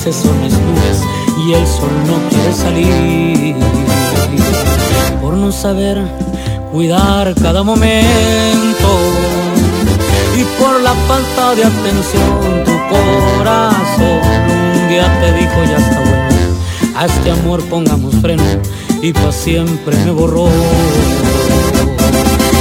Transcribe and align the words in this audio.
Grises 0.00 0.16
son 0.16 0.40
mis 0.40 0.52
nubes 0.52 1.02
y 1.46 1.52
el 1.52 1.66
sol 1.66 1.90
no 2.06 2.28
quiere 2.28 2.52
salir. 2.52 3.56
Por 5.20 5.34
no 5.34 5.52
saber 5.52 5.98
cuidar 6.72 7.34
cada 7.34 7.62
momento 7.62 8.88
y 10.36 10.62
por 10.62 10.80
la 10.80 10.94
falta 11.08 11.54
de 11.54 11.64
atención 11.64 12.64
tu 12.64 12.72
corazón 12.94 14.20
un 14.82 14.88
día 14.88 15.20
te 15.20 15.32
dijo 15.34 15.64
ya 15.68 15.76
está 15.76 15.98
bueno 15.98 16.96
a 16.96 17.06
este 17.06 17.30
amor 17.30 17.62
pongamos 17.64 18.14
freno 18.22 18.42
y 19.02 19.12
pa' 19.12 19.32
siempre 19.32 19.96
me 20.04 20.10
borró. 20.10 20.48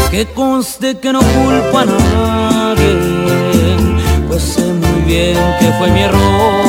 Que 0.10 0.26
conste 0.26 0.98
que 0.98 1.12
no 1.14 1.20
culpo 1.20 1.78
a 1.78 1.86
nadie, 1.86 2.96
pues 4.28 4.42
sé 4.42 4.66
muy 4.66 5.02
bien 5.06 5.38
que 5.60 5.72
fue 5.78 5.92
mi 5.92 6.02
error. 6.02 6.69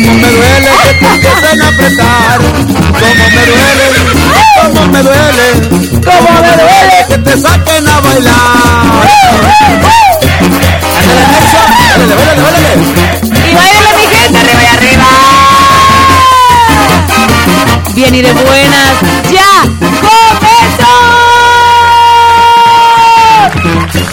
¡Cómo 0.00 0.14
me 0.14 0.30
duele 0.30 0.70
que 0.82 0.94
te 0.94 1.06
empiecen 1.06 1.60
a 1.60 1.68
apretar! 1.68 2.38
¡Cómo 2.40 3.24
me 3.34 3.42
duele! 3.46 3.86
¡Cómo 4.56 4.80
me 4.92 5.00
duele! 5.02 5.46
¡Cómo 6.04 6.30
me 6.40 6.52
duele 6.56 6.96
que 7.08 7.18
te 7.18 7.34
saquen 7.40 7.86
a 7.86 8.00
bailar! 8.00 8.34
¡Ándale, 10.96 11.24
Nelson! 11.32 11.68
¡Ándale, 11.94 12.14
báilale! 12.16 12.72
Y 13.24 13.54
bailale 13.54 13.90
mi 13.98 14.06
gente, 14.16 14.38
arriba 14.38 14.62
y 14.62 14.66
arriba. 14.76 15.08
bien 17.94 18.14
y 18.14 18.22
de 18.22 18.32
buenas. 18.32 18.94
¡Ya 19.30 19.52
comenzó! 20.00 20.94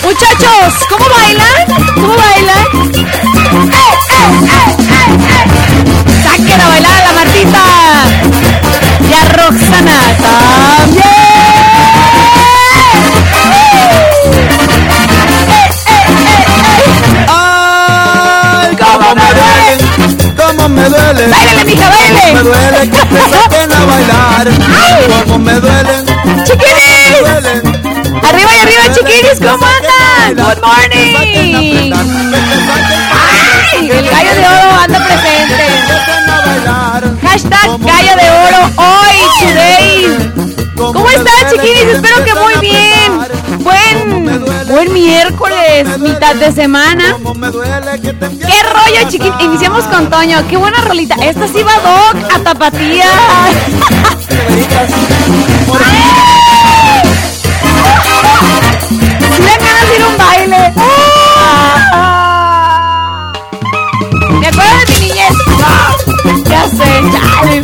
Muchachos. 0.03 0.73
¿Cómo 0.89 1.05
bailan? 1.09 1.76
Duelen. 21.13 21.31
¡Báilale, 21.31 21.65
mija, 21.65 21.89
baile! 21.89 22.33
Me 22.33 22.41
duele 22.41 22.89
que 22.89 23.05
te 23.05 23.21
saquen 23.29 23.71
a 23.71 23.85
bailar. 23.85 24.47
Cómo 25.23 25.39
me 25.39 25.53
duelen, 25.53 26.05
duelen. 26.05 27.61
¡Arriba 28.23 28.51
y 28.55 28.59
arriba, 28.59 28.83
chiquinis! 28.93 29.39
¿Cómo 29.39 29.65
andan? 29.65 30.35
¡Good 30.35 30.59
morning! 30.63 31.93
¡Ay! 33.13 33.89
El 33.89 34.09
gallo 34.09 34.33
de 34.35 34.39
oro 34.39 34.81
anda 34.81 34.99
presente. 34.99 35.65
Hashtag 37.23 37.76
miércoles, 44.99 45.99
mitad 45.99 46.35
de 46.35 46.51
semana. 46.51 47.15
¿Qué 48.19 48.63
rollo, 48.63 49.09
chiquinis? 49.09 49.39
Iniciamos 49.41 49.85
con 49.85 50.09
Toño. 50.09 50.39
Qué 50.49 50.57
buena 50.57 50.81
rolita. 50.81 51.15
Esta 51.15 51.47
sí 51.47 51.61
va 51.63 51.75
Doc 51.79 52.15
a 52.33 52.39
tapatía. 52.39 53.05
Dan 59.39 59.59
ganas 59.65 59.87
ir 59.97 60.03
un 60.05 60.17
baile. 60.17 60.73
Ah. 60.77 62.03
Me 64.39 64.47
acuerdo 64.47 64.71
de 64.77 64.85
mi 64.91 64.99
niñez. 65.07 65.35
Ah, 65.63 65.95
Ya 66.45 66.67
sé, 66.69 66.89
chale. 67.13 67.55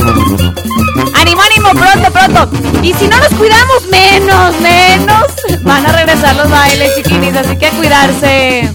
Ánimo, 1.16 1.42
ánimo, 1.42 1.70
pronto, 1.74 2.08
pronto. 2.12 2.42
Y 2.82 2.94
si 2.94 3.08
no 3.08 3.18
nos 3.18 3.30
cuidamos, 3.30 3.88
menos, 3.90 4.56
menos. 4.62 5.28
Van 5.63 5.86
a 5.86 5.92
regresar 5.94 6.36
los 6.36 6.50
bailes, 6.50 6.95
chiquinis, 6.95 7.36
así 7.36 7.56
que 7.57 7.68
a 7.68 7.71
cuidarse. 7.71 8.69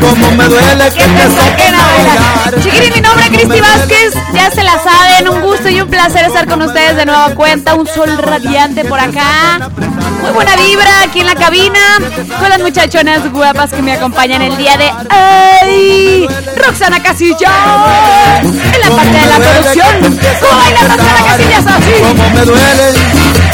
cómo 0.01 0.31
me 0.33 0.45
duele 0.45 0.85
que 0.91 1.05
te 1.05 1.31
saquen 1.31 1.75
a 1.75 1.87
bailar. 1.87 2.63
Chiquiri, 2.63 2.91
mi 2.91 3.01
nombre 3.01 3.25
es 3.25 3.31
Cristi 3.31 3.61
Vázquez, 3.61 4.15
ya 4.35 4.51
se 4.51 4.63
la 4.65 4.79
saben, 4.83 5.29
un 5.29 5.41
gusto 5.43 5.69
y 5.69 5.81
un 5.81 5.89
placer 5.89 6.25
estar 6.25 6.47
con 6.47 6.63
ustedes 6.63 6.97
de 6.97 7.07
nueva 7.07 7.35
cuenta, 7.35 7.75
un 7.75 7.87
sol 7.87 8.19
radiante 8.19 8.85
por 8.85 8.99
acá, 8.99 9.71
muy 10.21 10.31
buena 10.33 10.57
vibra 10.57 11.03
aquí 11.03 11.21
en 11.21 11.27
la 11.27 11.35
cabina, 11.35 11.81
con 12.39 12.49
las 12.49 12.61
muchachonas 12.61 13.31
guapas 13.33 13.73
que 13.73 13.83
me 13.83 13.93
acompañan 13.93 14.43
el 14.43 14.57
día 14.57 14.77
de 14.77 14.91
hoy, 15.65 16.29
Roxana 16.57 17.03
Casillas, 17.03 17.53
en 18.43 18.81
la 18.81 18.91
parte 18.97 19.19
de 19.19 19.27
la 19.27 19.37
producción, 19.37 20.19
¿cómo 20.41 20.57
baila 20.59 20.81
Roxana 20.81 21.25
Casillas 21.27 21.67
así? 21.67 21.93
Cómo 22.03 22.31
me 22.31 22.45
duele, 22.45 22.93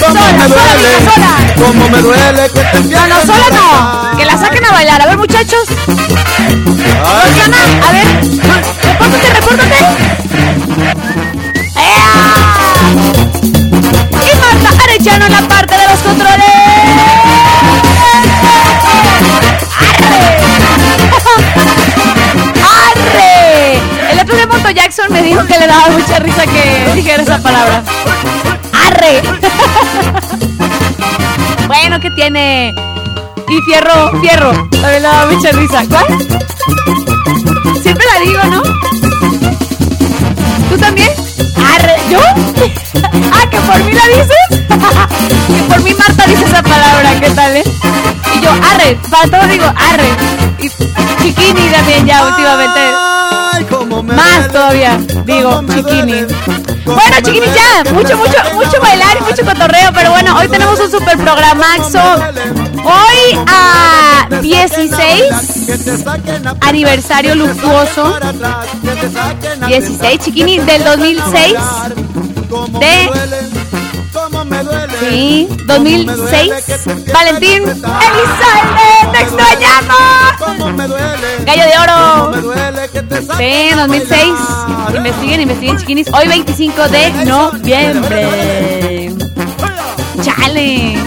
cómo 0.00 0.20
Sola, 0.20 0.32
me 0.32 0.48
duele, 0.48 0.90
sola. 1.14 1.32
cómo 1.66 1.88
me 1.88 1.98
duele 2.00 2.50
que 2.50 2.60
te 2.60 2.80
No, 2.94 3.06
no, 3.08 3.20
sola 3.22 3.48
no, 3.52 4.18
que 4.18 4.24
la 4.24 4.36
saquen 4.38 4.64
a 4.64 4.72
bailar, 4.72 5.02
a 5.02 5.06
ver 5.06 5.18
muchachos, 5.18 5.64
Roxana, 6.98 7.58
a 7.88 7.92
ver, 7.92 8.06
repórtate, 8.82 9.28
repórtate. 9.34 9.76
¡Ea! 11.76 12.10
Y 14.22 14.36
Marta 14.38 14.82
Arellano 14.84 15.28
la 15.28 15.40
Jackson 24.94 25.10
me 25.10 25.22
dijo 25.22 25.42
que 25.46 25.58
le 25.58 25.66
daba 25.66 25.88
mucha 25.88 26.18
risa 26.18 26.44
que 26.44 26.92
dijera 26.94 27.22
esa 27.22 27.38
palabra. 27.38 27.82
¡Arre! 28.86 29.22
Bueno, 31.66 31.98
¿qué 32.00 32.10
tiene? 32.10 32.74
Y 33.48 33.62
Fierro, 33.62 34.20
Fierro, 34.20 34.52
también 34.70 34.92
le 34.92 35.00
daba 35.00 35.30
mucha 35.30 35.52
risa. 35.52 35.84
¿Cuál? 35.88 36.06
Siempre 37.82 38.04
la 38.12 38.20
digo, 38.20 38.42
¿no? 38.50 38.62
¿Tú 40.68 40.78
también? 40.78 41.08
Arre, 41.74 41.96
¿yo? 42.10 42.20
ah, 43.32 43.48
que 43.50 43.56
por 43.56 43.84
mí 43.84 43.92
la 43.92 44.06
dices. 44.08 44.36
que 45.46 45.62
por 45.62 45.82
mí 45.82 45.94
Marta 45.94 46.26
dice 46.26 46.44
esa 46.44 46.62
palabra, 46.62 47.18
¿qué 47.18 47.30
tal, 47.30 47.56
eh? 47.56 47.64
Y 48.36 48.40
yo, 48.42 48.50
arre, 48.50 48.98
para 49.10 49.28
todo 49.30 49.48
digo, 49.48 49.64
arre. 49.64 50.10
Y 50.58 50.68
chiquini 51.22 51.68
también 51.70 52.06
ya 52.06 52.26
últimamente. 52.26 53.11
Más 54.22 54.48
todavía, 54.48 54.98
digo, 55.24 55.62
chiquini. 55.68 56.26
Bueno, 56.84 57.16
duele 57.22 57.46
ya, 57.54 57.92
mucho, 57.92 58.16
mucho, 58.16 58.38
mucho 58.54 58.80
bailar 58.80 59.16
y 59.18 59.22
mucho 59.22 59.44
cotorreo, 59.44 59.90
pero 59.92 60.10
bueno, 60.10 60.36
hoy 60.36 60.48
tenemos 60.48 60.78
un 60.78 60.90
super 60.90 61.16
programazo. 61.16 62.00
Hoy 62.84 63.38
a 63.46 64.26
16 64.40 65.22
aniversario 66.60 67.34
luctuoso 67.34 68.18
16 69.66 70.20
chiquini 70.20 70.58
del 70.60 70.84
2006 70.84 71.54
de 72.80 73.10
Sí, 75.00 75.48
2006 75.66 76.52
Valentín 77.12 77.62
Elizalde, 77.62 77.88
te 79.12 79.22
extrañamos 79.22 80.31
Gallo 81.44 81.64
de 81.64 81.78
oro. 81.78 82.32
Sí, 83.38 83.70
2006 83.76 84.34
Investiguen, 84.96 85.40
investiguen 85.40 85.76
chiquinis 85.78 86.08
Hoy 86.12 86.28
25 86.28 86.88
de 86.88 87.10
noviembre. 87.24 89.12
Chale. 90.22 90.98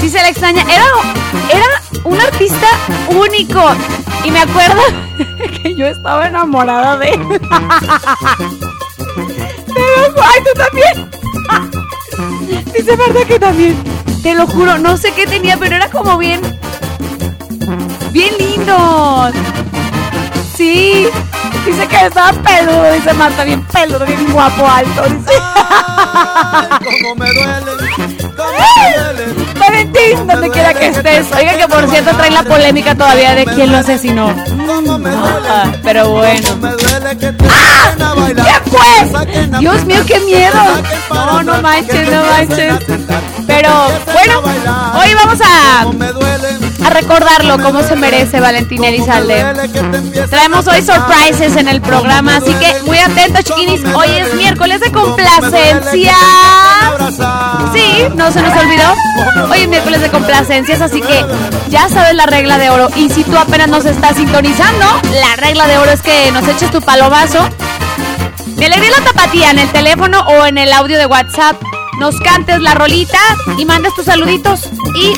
Sí 0.00 0.08
se 0.08 0.22
le 0.22 0.28
extraña. 0.28 0.62
Era, 0.62 0.84
era 1.50 1.82
un 2.04 2.20
artista 2.20 2.66
único. 3.08 3.62
Y 4.24 4.30
me 4.30 4.40
acuerdo 4.40 4.82
que 5.62 5.74
yo 5.74 5.86
estaba 5.86 6.28
enamorada 6.28 6.96
de 6.96 7.10
él. 7.10 7.20
Ay, 10.22 10.40
tú 10.44 10.52
también. 10.56 11.10
Dice 12.72 12.96
verdad 12.96 13.26
que 13.26 13.38
también. 13.38 13.76
Te 14.22 14.34
lo 14.34 14.46
juro, 14.46 14.78
no 14.78 14.96
sé 14.96 15.12
qué 15.12 15.26
tenía, 15.26 15.56
pero 15.58 15.76
era 15.76 15.90
como 15.90 16.16
bien. 16.16 16.40
Bien 18.14 18.32
lindo. 18.38 19.32
Sí. 20.56 21.08
Dice 21.66 21.88
que 21.88 22.06
estaba 22.06 22.30
peludo, 22.32 22.92
dice 22.92 23.12
Marta, 23.14 23.42
bien 23.42 23.60
peludo, 23.64 24.06
bien 24.06 24.32
guapo, 24.32 24.64
alto. 24.68 25.02
Dice. 25.02 25.32
Duele, 26.76 27.00
cómo 27.02 27.14
me 27.16 27.26
duele. 27.32 27.74
Valentín, 29.58 30.26
donde 30.28 30.48
quiera 30.50 30.74
que 30.74 30.86
estés. 30.88 31.26
Oiga 31.32 31.56
que 31.56 31.66
por 31.66 31.88
cierto 31.90 32.14
trae 32.16 32.30
la 32.30 32.44
polémica 32.44 32.94
todavía 32.94 33.34
de 33.34 33.46
quién 33.46 33.72
lo 33.72 33.78
asesinó. 33.78 34.32
Duele, 34.32 35.08
Ah, 35.48 35.72
pero 35.82 36.10
bueno. 36.10 36.48
¡Ah! 37.50 37.94
¿Qué 38.26 38.70
fue? 38.70 39.58
Dios 39.58 39.84
mío, 39.86 40.04
qué 40.06 40.20
miedo. 40.20 40.62
No, 41.10 41.42
no 41.42 41.60
manches, 41.62 42.08
no 42.10 42.24
manches. 42.26 42.74
Pero 43.46 43.88
bueno, 44.12 44.40
hoy 44.98 45.14
vamos 45.14 45.40
a, 45.40 45.86
a 46.84 46.90
recordarlo 46.90 47.58
como 47.62 47.82
se 47.82 47.96
merece 47.96 48.40
Valentín 48.40 48.84
Elizalde. 48.84 49.44
Traemos 50.28 50.66
hoy 50.66 50.82
surprises 50.82 51.56
en 51.56 51.68
el 51.68 51.80
programa, 51.80 52.36
así 52.36 52.52
que 52.54 52.82
muy 52.84 52.98
atentos 52.98 53.44
chiquinis. 53.44 53.82
Hoy 53.94 54.08
es 54.10 54.34
miércoles 54.34 54.80
de 54.80 54.92
complacencias. 54.92 56.16
Sí, 57.72 58.06
no 58.14 58.30
se 58.30 58.42
nos 58.42 58.56
olvidó. 58.56 58.94
Hoy 59.50 59.60
es 59.62 59.68
miércoles 59.68 60.00
de 60.02 60.10
complacencias, 60.10 60.80
así 60.80 61.00
que 61.00 61.24
ya 61.68 61.88
sabes 61.88 62.14
la 62.14 62.26
regla 62.26 62.58
de 62.58 62.70
oro. 62.70 62.88
Y 62.96 63.08
si 63.08 63.24
tú 63.24 63.36
apenas 63.36 63.68
nos 63.68 63.84
estás 63.86 64.16
sintonizando, 64.16 64.84
la 65.12 65.36
regla 65.36 65.66
de 65.66 65.78
oro 65.78 65.90
es 65.90 66.02
que 66.02 66.30
nos 66.32 66.46
eches 66.46 66.70
tu 66.70 66.80
palomazo. 66.82 67.48
Me 68.56 68.66
alegría 68.66 68.90
la 68.98 69.04
tapatía 69.04 69.50
en 69.50 69.58
el 69.58 69.70
teléfono 69.70 70.20
o 70.20 70.46
en 70.46 70.58
el 70.58 70.72
audio 70.72 70.98
de 70.98 71.06
WhatsApp. 71.06 71.56
Nos 71.98 72.18
cantes 72.20 72.60
la 72.60 72.74
rolita 72.74 73.18
y 73.58 73.64
mandes 73.64 73.94
tus 73.94 74.04
saluditos. 74.04 74.68
Y 74.96 75.14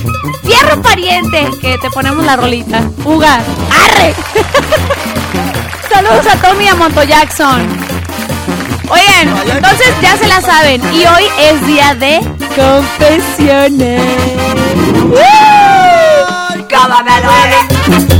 fierro 0.46 0.80
pariente, 0.82 1.48
que 1.60 1.78
te 1.78 1.90
ponemos 1.90 2.24
la 2.24 2.36
rolita. 2.36 2.82
Uga, 3.04 3.40
arre. 3.70 4.14
Saludos 5.92 6.26
a 6.26 6.36
Tommy 6.36 6.64
y 6.64 6.68
a 6.68 6.74
Monto 6.74 7.02
Jackson. 7.02 7.66
Oigan, 8.88 9.48
entonces 9.48 9.88
ya 10.00 10.16
se 10.16 10.26
la 10.28 10.40
saben. 10.40 10.80
Y 10.94 11.04
hoy 11.06 11.24
es 11.40 11.66
día 11.66 11.94
de 11.94 12.20
confesiones. 12.54 14.02
¡Woo! 15.04 16.36
cómo 16.68 17.02
me 17.02 17.20
duele. 17.22 17.58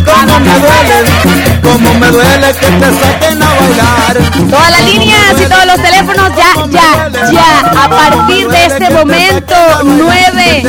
Cómo 0.04 0.40
me 0.40 0.54
duele, 0.58 1.55
cómo 1.66 1.94
me 1.94 2.08
duele 2.10 2.52
que 2.60 2.66
te 2.66 2.92
saquen 3.00 3.42
a 3.42 3.48
bailar. 3.54 4.16
Todas 4.50 4.70
las 4.70 4.84
líneas 4.84 5.34
y 5.40 5.44
todos 5.50 5.66
los 5.66 5.76
teléfonos 5.76 6.30
ya, 6.36 6.66
ya, 6.70 7.30
ya. 7.32 7.84
A 7.84 7.88
partir 7.88 8.48
de 8.48 8.66
este 8.66 8.90
momento, 8.90 9.54
9 9.84 10.62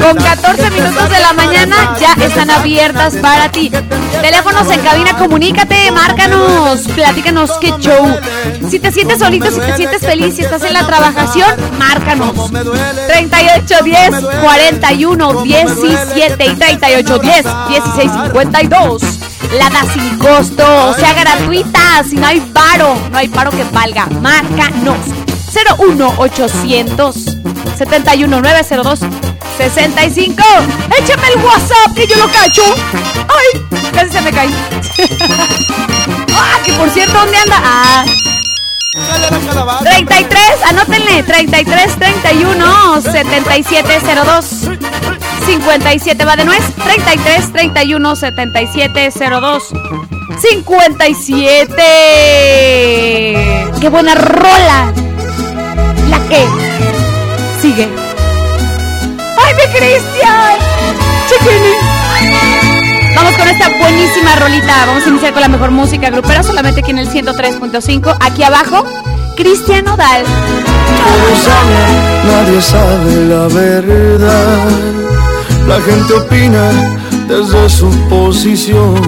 con 0.00 0.16
14 0.16 0.70
minutos 0.70 1.10
de 1.10 1.20
la 1.20 1.32
mañana 1.32 1.96
ya 1.98 2.14
están 2.24 2.50
abiertas 2.50 3.14
para 3.16 3.50
ti. 3.50 3.70
Teléfonos 4.20 4.70
en 4.70 4.80
cabina, 4.80 5.16
comunícate, 5.16 5.90
márcanos, 5.90 6.82
platícanos 6.94 7.50
qué 7.60 7.72
show. 7.80 8.16
Si 8.70 8.78
te 8.78 8.92
sientes 8.92 9.18
solito, 9.18 9.50
si 9.50 9.60
te 9.60 9.76
sientes 9.76 10.02
feliz, 10.02 10.36
si 10.36 10.42
estás 10.42 10.62
en 10.62 10.74
la 10.74 10.86
trabajación, 10.86 11.50
márcanos. 11.78 12.50
3810 12.50 14.24
41 14.40 15.42
17 15.42 16.46
y 16.46 16.54
3810 16.54 17.46
1652. 17.68 19.21
La 19.50 19.68
da 19.68 19.82
sin 19.92 20.18
costo, 20.18 20.64
o 20.88 20.94
sea 20.94 21.12
gratuita, 21.12 22.02
si 22.08 22.16
no 22.16 22.26
hay 22.26 22.40
paro, 22.40 22.96
no 23.10 23.18
hay 23.18 23.28
paro 23.28 23.50
que 23.50 23.64
valga. 23.64 24.06
Márcanos. 24.20 24.98
01800 25.52 27.14
71902 27.76 29.00
65. 29.58 30.42
Échame 30.98 31.28
el 31.28 31.44
WhatsApp 31.44 31.94
que 31.94 32.06
yo 32.06 32.16
lo 32.16 32.26
cacho. 32.28 32.62
Ay, 33.28 33.60
casi 33.92 34.10
se 34.10 34.20
me 34.22 34.32
cae. 34.32 34.48
ah, 36.34 36.58
que 36.64 36.72
por 36.72 36.88
cierto, 36.90 37.12
¿dónde 37.12 37.36
anda? 37.36 37.60
Ah. 37.62 38.04
33, 38.92 40.62
anótenle, 40.68 41.22
33 41.22 41.96
31 41.96 43.00
7702 43.00 44.68
57 45.46 46.24
va 46.24 46.36
de 46.36 46.44
nuez, 46.44 46.62
33 46.84 47.52
31 47.52 48.16
7702 48.16 49.62
57 50.40 51.82
Qué 53.80 53.88
buena 53.88 54.14
rola. 54.14 54.92
La 56.10 56.18
que 56.28 56.46
sigue. 57.60 57.88
¡Ay, 59.38 59.54
mi 59.54 59.62
Cristian! 59.72 60.58
Chiquini. 61.28 62.01
Vamos 63.32 63.46
con 63.46 63.48
esta 63.48 63.78
buenísima 63.78 64.36
rolita. 64.36 64.86
Vamos 64.86 65.06
a 65.06 65.08
iniciar 65.08 65.32
con 65.32 65.40
la 65.40 65.48
mejor 65.48 65.70
música 65.70 66.10
grupera 66.10 66.42
solamente 66.42 66.80
aquí 66.80 66.90
en 66.90 66.98
el 66.98 67.08
103.5. 67.08 68.16
Aquí 68.20 68.42
abajo, 68.42 68.84
Cristian 69.36 69.88
Odal. 69.88 70.24
Nadie 70.98 71.36
sabe, 71.42 71.76
nadie 72.26 72.62
sabe 72.62 73.24
la 73.26 73.46
verdad. 73.48 74.68
La 75.66 75.80
gente 75.80 76.12
opina 76.12 76.70
desde 77.26 77.70
su 77.70 77.90
posición. 78.08 79.00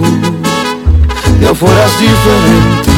De 1.39 1.47
afuera 1.47 1.85
es 1.85 1.99
diferente, 1.99 2.91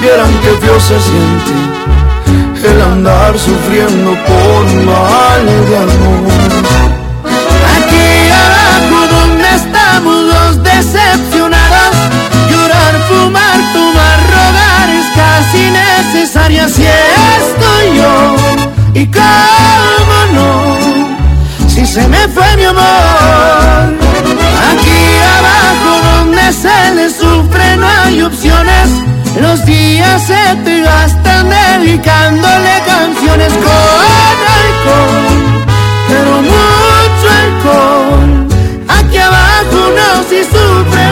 vieran 0.00 0.32
que 0.40 0.66
Dios 0.66 0.82
se 0.82 0.98
siente 1.00 2.68
el 2.68 2.82
andar 2.82 3.38
sufriendo 3.38 4.10
por 4.26 4.64
mal 4.86 5.46
de 5.68 5.76
amor. 5.76 6.32
Aquí 7.76 8.21
los 10.92 11.00
decepcionados, 11.00 11.96
llorar, 12.50 12.94
fumar, 13.08 13.58
tomar, 13.72 14.18
robar 14.30 14.90
es 14.90 15.06
casi 15.16 15.70
necesario. 15.70 16.64
Así 16.64 16.84
estoy 16.84 17.96
yo, 17.96 18.36
y 18.94 19.06
cómo 19.06 20.18
no, 20.34 21.68
si 21.68 21.86
se 21.86 22.06
me 22.08 22.28
fue 22.28 22.56
mi 22.56 22.64
amor. 22.64 22.82
Aquí 24.72 25.02
abajo 25.38 25.92
donde 26.16 26.52
se 26.52 26.94
le 26.94 27.10
sufre 27.10 27.76
no 27.76 27.86
hay 27.86 28.22
opciones. 28.22 28.88
Los 29.40 29.64
días 29.64 30.22
se 30.26 30.56
te 30.64 30.82
gastan 30.82 31.48
dedicándole 31.48 32.82
canciones 32.86 33.52
con 33.54 34.36
alcohol, 34.60 35.31
uno 40.32 40.38
sí 40.38 40.44
sufre 40.44 41.11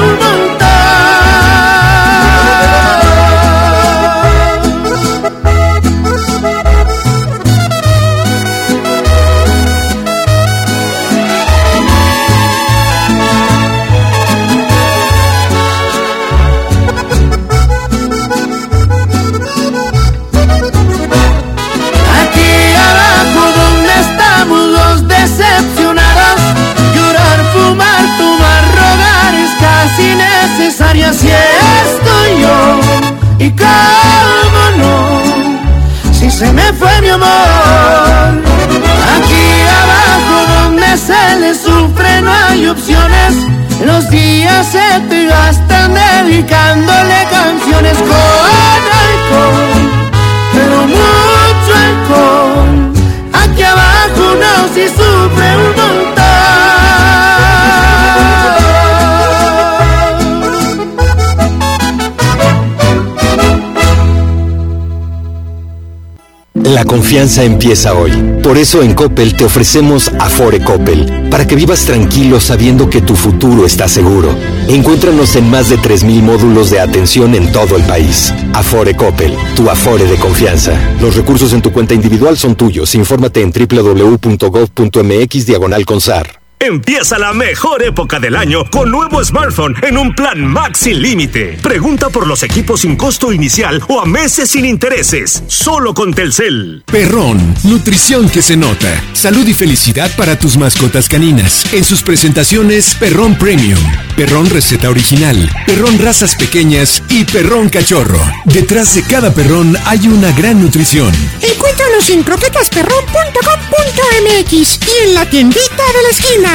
confianza 66.90 67.44
empieza 67.44 67.94
hoy. 67.94 68.10
Por 68.42 68.58
eso 68.58 68.82
en 68.82 68.94
Coppel 68.94 69.36
te 69.36 69.44
ofrecemos 69.44 70.10
Afore 70.18 70.58
Coppel, 70.58 71.28
para 71.30 71.46
que 71.46 71.54
vivas 71.54 71.84
tranquilo 71.84 72.40
sabiendo 72.40 72.90
que 72.90 73.00
tu 73.00 73.14
futuro 73.14 73.64
está 73.64 73.88
seguro. 73.88 74.34
Encuéntranos 74.66 75.36
en 75.36 75.48
más 75.48 75.68
de 75.68 75.78
3.000 75.78 76.20
módulos 76.20 76.68
de 76.70 76.80
atención 76.80 77.36
en 77.36 77.52
todo 77.52 77.76
el 77.76 77.84
país. 77.84 78.34
Afore 78.54 78.96
Coppel, 78.96 79.36
tu 79.54 79.70
Afore 79.70 80.04
de 80.04 80.16
confianza. 80.16 80.72
Los 81.00 81.14
recursos 81.14 81.52
en 81.52 81.62
tu 81.62 81.70
cuenta 81.70 81.94
individual 81.94 82.36
son 82.36 82.56
tuyos. 82.56 82.92
Infórmate 82.96 83.40
en 83.40 83.52
www.gov.mx 83.52 85.46
diagonal 85.46 85.86
consar. 85.86 86.39
Empieza 86.62 87.18
la 87.18 87.32
mejor 87.32 87.82
época 87.82 88.20
del 88.20 88.36
año 88.36 88.68
con 88.70 88.90
nuevo 88.90 89.24
smartphone 89.24 89.74
en 89.80 89.96
un 89.96 90.14
plan 90.14 90.46
Max 90.46 90.80
sin 90.80 91.00
límite. 91.00 91.58
Pregunta 91.62 92.10
por 92.10 92.26
los 92.26 92.42
equipos 92.42 92.82
sin 92.82 92.96
costo 92.96 93.32
inicial 93.32 93.82
o 93.88 93.98
a 93.98 94.04
meses 94.04 94.50
sin 94.50 94.66
intereses. 94.66 95.42
Solo 95.46 95.94
con 95.94 96.12
Telcel. 96.12 96.82
Perrón, 96.84 97.54
nutrición 97.64 98.28
que 98.28 98.42
se 98.42 98.58
nota. 98.58 99.02
Salud 99.14 99.48
y 99.48 99.54
felicidad 99.54 100.14
para 100.18 100.38
tus 100.38 100.58
mascotas 100.58 101.08
caninas. 101.08 101.64
En 101.72 101.82
sus 101.82 102.02
presentaciones, 102.02 102.94
Perrón 102.96 103.38
Premium, 103.38 103.80
Perrón 104.14 104.50
Receta 104.50 104.90
Original, 104.90 105.50
Perrón 105.64 105.98
Razas 105.98 106.36
Pequeñas 106.36 107.02
y 107.08 107.24
Perrón 107.24 107.70
Cachorro. 107.70 108.20
Detrás 108.44 108.94
de 108.94 109.02
cada 109.04 109.32
perrón 109.32 109.78
hay 109.86 110.06
una 110.08 110.30
gran 110.32 110.60
nutrición. 110.60 111.10
Encuéntranos 111.40 112.10
en 112.10 112.22
croquetasperrón.com.mx 112.22 114.52
y 114.52 115.06
en 115.06 115.14
la 115.14 115.24
tiendita 115.24 115.84
de 115.94 116.02
la 116.02 116.10
esquina. 116.10 116.49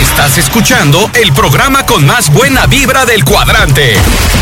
Estás 0.00 0.38
escuchando 0.38 1.08
el 1.14 1.32
programa 1.32 1.86
con 1.86 2.04
más 2.04 2.32
buena 2.32 2.66
vibra 2.66 3.06
del 3.06 3.24
cuadrante. 3.24 3.94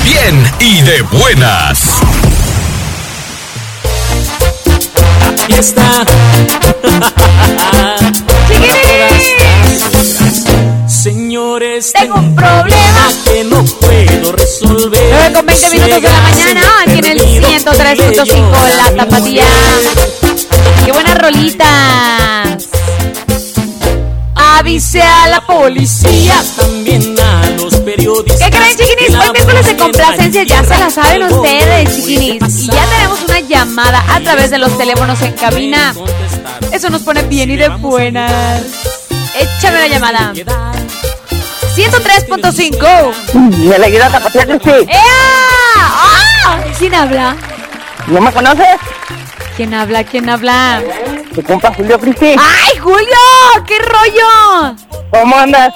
Bien 0.05 0.51
y 0.61 0.81
de 0.83 1.03
buenas. 1.03 1.83
Aquí 5.31 5.55
está. 5.55 6.05
Señores, 10.89 11.93
tengo 11.93 12.17
un 12.17 12.35
problema 12.35 13.09
que 13.25 13.45
no 13.45 13.63
puedo 13.65 14.33
resolver. 14.33 15.01
9 15.11 15.33
con 15.35 15.47
20 15.47 15.71
minutos 15.71 16.03
de 16.03 16.09
la 16.09 16.21
mañana, 16.21 16.63
aquí 16.87 16.99
en 16.99 17.05
el 17.07 17.21
103.5 17.21 18.51
La 18.77 18.91
Tapatía. 19.05 19.45
¡Qué 20.85 20.93
buenas 20.93 21.19
rolitas! 21.19 22.69
Avise 24.55 25.03
a 25.03 25.29
la 25.29 25.45
policía. 25.47 26.35
También 26.57 27.15
a 27.19 27.51
los 27.61 27.77
periodistas. 27.81 28.43
¿Qué 28.43 28.51
creen, 28.57 28.77
chiquinis? 28.77 29.15
Hoy 29.15 29.31
miércoles 29.33 29.67
de 29.67 29.77
complacencia 29.77 30.43
ya 30.45 30.63
se 30.65 30.79
la 30.79 30.89
saben 30.91 31.25
ustedes, 31.25 31.97
chiquinis. 31.97 32.63
Y 32.63 32.67
ya 32.67 32.85
tenemos 32.87 33.21
una 33.23 33.41
llamada 33.41 34.05
a 34.09 34.21
través 34.21 34.51
de 34.51 34.59
los 34.59 34.77
teléfonos 34.79 35.21
en 35.23 35.33
cabina. 35.33 35.93
Eso 36.73 36.89
nos 36.91 37.03
pone 37.03 37.23
bien 37.23 37.51
y 37.51 37.57
de 37.57 37.69
buenas. 37.69 38.63
Echa 39.35 39.51
Échame 39.59 39.81
la 39.81 39.89
llamada. 39.89 40.33
103.5. 40.33 43.13
¿Me 43.69 43.79
la 43.79 43.87
ayudas 43.87 44.15
a 44.15 44.21
patear, 44.21 44.47
Cristi? 44.47 44.71
¡Ea! 44.71 45.03
¡Ah! 45.77 46.61
¿Quién 46.79 46.95
habla? 46.95 47.37
¿No 48.07 48.21
me 48.21 48.33
conoces? 48.33 48.79
¿Quién 49.57 49.73
habla? 49.73 50.05
¿Quién 50.05 50.29
habla? 50.29 50.83
Tu 51.35 51.43
compa 51.43 51.73
Julio, 51.73 51.99
Cristi. 51.99 52.35
¡Ay, 52.39 52.79
Julio! 52.79 53.17
¡Qué 53.67 53.79
rollo! 53.79 54.77
¿Cómo 55.11 55.37
andas? 55.37 55.73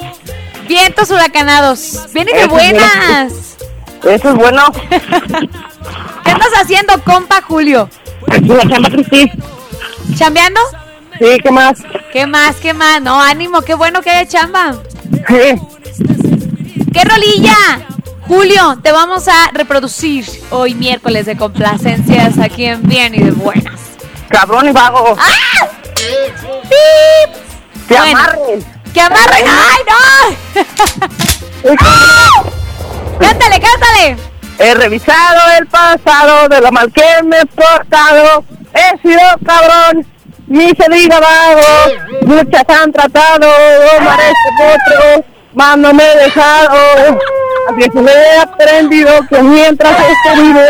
Vientos 0.69 1.11
huracanados. 1.11 2.07
Vienen 2.13 2.37
de 2.37 2.47
buenas. 2.47 3.57
Eso 4.05 4.31
es 4.31 4.35
bueno. 4.35 4.65
¿Qué 4.91 6.31
andas 6.31 6.51
haciendo, 6.61 6.93
compa 7.05 7.41
Julio? 7.41 7.89
Aquí 8.29 8.49
la 8.49 8.69
chamba, 8.69 8.91
Cristi. 8.91 9.31
¿Chambeando? 10.15 10.61
Sí, 11.19 11.39
¿qué 11.43 11.51
más? 11.51 11.79
¿Qué 12.13 12.27
más? 12.27 12.57
¿Qué 12.57 12.75
más? 12.75 13.01
No, 13.01 13.21
ánimo, 13.21 13.63
qué 13.63 13.75
bueno 13.75 14.03
que 14.03 14.11
haya 14.11 14.29
chamba. 14.29 14.77
Sí. 15.27 15.57
¡Qué 16.93 17.05
rolilla! 17.05 17.87
Julio, 18.31 18.79
te 18.81 18.93
vamos 18.93 19.27
a 19.27 19.51
reproducir 19.53 20.25
hoy 20.51 20.77
miércoles 20.77 21.27
de 21.27 21.37
complacencias 21.37 22.39
aquí 22.39 22.65
en 22.65 22.81
Bien 22.85 23.13
y 23.13 23.25
de 23.25 23.33
Buenas. 23.33 23.81
Cabrón 24.29 24.69
y 24.69 24.71
vago. 24.71 25.17
¡Ah! 25.19 25.67
¡Pip! 25.97 27.35
¡Que 27.89 27.97
Bueno, 27.97 28.19
amarren! 28.19 28.65
¡Que 28.95 29.01
amarren! 29.01 29.45
¡Ay, 29.49 29.83
no! 30.55 30.65
¡Ah! 31.81 32.43
¡Cántale, 33.19 33.61
cántale! 33.61 34.17
He 34.61 34.75
revisado 34.75 35.41
el 35.59 35.67
pasado 35.67 36.49
de 36.51 36.61
lo 36.61 36.71
mal 36.71 36.93
que 36.93 37.25
me 37.25 37.41
he 37.41 37.47
portado. 37.47 38.45
He 38.73 38.97
sido 39.09 39.23
cabrón, 39.45 40.07
ni 40.47 40.69
se 40.69 40.89
diga 40.89 41.19
vago. 41.19 41.63
Muchas 42.27 42.65
han 42.69 42.93
tratado, 42.93 43.51
potro, 44.57 45.25
más 45.53 45.77
no 45.79 45.93
me 45.93 46.05
he 46.05 46.17
dejado. 46.17 47.19
Que 47.77 47.89
me 48.01 48.11
he 48.13 48.39
aprendido 48.41 49.11
que 49.29 49.43
mientras 49.43 49.93
esté 50.01 50.41
vivo 50.43 50.61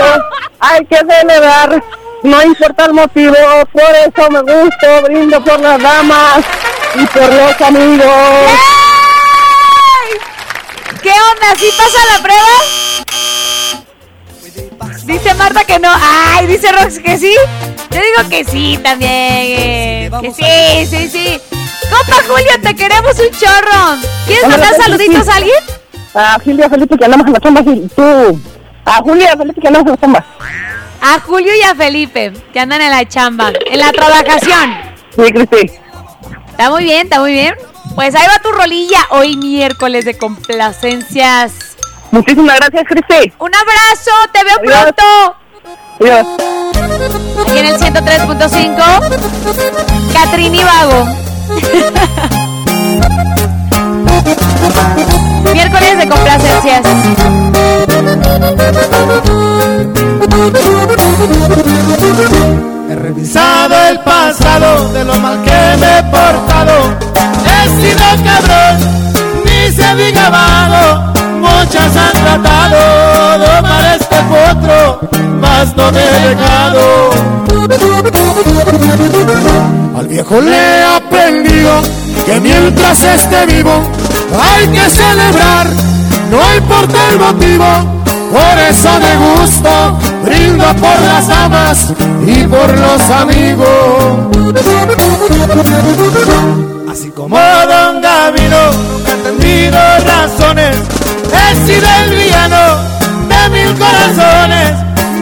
hay 0.60 0.84
que 0.86 0.96
celebrar. 0.96 1.82
No 2.22 2.42
importa 2.42 2.84
el 2.84 2.92
motivo, 2.92 3.34
por 3.72 3.82
eso 3.82 4.30
me 4.30 4.40
gusto, 4.40 5.02
brindo 5.04 5.42
por 5.42 5.58
las 5.60 5.80
damas 5.82 6.40
y 6.94 7.06
por 7.06 7.32
los 7.32 7.60
amigos. 7.62 8.50
¿Qué 11.02 11.10
onda? 11.10 11.56
¿Sí 11.58 11.66
pasa 11.76 11.98
la 12.14 12.22
prueba? 12.22 12.56
Dice 15.04 15.34
Marta 15.34 15.64
que 15.64 15.78
no. 15.78 15.88
Ay, 15.92 16.46
dice 16.46 16.70
Rox 16.72 16.98
que 16.98 17.16
sí. 17.18 17.34
Yo 17.90 18.00
digo 18.00 18.28
que 18.28 18.44
sí 18.44 18.78
también. 18.82 19.10
eh, 19.12 20.10
Que 20.20 20.32
sí, 20.32 20.86
sí, 20.96 21.08
sí. 21.08 21.40
Compa 21.90 22.22
Julio, 22.28 22.52
te 22.62 22.74
queremos 22.76 23.16
un 23.18 23.30
chorro. 23.38 23.96
¿Quieres 24.26 24.46
mandar 24.46 24.70
Rox, 24.72 24.82
saluditos 24.84 25.28
a 25.28 25.36
alguien? 25.36 25.79
A 26.14 26.38
Julia 26.44 26.68
Felipe 26.68 26.96
que 26.98 27.04
andamos 27.04 27.26
en 27.26 27.32
la 27.32 27.40
chamba, 27.40 27.60
y 27.60 27.88
tú. 27.88 28.40
A 28.84 28.96
Julia 29.02 29.36
Felipe 29.36 29.60
que 29.60 29.66
andamos 29.68 29.86
en 29.86 29.92
la 29.92 29.98
chamba. 30.00 30.24
A 31.02 31.18
Julio 31.20 31.52
y 31.56 31.62
a 31.62 31.74
Felipe, 31.74 32.32
que 32.52 32.60
andan 32.60 32.80
en 32.82 32.90
la 32.90 33.08
chamba, 33.08 33.50
en 33.70 33.78
la 33.78 33.90
trabajación. 33.92 34.74
Sí, 35.16 35.32
Cristi. 35.32 35.70
Está 36.50 36.70
muy 36.70 36.84
bien, 36.84 37.02
está 37.04 37.20
muy 37.20 37.32
bien. 37.32 37.54
Pues 37.94 38.14
ahí 38.14 38.26
va 38.26 38.38
tu 38.42 38.50
rolilla 38.52 38.98
hoy 39.10 39.36
miércoles 39.36 40.04
de 40.04 40.18
complacencias. 40.18 41.76
Muchísimas 42.10 42.56
gracias, 42.58 42.84
Cristi. 42.86 43.32
Un 43.38 43.52
abrazo, 43.54 44.10
te 44.32 44.44
veo 44.44 44.56
Adiós. 44.58 44.82
pronto. 44.82 45.36
Adiós. 46.00 46.26
Aquí 47.46 47.58
en 47.58 47.66
el 47.66 47.76
103.5, 47.78 50.12
Catrini 50.12 50.62
Vago. 50.64 51.06
Miércoles 55.52 55.98
de 55.98 56.08
complacencias. 56.08 56.82
He 62.88 62.94
revisado 62.94 63.74
el 63.88 64.00
pasado 64.00 64.92
de 64.92 65.04
lo 65.04 65.18
mal 65.18 65.42
que 65.42 65.76
me 65.80 65.98
he 65.98 66.02
portado. 66.04 66.96
He 67.46 67.68
sido 67.80 68.04
cabrón, 68.24 68.76
ni 69.44 69.72
se 69.72 69.94
diga 69.96 70.30
vago. 70.30 71.12
Muchas 71.40 71.96
han 71.96 72.12
tratado 72.12 73.38
de 73.38 73.46
domar 73.46 73.96
este 74.00 74.16
potro, 74.16 75.00
mas 75.40 75.76
no 75.76 75.90
me 75.92 76.00
he 76.00 76.28
dejado. 76.28 77.10
Al 79.96 80.06
viejo 80.08 80.40
le 80.40 80.56
he 80.56 80.84
aprendido 80.84 81.82
que 82.24 82.40
mientras 82.40 83.02
esté 83.02 83.46
vivo 83.46 83.82
hay 84.38 84.68
que 84.68 84.90
celebrar, 84.90 85.66
no 86.30 86.56
importa 86.56 86.98
el 87.12 87.18
motivo. 87.18 88.00
Por 88.30 88.58
eso 88.70 88.88
me 89.00 89.16
gusto, 89.16 89.98
brindo 90.24 90.64
por 90.76 91.00
las 91.00 91.28
amas 91.28 91.92
y 92.24 92.44
por 92.44 92.78
los 92.78 93.10
amigos. 93.10 93.66
Así 96.90 97.10
como 97.10 97.36
Don 97.36 98.00
Gavino, 98.00 98.72
nunca 98.72 99.10
he 99.10 99.14
entendido 99.14 99.78
razones. 100.06 100.76
He 101.32 101.54
sido 101.66 101.88
el 102.04 102.10
villano 102.10 102.62
de 103.28 103.40
mil 103.50 103.74
corazones. 103.78 104.70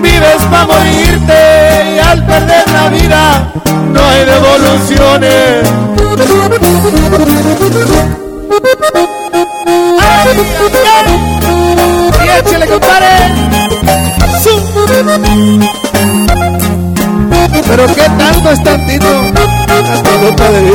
Vives 0.02 0.42
para 0.50 0.66
morirte 0.66 1.94
y 1.96 1.98
al 1.98 2.24
perder 2.26 2.70
la 2.70 2.88
vida 2.90 3.52
no 3.92 4.00
hay 4.04 4.24
devoluciones. 4.24 5.88
Ay. 10.00 10.38
Y 12.24 12.28
échale, 12.38 12.66
compadre. 12.66 13.06
Zum. 14.42 14.60
Pero 17.68 17.86
qué 17.86 18.02
tanto 18.02 18.50
es 18.50 18.62
tantito. 18.62 19.06
Tantito, 19.66 20.36
padre. 20.36 20.72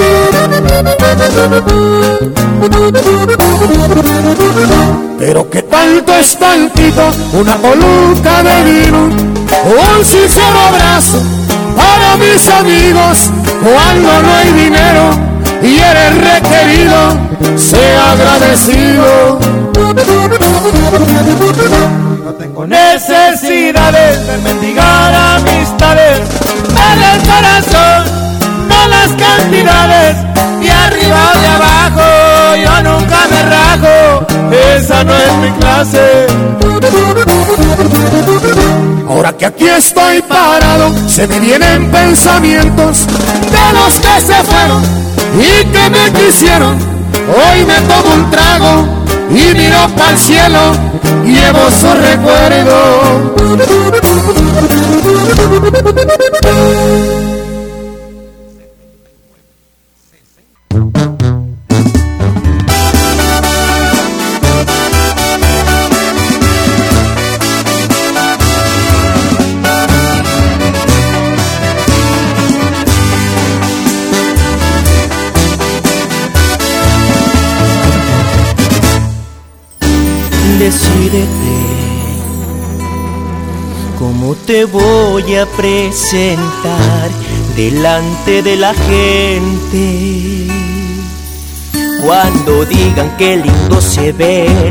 Pero 5.19 5.50
qué 5.50 5.62
tanto 5.63 6.13
es 6.15 6.38
tantito. 6.38 7.12
Una 7.34 7.56
coluca 7.58 8.43
de 8.43 8.63
vino. 8.63 9.10
Un 9.65 10.06
sincero 10.06 10.60
abrazo 10.69 11.22
para 11.76 12.17
mis 12.17 12.48
amigos. 12.50 13.30
Cuando 13.62 14.22
no 14.22 14.34
hay 14.34 14.52
dinero 14.52 15.33
y 15.63 15.80
eres 15.80 16.13
requerido, 16.17 17.17
sea 17.56 18.12
agradecido. 18.12 19.39
No 22.23 22.34
tengo 22.34 22.67
necesidades 22.67 24.28
de 24.28 24.38
mendigar 24.39 25.13
amistades, 25.38 26.21
me 26.76 27.04
el 27.04 27.21
corazón, 27.21 28.04
no 28.67 28.88
las 28.89 29.10
cantidades, 29.15 30.17
y 30.62 30.69
arriba 30.69 31.32
o 31.34 31.39
de 31.39 31.47
abajo, 31.47 32.56
yo 32.63 32.73
nunca 32.84 33.19
me 33.30 33.41
rajo, 33.49 33.95
esa 34.76 35.04
no 35.04 35.13
es 35.13 35.34
mi 35.38 35.52
clase. 35.60 36.28
Ahora 39.24 39.38
que 39.38 39.46
aquí 39.46 39.66
estoy 39.66 40.22
parado, 40.24 40.92
se 41.08 41.26
me 41.28 41.40
vienen 41.40 41.90
pensamientos 41.90 43.08
de 43.08 43.74
los 43.74 43.98
que 43.98 44.20
se 44.20 44.34
fueron 44.44 44.84
y 45.40 45.64
que 45.68 45.90
me 45.90 46.12
quisieron. 46.12 46.78
Hoy 47.30 47.64
me 47.64 47.80
tomo 47.88 48.16
un 48.16 48.30
trago 48.30 48.86
y 49.30 49.56
miro 49.56 49.88
para 49.96 50.12
el 50.12 50.18
cielo, 50.18 50.74
llevo 51.24 51.72
su 51.72 51.88
recuerdo. 51.94 53.34
Decídete 80.93 81.25
cómo 83.97 84.36
te 84.36 84.65
voy 84.65 85.36
a 85.36 85.47
presentar 85.47 87.10
delante 87.56 88.43
de 88.43 88.58
la 88.58 88.75
gente. 88.75 90.47
Cuando 92.03 92.65
digan 92.65 93.17
que 93.17 93.38
lindo 93.38 93.82
se 93.82 94.12
ven, 94.12 94.69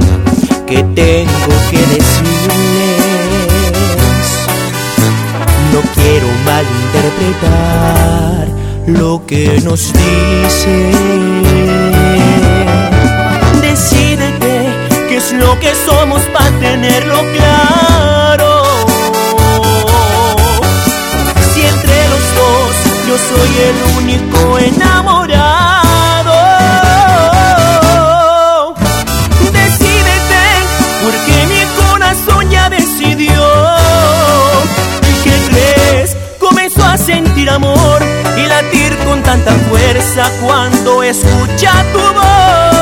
que 0.67 0.85
tengo 0.95 1.55
que 1.71 1.79
decirles. 1.79 2.23
No 5.73 5.81
quiero 5.95 6.29
malinterpretar 6.47 8.47
lo 8.87 9.27
que 9.27 9.61
nos 9.65 9.93
dicen. 9.93 12.02
que 15.63 15.75
somos 15.77 16.21
para 16.35 16.51
tenerlo 16.59 17.21
claro. 17.37 18.65
Si 21.55 21.61
entre 21.63 22.09
los 22.09 22.25
dos 22.39 22.75
yo 23.07 23.17
soy 23.31 23.53
el 23.69 23.77
único 23.99 24.59
enamorado, 24.59 25.55
decídete, 29.53 30.45
porque 31.05 31.47
mi 31.47 31.63
corazón 31.81 32.51
ya 32.51 32.69
decidió. 32.69 33.43
¿Y 35.09 35.13
qué? 35.23 35.37
Comenzó 36.41 36.85
a 36.85 36.99
sentir 36.99 37.49
amor 37.49 38.03
y 38.37 38.47
latir 38.49 38.99
con 39.05 39.23
tanta 39.23 39.53
fuerza 39.71 40.29
cuando 40.41 41.05
escucha 41.05 41.85
tu 41.93 42.01
voz. 42.01 42.82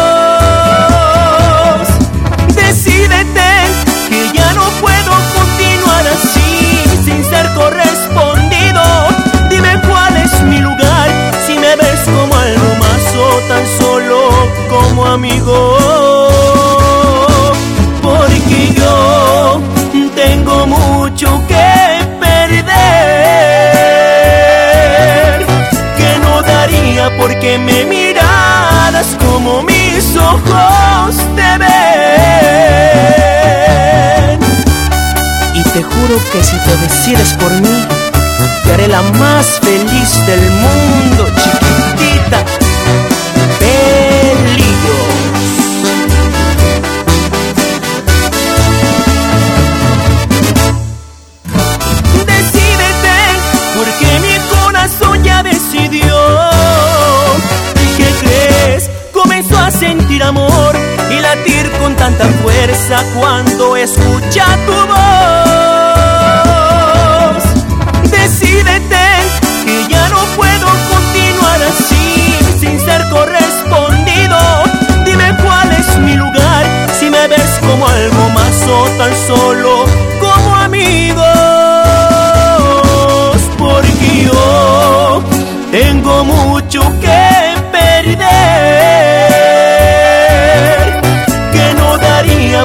Amigo. 15.06 15.78
Porque 18.02 18.72
yo 18.74 19.60
tengo 20.14 20.66
mucho 20.66 21.40
que 21.48 22.06
perder, 22.18 22.66
que 25.96 26.18
no 26.22 26.42
daría 26.42 27.10
porque 27.18 27.58
me 27.58 27.84
miraras 27.84 29.06
como 29.24 29.62
mis 29.62 30.16
ojos 30.16 31.16
te 31.36 31.58
ven. 31.58 31.70
Y 35.54 35.62
te 35.62 35.82
juro 35.82 36.18
que 36.32 36.42
si 36.44 36.56
te 36.56 36.76
decides 36.76 37.34
por 37.34 37.52
mí, 37.52 37.86
te 38.64 38.72
haré 38.72 38.88
la 38.88 39.02
más 39.02 39.46
feliz 39.60 40.26
del 40.26 40.50
mundo, 40.50 41.26
chiquitita. 41.36 41.59
Tanta 62.20 62.38
fuerza 62.42 63.04
cuando 63.14 63.76
escucha 63.76 64.44
tu 64.66 64.72
voz. 64.72 65.39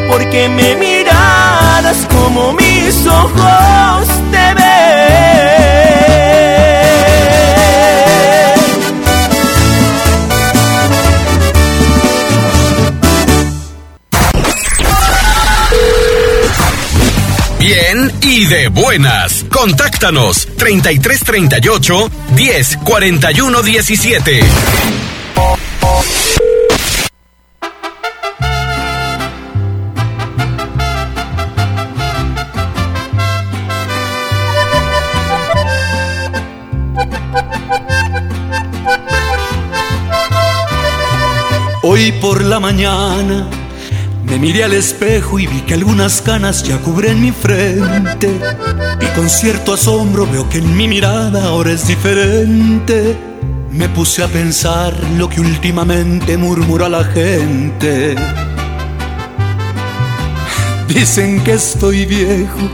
Porque 0.01 0.49
me 0.49 0.75
miraras 0.75 1.97
como 2.11 2.53
mis 2.53 3.05
ojos 3.07 4.07
te 4.31 4.53
ven. 4.53 4.65
Bien 17.59 18.11
y 18.21 18.45
de 18.45 18.67
buenas. 18.67 19.45
Contáctanos 19.49 20.47
3338 20.57 22.11
10 22.35 22.77
41 22.83 23.61
17. 23.63 25.04
Por 42.25 42.43
la 42.43 42.59
mañana 42.59 43.47
me 44.25 44.39
miré 44.39 44.63
al 44.63 44.73
espejo 44.73 45.37
y 45.37 45.45
vi 45.45 45.61
que 45.61 45.75
algunas 45.75 46.23
canas 46.23 46.63
ya 46.63 46.79
cubren 46.79 47.21
mi 47.21 47.31
frente. 47.31 48.39
Y 48.99 49.05
con 49.15 49.29
cierto 49.29 49.75
asombro 49.75 50.25
veo 50.25 50.49
que 50.49 50.57
en 50.57 50.75
mi 50.75 50.87
mirada 50.87 51.45
ahora 51.45 51.71
es 51.71 51.85
diferente. 51.85 53.15
Me 53.69 53.89
puse 53.89 54.23
a 54.23 54.27
pensar 54.27 54.91
lo 55.19 55.29
que 55.29 55.39
últimamente 55.39 56.35
murmura 56.35 56.89
la 56.89 57.03
gente. 57.03 58.15
Dicen 60.87 61.43
que 61.43 61.53
estoy 61.53 62.07
viejo, 62.07 62.71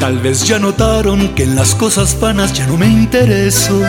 tal 0.00 0.18
vez 0.18 0.48
ya 0.48 0.58
notaron 0.58 1.28
que 1.36 1.44
en 1.44 1.54
las 1.54 1.76
cosas 1.76 2.18
vanas 2.18 2.54
ya 2.54 2.66
no 2.66 2.76
me 2.76 2.88
intereso. 2.88 3.82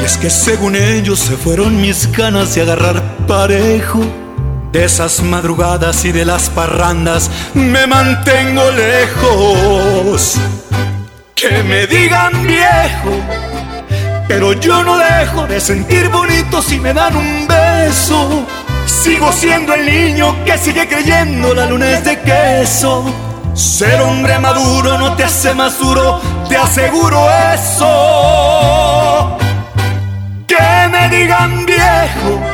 Y 0.00 0.04
es 0.04 0.16
que 0.18 0.30
según 0.30 0.76
ellos 0.76 1.18
se 1.18 1.36
fueron 1.36 1.80
mis 1.80 2.12
ganas 2.12 2.54
de 2.54 2.62
agarrar 2.62 3.13
De 3.26 4.84
esas 4.84 5.22
madrugadas 5.22 6.04
y 6.04 6.12
de 6.12 6.26
las 6.26 6.50
parrandas 6.50 7.30
me 7.54 7.86
mantengo 7.86 8.62
lejos. 8.70 10.34
Que 11.34 11.62
me 11.62 11.86
digan 11.86 12.46
viejo, 12.46 13.12
pero 14.28 14.52
yo 14.52 14.82
no 14.84 14.98
dejo 14.98 15.46
de 15.46 15.58
sentir 15.58 16.10
bonito 16.10 16.60
si 16.60 16.78
me 16.78 16.92
dan 16.92 17.16
un 17.16 17.48
beso. 17.48 18.44
Sigo 18.84 19.32
siendo 19.32 19.72
el 19.74 19.86
niño 19.86 20.44
que 20.44 20.58
sigue 20.58 20.86
creyendo 20.86 21.54
la 21.54 21.66
luna 21.66 21.92
es 21.92 22.04
de 22.04 22.20
queso. 22.20 23.04
Ser 23.54 24.00
hombre 24.02 24.38
maduro 24.38 24.98
no 24.98 25.14
te 25.14 25.24
hace 25.24 25.54
más 25.54 25.78
duro, 25.78 26.20
te 26.48 26.56
aseguro 26.56 27.26
eso. 27.54 29.38
Que 30.46 30.88
me 30.90 31.08
digan 31.08 31.64
viejo, 31.64 32.53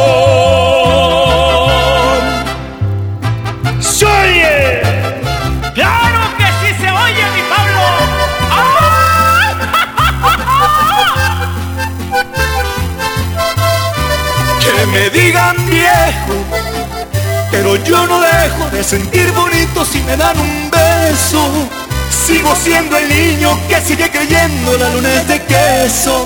Que 14.81 14.87
me 14.87 15.09
digan 15.11 15.55
viejo, 15.69 16.33
pero 17.51 17.75
yo 17.83 18.07
no 18.07 18.19
dejo 18.19 18.67
de 18.71 18.83
sentir 18.83 19.31
bonito 19.31 19.85
si 19.85 19.99
me 19.99 20.17
dan 20.17 20.35
un 20.39 20.71
beso. 20.71 21.69
Sigo 22.09 22.55
siendo 22.55 22.97
el 22.97 23.07
niño 23.07 23.59
que 23.69 23.79
sigue 23.79 24.09
creyendo 24.09 24.75
la 24.79 24.89
luna 24.89 25.23
de 25.25 25.39
queso. 25.43 26.25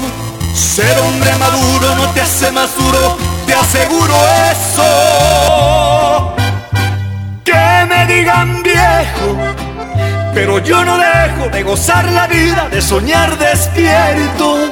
Ser 0.54 0.98
hombre 1.00 1.36
maduro 1.36 1.96
no 1.96 2.10
te 2.12 2.22
hace 2.22 2.50
más 2.54 2.74
duro, 2.78 3.18
te 3.46 3.54
aseguro 3.54 4.16
eso. 4.50 6.34
Que 7.44 7.86
me 7.90 8.06
digan 8.06 8.64
viejo, 8.64 9.38
pero 10.34 10.60
yo 10.60 10.86
no 10.86 10.98
dejo 10.98 11.50
de 11.50 11.62
gozar 11.62 12.10
la 12.10 12.26
vida, 12.28 12.70
de 12.72 12.82
soñar 12.82 13.38
despierto. 13.38 14.72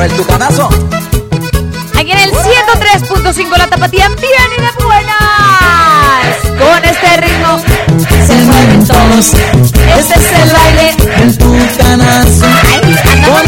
Pero 0.00 0.12
el 0.12 0.18
tucanazo. 0.18 0.68
Aquí 1.94 2.10
en 2.10 2.18
el 2.20 2.32
103.5 2.32 3.58
la 3.58 3.66
tapatía 3.66 4.08
bien 4.08 4.50
y 4.56 4.60
de 4.62 4.70
buenas. 4.82 6.36
Con 6.58 6.82
este 6.82 7.16
ritmo 7.18 7.58
se 8.26 8.32
mueven 8.32 8.86
todos. 8.86 9.34
Este 9.98 10.14
es 10.14 10.32
el 10.32 10.50
baile 10.52 10.96
El 11.22 11.36
tucanazo. 11.36 12.46
Ay, 12.72 12.96
andamos 13.12 13.44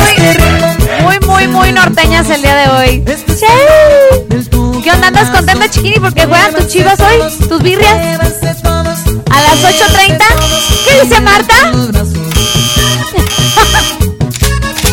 muy, 1.01 1.19
muy, 1.19 1.21
muy, 1.27 1.49
muy 1.49 1.73
norteñas 1.73 2.29
el 2.29 2.43
día 2.43 2.57
de 2.57 2.69
hoy. 2.69 3.03
Sí. 3.29 3.47
¿Qué 4.85 4.91
onda? 4.91 5.07
¿Andas 5.07 5.31
contenta, 5.31 5.71
chiquini? 5.71 6.01
Porque 6.01 6.27
juegan 6.27 6.53
tus 6.53 6.69
chivas 6.69 7.01
hoy, 7.01 7.49
tus 7.49 7.63
birrias. 7.63 7.95
A 7.95 9.41
las 9.41 9.59
8.30. 9.59 10.23
¿Qué 10.85 11.01
dice 11.01 11.19
Marta? 11.19 11.55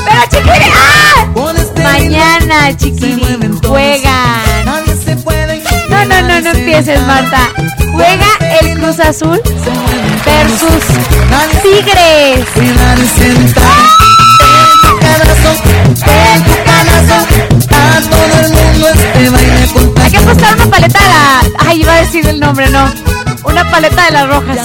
Pero 0.06 0.22
chiquini, 0.32 0.72
¡ah! 0.74 1.10
Mañana, 2.10 2.76
chiquini, 2.76 3.22
juegan. 3.68 4.66
No, 4.66 6.06
no, 6.06 6.22
no, 6.24 6.42
no 6.42 6.50
empieces, 6.50 7.00
Marta. 7.06 7.52
Juega 7.92 8.26
el 8.62 8.80
Cruz 8.80 9.00
Azul 9.00 9.40
versus 10.26 10.86
Tigres. 11.62 12.48
Hay 20.02 20.12
que 20.12 20.18
apostar 20.18 20.56
una 20.56 20.66
paleta 20.66 21.00
de 21.00 21.10
la... 21.10 21.42
Ay, 21.60 21.82
iba 21.82 21.94
a 21.94 21.98
decir 21.98 22.26
el 22.26 22.40
nombre, 22.40 22.72
no. 22.72 22.92
Una 23.44 23.70
paleta 23.70 24.06
de 24.06 24.12
las 24.12 24.28
rojas. 24.28 24.58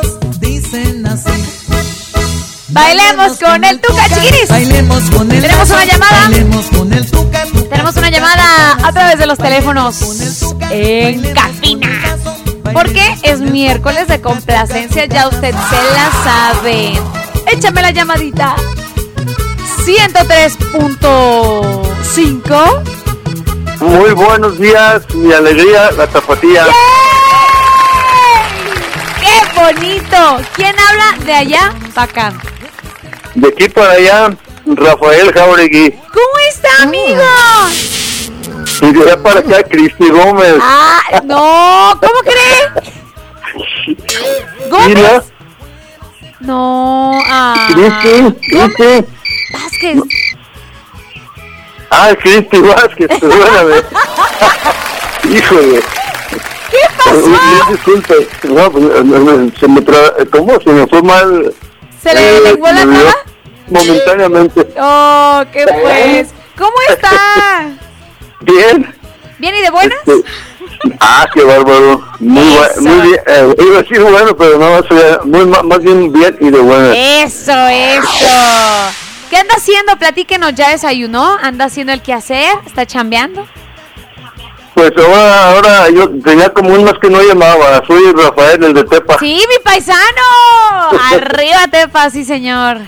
Bailemos 2.76 3.38
con 3.38 3.64
el 3.64 3.80
Tuca, 3.80 4.06
chiquiris. 4.10 4.50
Bailemos 4.50 5.10
con 5.10 5.32
el 5.32 5.40
Tenemos 5.40 5.70
una 5.70 5.86
llamada. 5.86 6.28
Bailemos 6.28 6.66
con 6.66 6.92
el 6.92 7.10
tuca. 7.10 7.46
Tenemos 7.70 7.96
una 7.96 8.10
llamada 8.10 8.76
a 8.86 8.92
través 8.92 9.18
de 9.18 9.24
los 9.24 9.38
teléfonos 9.38 9.96
en 10.70 11.22
cabina. 11.32 12.18
Porque 12.74 13.16
es 13.22 13.40
miércoles 13.40 14.08
de 14.08 14.20
complacencia, 14.20 15.06
ya 15.06 15.28
usted 15.28 15.54
se 15.54 15.82
la 15.94 16.10
sabe. 16.22 17.00
Échame 17.46 17.80
la 17.80 17.92
llamadita. 17.92 18.56
103.5. 19.86 22.82
Muy 23.80 24.10
buenos 24.10 24.58
días, 24.58 25.00
mi 25.14 25.32
alegría, 25.32 25.92
la 25.92 26.06
tapatía. 26.06 26.66
¡Qué 29.18 29.40
bonito! 29.58 30.42
¿Quién 30.54 30.76
habla 30.78 31.16
de 31.24 31.32
allá 31.32 31.72
para 31.94 32.10
acá? 32.10 32.34
De 33.36 33.48
aquí 33.48 33.68
para 33.68 33.92
allá, 33.92 34.36
Rafael 34.64 35.30
Jauregui. 35.32 35.90
¿Cómo 35.90 36.38
está, 36.48 36.82
amigo? 36.82 37.22
Y 38.80 38.92
de 38.92 39.02
allá 39.02 39.22
para 39.22 39.40
acá, 39.40 39.62
Cristi 39.64 40.08
Gómez. 40.08 40.56
Ah, 40.60 41.00
no, 41.24 42.00
¿cómo 42.00 42.20
cree? 42.22 43.96
¿Gómez? 44.70 45.22
No, 46.40 47.12
ah. 47.26 47.68
Cristi, 47.72 48.32
Cristi. 48.48 49.04
Vázquez. 49.52 49.98
Ah, 51.90 52.14
Cristi 52.18 52.58
Vázquez, 52.58 53.08
perdóname. 53.20 53.82
Híjole. 55.36 55.82
¿Qué 56.70 56.78
pasó? 56.96 57.26
Mil 57.26 57.38
disculpas. 57.70 58.16
No, 58.44 58.70
se 59.60 59.68
me 59.68 59.80
tra- 59.82 60.30
¿Cómo? 60.30 60.58
Se 60.60 60.70
me 60.70 60.86
fue 60.86 61.02
mal. 61.02 61.54
¿Se 62.06 62.14
le 62.14 62.36
eh, 62.36 62.40
lenguó 62.40 62.68
la 62.68 62.84
me 62.84 62.92
dio 62.92 63.02
traba? 63.02 63.16
Momentáneamente. 63.68 64.74
Oh, 64.78 65.42
qué 65.52 65.66
pues. 65.66 66.28
¿Cómo 66.56 66.76
está? 66.88 67.70
Bien. 68.42 68.94
¿Bien 69.38 69.54
y 69.56 69.60
de 69.60 69.70
buenas? 69.70 69.98
Ah, 71.00 71.26
qué 71.34 71.42
bárbaro. 71.42 72.06
Muy, 72.20 72.44
muy 72.80 73.00
bien. 73.08 73.20
Eh, 73.26 73.54
iba 73.58 73.78
a 73.78 73.82
decir 73.82 74.00
bueno, 74.00 74.36
pero 74.36 74.56
no, 74.56 74.86
soy 74.86 75.02
muy, 75.24 75.46
más 75.46 75.80
bien 75.80 76.12
bien 76.12 76.36
y 76.40 76.50
de 76.50 76.60
buenas. 76.60 76.96
Eso, 76.96 77.52
eso. 77.66 78.26
¿Qué 79.28 79.38
anda 79.38 79.56
haciendo? 79.56 79.96
Platíquenos, 79.96 80.54
¿ya 80.54 80.70
desayunó? 80.70 81.36
¿Anda 81.42 81.64
haciendo 81.64 81.92
el 81.92 82.02
quehacer? 82.02 82.56
¿Está 82.66 82.86
chambeando? 82.86 83.46
Pues 84.76 84.92
ahora, 84.98 85.52
ahora 85.52 85.88
yo 85.88 86.10
tenía 86.22 86.50
como 86.52 86.74
un 86.74 86.84
mes 86.84 86.92
que 87.00 87.08
no 87.08 87.22
llamaba. 87.22 87.82
Soy 87.86 88.12
Rafael, 88.12 88.62
el 88.62 88.74
de 88.74 88.84
Tepa. 88.84 89.18
Sí, 89.18 89.42
mi 89.48 89.58
paisano. 89.64 89.98
Arriba, 91.14 91.66
Tepa, 91.70 92.10
sí, 92.10 92.26
señor. 92.26 92.80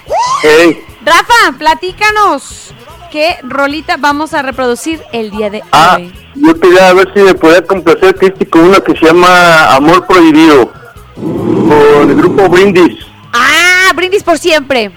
Hey. 0.43 0.85
Rafa, 1.03 1.57
platícanos. 1.59 2.75
¿Qué 3.11 3.39
rolita 3.43 3.97
vamos 3.99 4.35
a 4.35 4.43
reproducir 4.43 5.01
el 5.15 5.31
día 5.31 5.49
de 5.49 5.63
Ah, 5.73 5.97
hoy? 5.97 6.13
yo 6.35 6.61
quería 6.61 6.93
ver 6.93 7.11
si 7.15 7.21
me 7.23 7.33
podía 7.35 7.63
complacer 7.63 8.15
Cristi 8.17 8.45
con 8.45 8.65
una 8.65 8.81
que 8.81 8.93
se 8.93 9.07
llama 9.07 9.75
Amor 9.75 10.07
Prohibido. 10.07 10.71
Con 11.15 12.11
el 12.11 12.15
grupo 12.17 12.51
Brindis. 12.51 12.99
Ah, 13.33 13.93
brindis 13.95 14.23
por 14.23 14.39
siempre. 14.39 14.91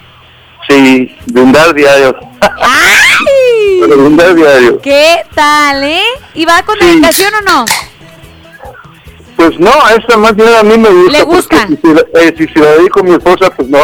Sí, 0.68 1.16
brindar 1.28 1.74
diario. 1.74 2.14
¡Ay! 2.42 3.26
Diario. 4.36 4.82
¿Qué 4.82 5.24
tal, 5.34 5.84
eh? 5.84 6.04
¿Y 6.34 6.46
va 6.46 6.64
con 6.64 6.78
dedicación 6.80 7.34
o 7.36 7.42
no? 7.42 7.66
Pues 9.36 9.60
no, 9.60 9.72
esta 9.98 10.18
más 10.18 10.36
bien 10.36 10.50
a 10.54 10.64
mí 10.64 10.78
me 10.78 10.90
gusta. 10.90 11.12
¿Le 11.12 11.24
gusta? 11.24 11.68
porque 11.68 11.78
Si, 11.82 12.20
eh, 12.20 12.36
si 12.38 12.48
se 12.54 12.60
la 12.60 12.72
dedico 12.74 13.00
a 13.00 13.04
mi 13.04 13.12
esposa, 13.12 13.50
pues 13.50 13.68
no. 13.68 13.80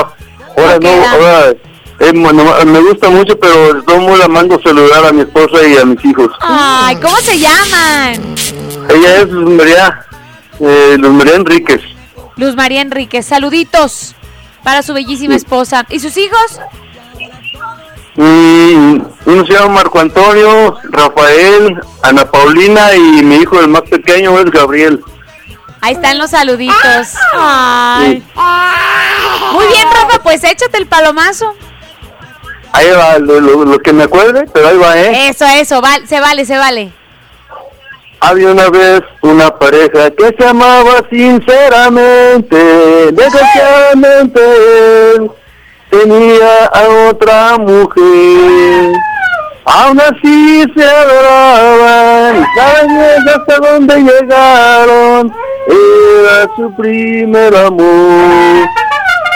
Ahora 0.56 0.80
no, 0.80 0.90
ahora 0.90 1.54
eh, 2.00 2.12
bueno, 2.14 2.44
me 2.66 2.80
gusta 2.80 3.10
mucho, 3.10 3.40
pero 3.40 3.82
modo 4.00 4.18
la 4.18 4.28
mando 4.28 4.60
saludar 4.62 5.06
a 5.06 5.12
mi 5.12 5.22
esposa 5.22 5.68
y 5.68 5.78
a 5.78 5.86
mis 5.86 6.04
hijos. 6.06 6.30
Ay, 6.42 6.96
¿cómo 6.98 7.18
se 7.18 7.40
llaman? 7.40 8.36
Ella 8.90 9.16
es 9.18 9.30
Luz 9.30 9.50
María, 9.50 10.06
eh, 10.60 10.96
Luz 11.00 11.12
María 11.12 11.36
Enríquez. 11.36 11.82
Luz 12.36 12.56
María 12.56 12.82
Enríquez, 12.82 13.26
saluditos 13.26 14.16
para 14.64 14.84
su 14.84 14.94
bellísima 14.94 15.36
esposa. 15.36 15.88
¿Y 15.90 16.00
sus 16.00 16.16
hijos? 16.18 16.60
Y 18.18 19.00
uno 19.26 19.46
se 19.46 19.54
llama 19.54 19.68
Marco 19.76 20.00
Antonio, 20.00 20.76
Rafael, 20.90 21.80
Ana 22.02 22.26
Paulina 22.26 22.96
y 22.96 23.00
mi 23.24 23.36
hijo 23.36 23.60
el 23.60 23.68
más 23.68 23.84
pequeño 23.84 24.40
es 24.40 24.46
Gabriel. 24.46 25.00
Ahí 25.82 25.94
están 25.94 26.18
los 26.18 26.32
saluditos. 26.32 27.14
Ay. 27.34 28.24
Muy 29.54 29.66
bien, 29.68 29.88
Rafa, 29.94 30.20
pues 30.24 30.44
échate 30.44 30.78
el 30.80 30.88
palomazo. 30.88 31.54
Ahí 32.74 32.88
va, 32.90 33.20
lo, 33.20 33.40
lo- 33.40 33.66
lo 33.66 33.80
que 33.80 33.94
me 33.94 34.04
acuerde, 34.04 34.46
pero 34.52 34.68
ahí 34.70 34.78
va, 34.78 34.98
¿eh? 34.98 35.30
Eso, 35.30 35.46
eso, 35.46 35.80
val- 35.82 36.08
se 36.08 36.20
vale, 36.20 36.46
se 36.46 36.58
vale. 36.58 36.92
Había 38.20 38.50
una 38.52 38.70
vez 38.70 39.02
una 39.22 39.56
pareja 39.58 40.10
que 40.10 40.36
se 40.38 40.48
amaba 40.48 41.04
sinceramente, 41.10 42.56
desgraciadamente 43.12 44.42
tenía 45.90 46.66
a 46.66 47.10
otra 47.10 47.58
mujer. 47.58 48.94
Aún 49.66 50.00
así 50.00 50.64
se 50.76 50.86
adoraban, 50.86 52.46
saben 52.56 53.30
hasta 53.30 53.58
dónde 53.58 53.96
llegaron, 53.98 55.34
era 55.68 56.50
su 56.56 56.74
primer 56.78 57.54
amor. 57.54 58.70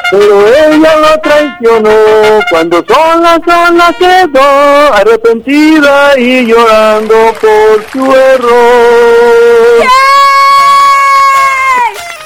Pero 0.09 0.47
ella 0.47 0.95
lo 0.97 1.21
traicionó 1.21 2.39
cuando 2.49 2.83
sola, 2.87 3.39
sola 3.45 3.95
quedó, 3.99 4.93
arrepentida 4.93 6.17
y 6.17 6.45
llorando 6.47 7.33
por 7.41 7.85
su 7.91 8.13
error. 8.13 9.85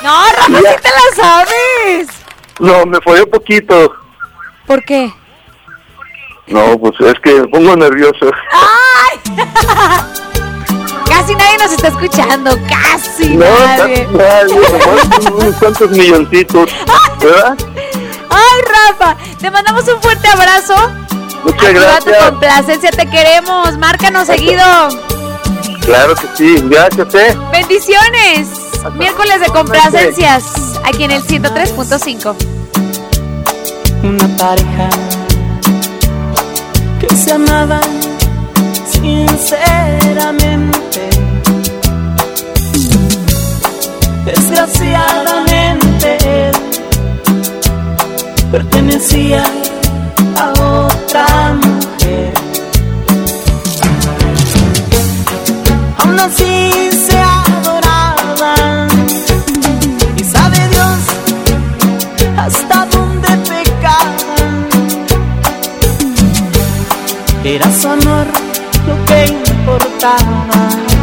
No, 0.04 0.26
Rafa, 0.36 0.46
sí 0.46 0.82
te 0.82 0.90
la 0.90 1.16
sabes. 1.16 2.08
No, 2.60 2.86
me 2.86 3.00
fue 3.02 3.26
poquito. 3.26 4.05
¿Por 4.68 4.84
qué? 4.84 5.12
No, 6.48 6.78
pues 6.80 6.94
es 7.00 7.20
que 7.24 7.34
me 7.42 7.48
pongo 7.48 7.76
nervioso. 7.76 8.32
¡Ay! 8.52 9.20
Casi 11.08 11.34
nadie 11.36 11.58
nos 11.60 11.72
está 11.72 11.88
escuchando, 11.90 12.58
casi 12.68 13.38
No, 13.38 13.46
nadie. 13.46 14.08
nadie, 14.12 14.56
nomás 14.56 15.32
unos 15.32 15.56
cuantos 15.56 15.90
milloncitos, 15.92 16.70
¿verdad? 17.22 17.56
Ay, 18.30 18.62
Rafa, 18.90 19.16
te 19.40 19.50
mandamos 19.50 19.88
un 19.88 20.02
fuerte 20.02 20.28
abrazo. 20.28 20.76
Muchas 21.44 21.74
gracias. 21.74 22.18
complacencia, 22.30 22.92
te 22.92 23.10
queremos. 23.10 23.78
Márcanos 23.78 24.28
seguido. 24.28 24.64
Claro 25.86 26.16
que 26.16 26.28
sí, 26.36 26.58
gracias, 26.66 27.16
eh. 27.16 27.38
Bendiciones. 27.52 28.50
Miércoles 28.96 29.40
de 29.40 29.48
complacencias 29.48 30.44
aquí 30.84 31.04
en 31.06 31.12
el 31.12 31.24
103.5. 31.24 32.36
Una 34.04 34.28
pareja 34.38 34.90
se 37.16 37.32
amaban 37.32 37.82
sinceramente. 38.90 41.10
Desgraciadamente 44.26 46.18
pertenecía 48.52 49.46
a 50.38 50.52
otra 50.52 51.54
mujer. 51.54 52.34
Aún 55.98 56.20
así 56.20 56.90
se 57.08 57.18
Era 67.48 67.72
su 67.72 67.88
amor 67.88 68.26
lo 68.88 69.06
que 69.06 69.28
importaba. 69.28 70.95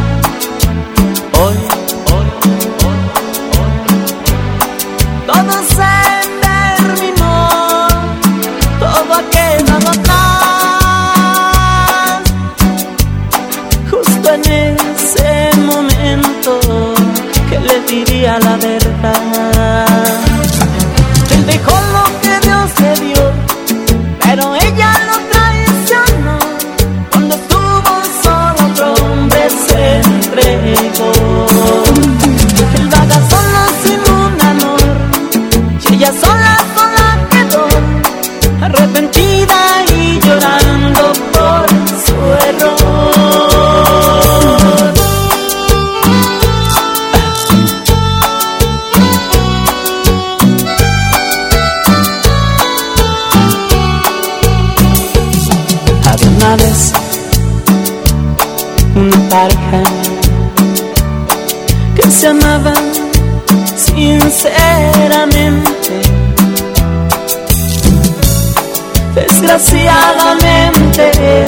Desgraciadamente 69.15 71.45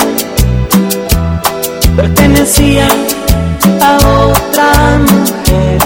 pertenecía 1.95 2.87
a 3.81 3.97
otra 3.97 4.99
mujer. 4.99 5.79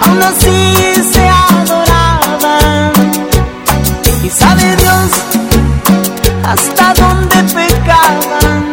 Aún 0.00 0.22
así 0.22 0.94
se 1.12 1.28
adoraban 1.28 2.92
y 4.22 4.30
sabe 4.30 4.76
Dios 4.76 5.10
hasta 6.44 6.94
dónde 6.94 7.36
pecaban. 7.52 8.72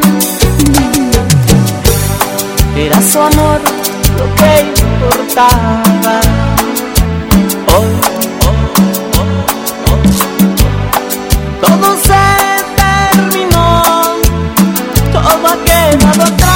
Era 2.78 3.02
su 3.02 3.20
amor 3.20 3.81
Hoy, 5.34 5.38
hoy, 7.74 7.92
hoy, 8.48 9.34
hoy, 9.90 10.06
todo 11.62 11.88
se 11.96 12.26
terminó, 12.76 13.66
todo 15.14 15.48
ha 15.48 15.56
quedado 15.64 16.24
atrás. 16.24 16.52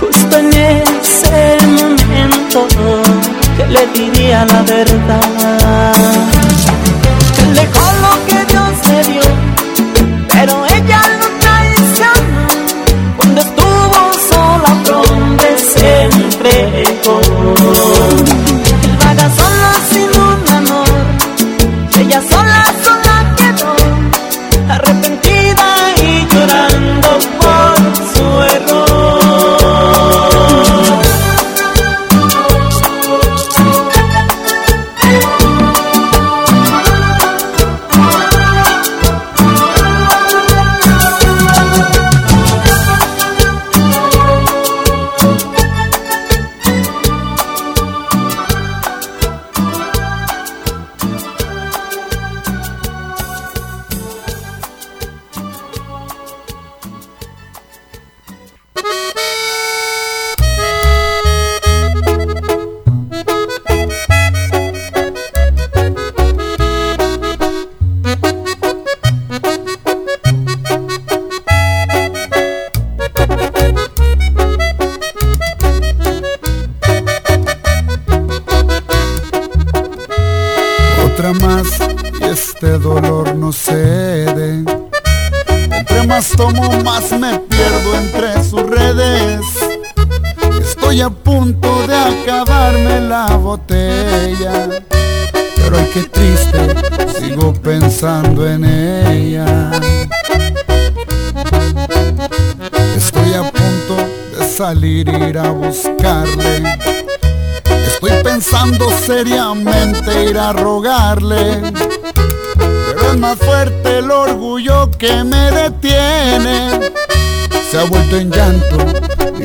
Justo 0.00 0.34
en 0.38 0.52
ese 0.52 1.56
momento 1.66 2.66
que 3.56 3.64
le 3.68 3.86
diría 3.86 4.44
la 4.44 4.62
verdad. 4.62 6.15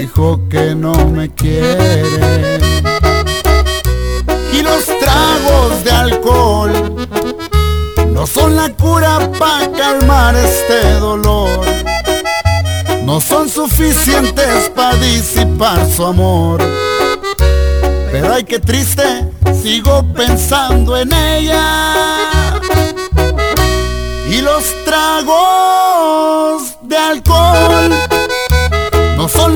Dijo 0.02 0.40
que 0.50 0.74
no 0.74 0.94
me 1.12 1.30
quiere. 1.30 2.58
Y 4.52 4.64
los 4.64 4.86
tragos 5.00 5.84
de 5.84 5.92
alcohol 5.92 6.72
no 8.10 8.26
son 8.26 8.56
la 8.56 8.70
cura 8.70 9.32
para 9.38 9.72
calmar 9.72 10.36
este 10.36 10.94
dolor. 11.00 11.66
No 13.06 13.22
son 13.22 13.48
suficientes 13.48 14.72
para 14.76 14.96
disipar 14.96 15.88
su 15.88 16.04
amor. 16.04 16.60
Pero 18.12 18.34
ay, 18.34 18.44
qué 18.44 18.60
triste, 18.60 19.04
sigo 19.62 20.04
pensando 20.14 20.98
en 20.98 21.14
ella. 21.14 22.60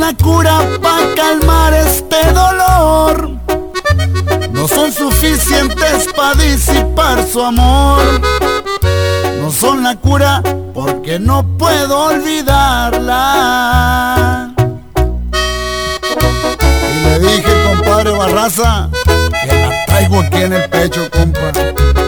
La 0.06 0.14
cura 0.24 0.60
para 0.84 1.16
calmar 1.16 1.74
este 1.74 2.32
dolor. 2.32 3.32
No 4.52 4.68
son 4.68 4.92
suficientes 4.92 6.10
para 6.16 6.36
disipar 6.36 7.26
su 7.26 7.42
amor. 7.42 8.04
No 9.42 9.52
son 9.52 9.82
la 9.84 9.96
cura 9.96 10.44
porque 10.76 11.18
no 11.18 11.44
puedo 11.58 12.08
olvidarla. 12.10 13.24
Y 16.94 17.00
le 17.04 17.20
dije, 17.20 17.52
compadre 17.68 18.12
Barraza, 18.12 18.90
que 19.44 19.54
la 19.54 19.86
traigo 19.88 20.20
aquí 20.20 20.38
en 20.44 20.54
el 20.54 20.70
pecho, 20.70 21.10
compa. 21.10 21.52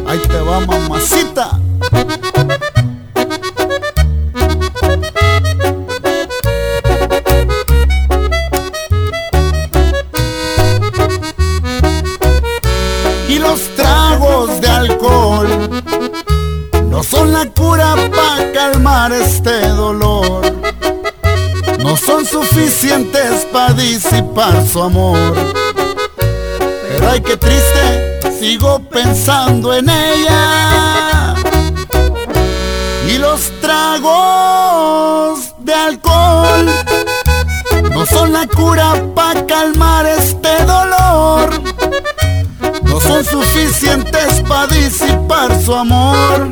Ahí 0.08 0.20
te 0.20 0.40
va, 0.40 0.60
mamacita. 0.60 1.57
Son 17.10 17.32
la 17.32 17.46
cura 17.46 17.96
para 17.96 18.52
calmar 18.52 19.12
este 19.14 19.70
dolor. 19.70 20.42
No 21.80 21.96
son 21.96 22.26
suficientes 22.26 23.46
para 23.52 23.74
disipar 23.74 24.66
su 24.68 24.82
amor. 24.82 25.34
Pero 26.90 27.10
ay, 27.10 27.22
qué 27.22 27.38
triste, 27.38 28.20
sigo 28.40 28.80
pensando 28.80 29.74
en 29.74 29.90
ella. 29.90 31.36
Y 33.08 33.18
los 33.20 33.52
tragos 33.62 35.54
de 35.60 35.74
alcohol 35.74 36.66
no 37.92 38.06
son 38.06 38.34
la 38.34 38.48
cura 38.48 39.02
para 39.16 39.46
calmar 39.46 40.06
este 40.06 40.64
dolor. 40.66 41.50
No 42.84 43.00
son 43.00 43.24
suficientes 43.24 44.42
para 44.48 44.68
disipar 44.68 45.58
su 45.64 45.74
amor. 45.74 46.52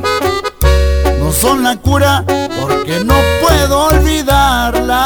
Son 1.46 1.62
la 1.62 1.76
cura 1.76 2.24
porque 2.60 3.04
no 3.06 3.14
puedo 3.40 3.90
olvidarla. 3.90 5.06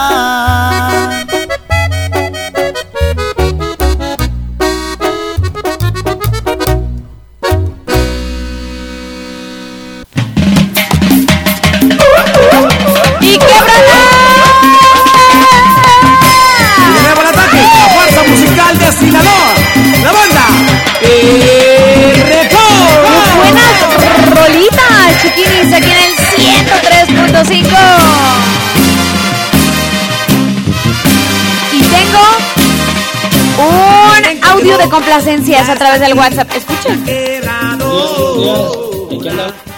Audio 34.60 34.78
de 34.78 34.90
complacencias 34.90 35.70
a 35.70 35.76
través 35.76 36.02
del 36.02 36.14
WhatsApp. 36.16 36.50
Escuchen. 36.54 37.06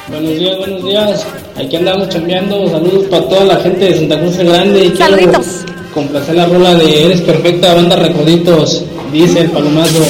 Buenos 0.08 0.40
días, 0.40 0.58
buenos 0.58 0.84
días. 0.84 1.28
Aquí 1.56 1.76
andamos 1.76 2.10
chambeando. 2.10 2.68
Saludos 2.68 3.06
para 3.10 3.30
toda 3.30 3.46
la 3.46 3.56
gente 3.58 3.86
de 3.86 3.96
Santa 3.96 4.20
Cruz 4.20 4.38
el 4.40 4.50
Grande. 4.50 4.96
Saluditos. 4.98 5.46
Complacer 5.94 6.36
la 6.36 6.48
rola 6.48 6.74
de 6.76 7.06
Eres 7.06 7.22
Perfecta, 7.22 7.76
banda 7.76 7.96
Recoditos. 7.96 8.84
Dice 9.12 9.42
el 9.42 9.52
palomazo. 9.52 10.04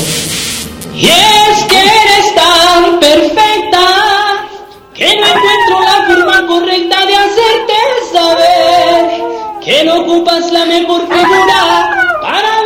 Y 0.95 1.07
es 1.07 1.63
que 1.67 1.79
eres 1.79 2.35
tan 2.35 2.99
perfecta 2.99 4.47
que 4.93 5.05
no 5.05 5.27
encuentro 5.27 5.81
la 5.81 6.05
forma 6.07 6.47
correcta 6.47 7.05
de 7.05 7.15
hacerte 7.15 7.73
saber 8.13 9.21
que 9.63 9.83
no 9.83 10.01
ocupas 10.01 10.51
la 10.51 10.65
mejor 10.65 11.01
figura 11.01 12.19
para 12.21 12.60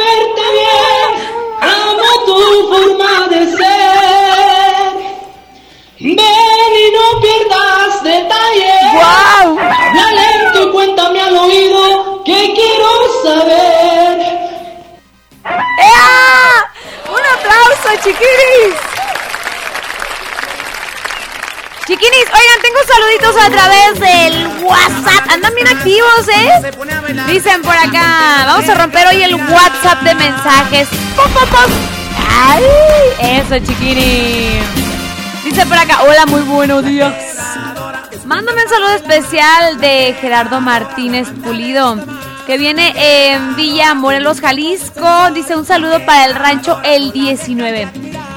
forma 2.85 3.27
de 3.29 3.45
ser. 3.57 3.65
Ven 5.99 6.15
y 6.15 6.91
no 6.95 7.21
pierdas 7.21 8.03
detalles. 8.03 8.93
¡Guau! 8.93 9.59
Habla 9.59 10.11
lento 10.11 10.67
y 10.67 10.71
cuéntame 10.71 11.21
al 11.21 11.37
oído 11.37 12.23
que 12.23 12.53
quiero 12.53 12.89
saber. 13.23 14.19
¡Ea! 15.45 16.71
¡Un 17.09 17.25
aplauso, 17.37 18.03
chiquinis! 18.03 18.75
Chiquinis, 21.87 22.25
oigan, 22.25 22.61
tengo 22.63 22.79
saluditos 22.87 23.35
a 23.37 23.49
través 23.49 23.99
del 23.99 24.63
WhatsApp. 24.63 25.29
Andan 25.29 25.53
bien 25.53 25.67
activos, 25.67 26.27
¿eh? 26.27 26.73
Dicen 27.27 27.61
por 27.61 27.75
acá, 27.75 28.43
vamos 28.47 28.67
a 28.67 28.75
romper 28.75 29.07
hoy 29.07 29.23
el 29.23 29.35
WhatsApp 29.35 30.01
de 30.01 30.15
mensajes. 30.15 30.87
¡Pum, 31.15 31.31
pum, 31.31 31.49
pum! 31.49 31.94
¡Ay! 32.37 32.63
Eso, 33.21 33.57
chiquinis. 33.59 34.61
Dice 35.45 35.65
por 35.65 35.77
acá, 35.77 36.01
hola, 36.03 36.25
muy 36.25 36.41
buenos 36.41 36.83
días. 36.83 37.13
Mándame 38.25 38.63
un 38.63 38.69
saludo 38.69 38.95
especial 38.95 39.79
de 39.79 40.15
Gerardo 40.19 40.59
Martínez 40.59 41.27
Pulido, 41.43 41.97
que 42.45 42.57
viene 42.57 42.93
en 42.97 43.55
Villa 43.55 43.93
Morelos, 43.93 44.41
Jalisco. 44.41 45.31
Dice 45.33 45.55
un 45.55 45.65
saludo 45.65 46.05
para 46.05 46.25
el 46.25 46.35
rancho 46.35 46.81
El 46.83 47.11
19, 47.11 47.87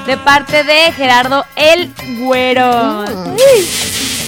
de 0.05 0.17
parte 0.17 0.63
de 0.63 0.91
Gerardo 0.93 1.43
El 1.55 1.91
Güero. 2.19 3.03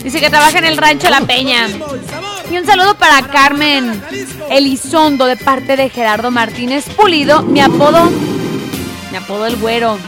Dice 0.04 0.20
que 0.20 0.30
trabaja 0.30 0.58
en 0.58 0.66
el 0.66 0.78
rancho 0.78 1.10
La 1.10 1.22
Peña. 1.22 1.68
Y 2.50 2.58
un 2.58 2.66
saludo 2.66 2.96
para 2.96 3.22
Carmen 3.28 4.04
Elizondo, 4.50 5.26
de 5.26 5.38
parte 5.38 5.78
de 5.78 5.90
Gerardo 5.90 6.32
Martínez 6.32 6.86
Pulido. 6.98 7.44
Mi 7.44 7.62
apodo, 7.62 8.12
mi 9.12 9.18
apodo 9.18 9.46
El 9.46 9.58
Güero. 9.58 10.00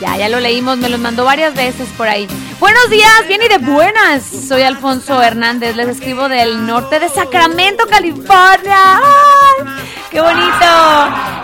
Ya, 0.00 0.16
ya 0.16 0.28
lo 0.28 0.38
leímos, 0.38 0.78
me 0.78 0.88
lo 0.88 0.98
mandó 0.98 1.24
varias 1.24 1.54
veces 1.54 1.88
por 1.96 2.08
ahí. 2.08 2.28
Buenos 2.60 2.88
días, 2.90 3.26
bien 3.26 3.40
y 3.42 3.48
de 3.48 3.58
buenas. 3.58 4.22
Soy 4.24 4.62
Alfonso 4.62 5.20
Hernández, 5.20 5.74
les 5.74 5.88
escribo 5.88 6.28
del 6.28 6.66
norte 6.66 7.00
de 7.00 7.08
Sacramento, 7.08 7.84
California. 7.86 9.00
¡Ay, 9.00 9.64
¡Qué 10.10 10.20
bonito! 10.20 10.66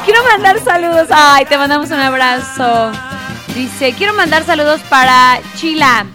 Quiero 0.05 0.23
mandar 0.25 0.61
saludos. 0.63 1.09
Ay, 1.11 1.47
te 1.47 1.59
mandamos 1.59 1.91
un 1.91 1.99
abrazo. 1.99 2.93
Dice, 3.55 3.93
quiero 3.97 4.15
mandar 4.15 4.45
saludos 4.45 4.81
para 4.89 5.41
Chila, 5.57 6.07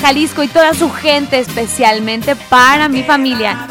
Jalisco 0.00 0.42
y 0.42 0.48
toda 0.48 0.74
su 0.74 0.90
gente, 0.90 1.38
especialmente 1.38 2.36
para 2.36 2.88
mi 2.88 3.02
familia. 3.02 3.66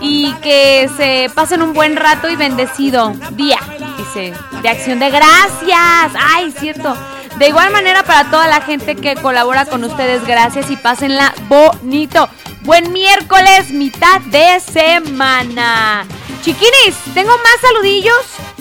Y 0.00 0.32
que 0.42 0.90
se 0.96 1.30
pasen 1.34 1.62
un 1.62 1.72
buen 1.72 1.96
rato 1.96 2.28
y 2.28 2.36
bendecido 2.36 3.12
día. 3.32 3.58
Dice, 3.96 4.34
de 4.62 4.68
acción 4.68 4.98
de 4.98 5.10
gracias. 5.10 6.12
Ay, 6.34 6.52
cierto. 6.58 6.96
De 7.38 7.48
igual 7.48 7.70
manera 7.70 8.02
para 8.02 8.30
toda 8.30 8.46
la 8.46 8.62
gente 8.62 8.96
que 8.96 9.14
colabora 9.14 9.66
con 9.66 9.84
ustedes, 9.84 10.26
gracias 10.26 10.70
y 10.70 10.76
pásenla 10.76 11.34
bonito. 11.48 12.28
Buen 12.62 12.92
miércoles, 12.92 13.70
mitad 13.70 14.20
de 14.22 14.58
semana. 14.60 16.06
Chiquinis, 16.42 16.96
tengo 17.14 17.30
más 17.30 17.60
saludillos. 17.60 18.55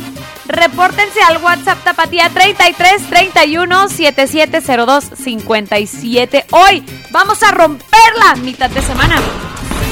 Repórtense 0.47 1.21
al 1.21 1.37
WhatsApp 1.37 1.83
Tapatía 1.83 2.29
33 2.29 3.09
31 3.09 3.89
7702 3.89 5.03
57. 5.15 6.45
Hoy 6.51 6.85
vamos 7.11 7.41
a 7.43 7.51
romperla 7.51 8.35
mitad 8.41 8.69
de 8.69 8.81
semana. 8.81 9.19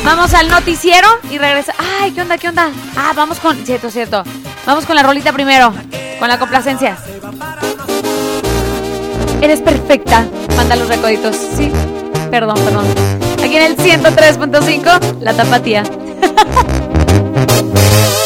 Vamos 0.03 0.33
al 0.33 0.49
noticiero 0.49 1.07
y 1.31 1.37
regresa. 1.37 1.73
Ay, 1.99 2.11
¿qué 2.11 2.21
onda? 2.21 2.37
¿Qué 2.37 2.49
onda? 2.49 2.69
Ah, 2.95 3.13
vamos 3.15 3.39
con. 3.39 3.65
Cierto, 3.65 3.89
cierto. 3.89 4.23
Vamos 4.65 4.85
con 4.85 4.95
la 4.95 5.03
rolita 5.03 5.33
primero. 5.33 5.73
Con 6.19 6.27
la 6.27 6.37
complacencia. 6.37 6.97
Eres 9.41 9.61
perfecta. 9.61 10.25
Manda 10.55 10.75
los 10.75 10.87
recoditos. 10.87 11.35
Sí. 11.35 11.71
Perdón, 12.29 12.55
perdón. 12.63 12.85
Aquí 13.43 13.57
en 13.57 13.63
el 13.63 13.77
103.5, 13.77 15.19
la 15.19 15.33
tapatía. 15.33 15.83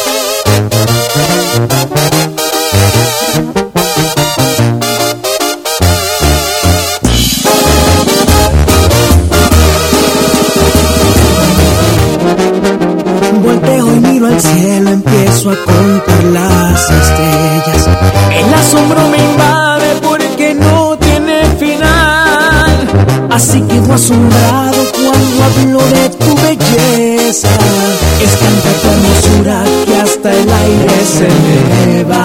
asombrado 23.98 24.78
cuando 24.92 25.44
hablo 25.44 25.80
de 25.88 26.08
tu 26.10 26.34
belleza. 26.36 27.07
Es 27.28 27.42
tanta 27.42 28.70
tu 28.80 28.88
hermosura 28.88 29.62
que 29.84 29.96
hasta 29.96 30.32
el 30.32 30.50
aire 30.50 31.04
se 31.04 31.28
me 31.68 32.04
va. 32.04 32.24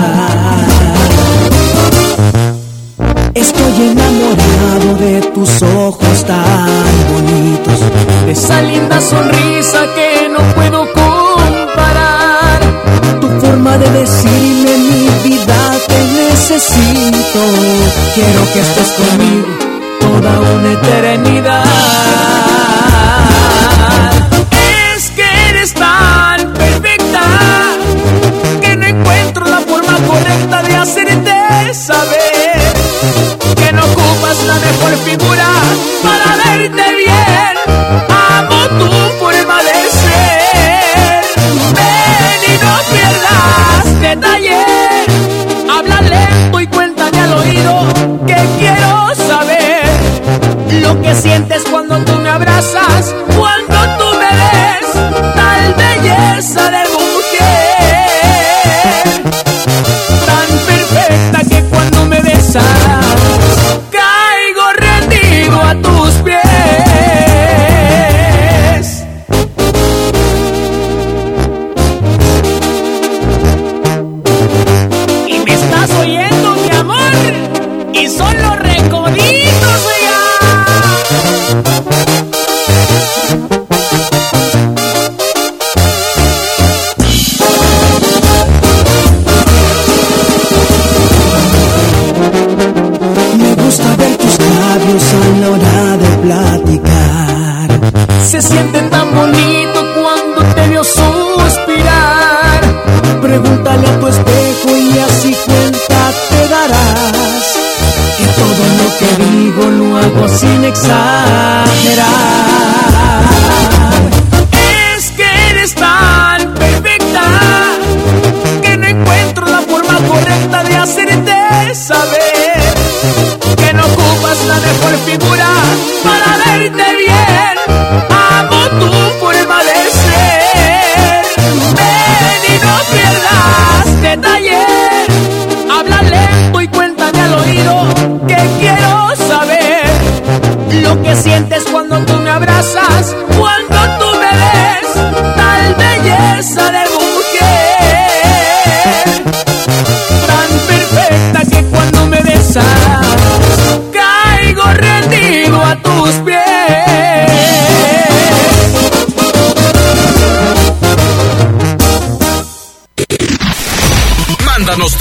Estoy 3.33 3.89
enamorado 3.91 4.95
de 5.01 5.21
tus 5.33 5.61
ojos 5.61 6.23
tan 6.25 6.89
bonitos, 7.11 7.79
de 8.25 8.31
esa 8.31 8.61
linda 8.61 9.01
sonrisa 9.01 9.87
que 9.93 10.29
no 10.29 10.39
puedo 10.55 10.87
comparar. 10.93 12.61
Tu 13.19 13.27
forma 13.41 13.77
de 13.77 13.89
decirme 13.89 14.77
mi 14.77 15.29
vida 15.29 15.79
te 15.85 16.01
necesito. 16.23 17.41
Quiero 18.15 18.53
que 18.53 18.59
estés 18.61 18.91
conmigo 18.93 19.47
toda 19.99 20.39
una 20.39 20.71
eternidad. 20.71 22.32
Hacerte 30.83 31.73
saber 31.73 32.22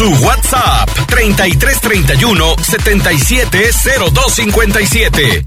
Tu 0.02 0.10
WhatsApp 0.14 0.90
3331 1.06 2.56
770257. 2.60 5.44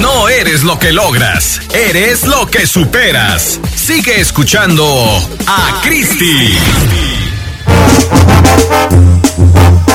No 0.00 0.28
eres 0.28 0.64
lo 0.64 0.76
que 0.76 0.90
logras, 0.90 1.60
eres 1.72 2.24
lo 2.24 2.48
que 2.48 2.66
superas. 2.66 3.60
Sigue 3.76 4.20
escuchando 4.20 5.24
a 5.46 5.80
Cristi. 5.82 6.58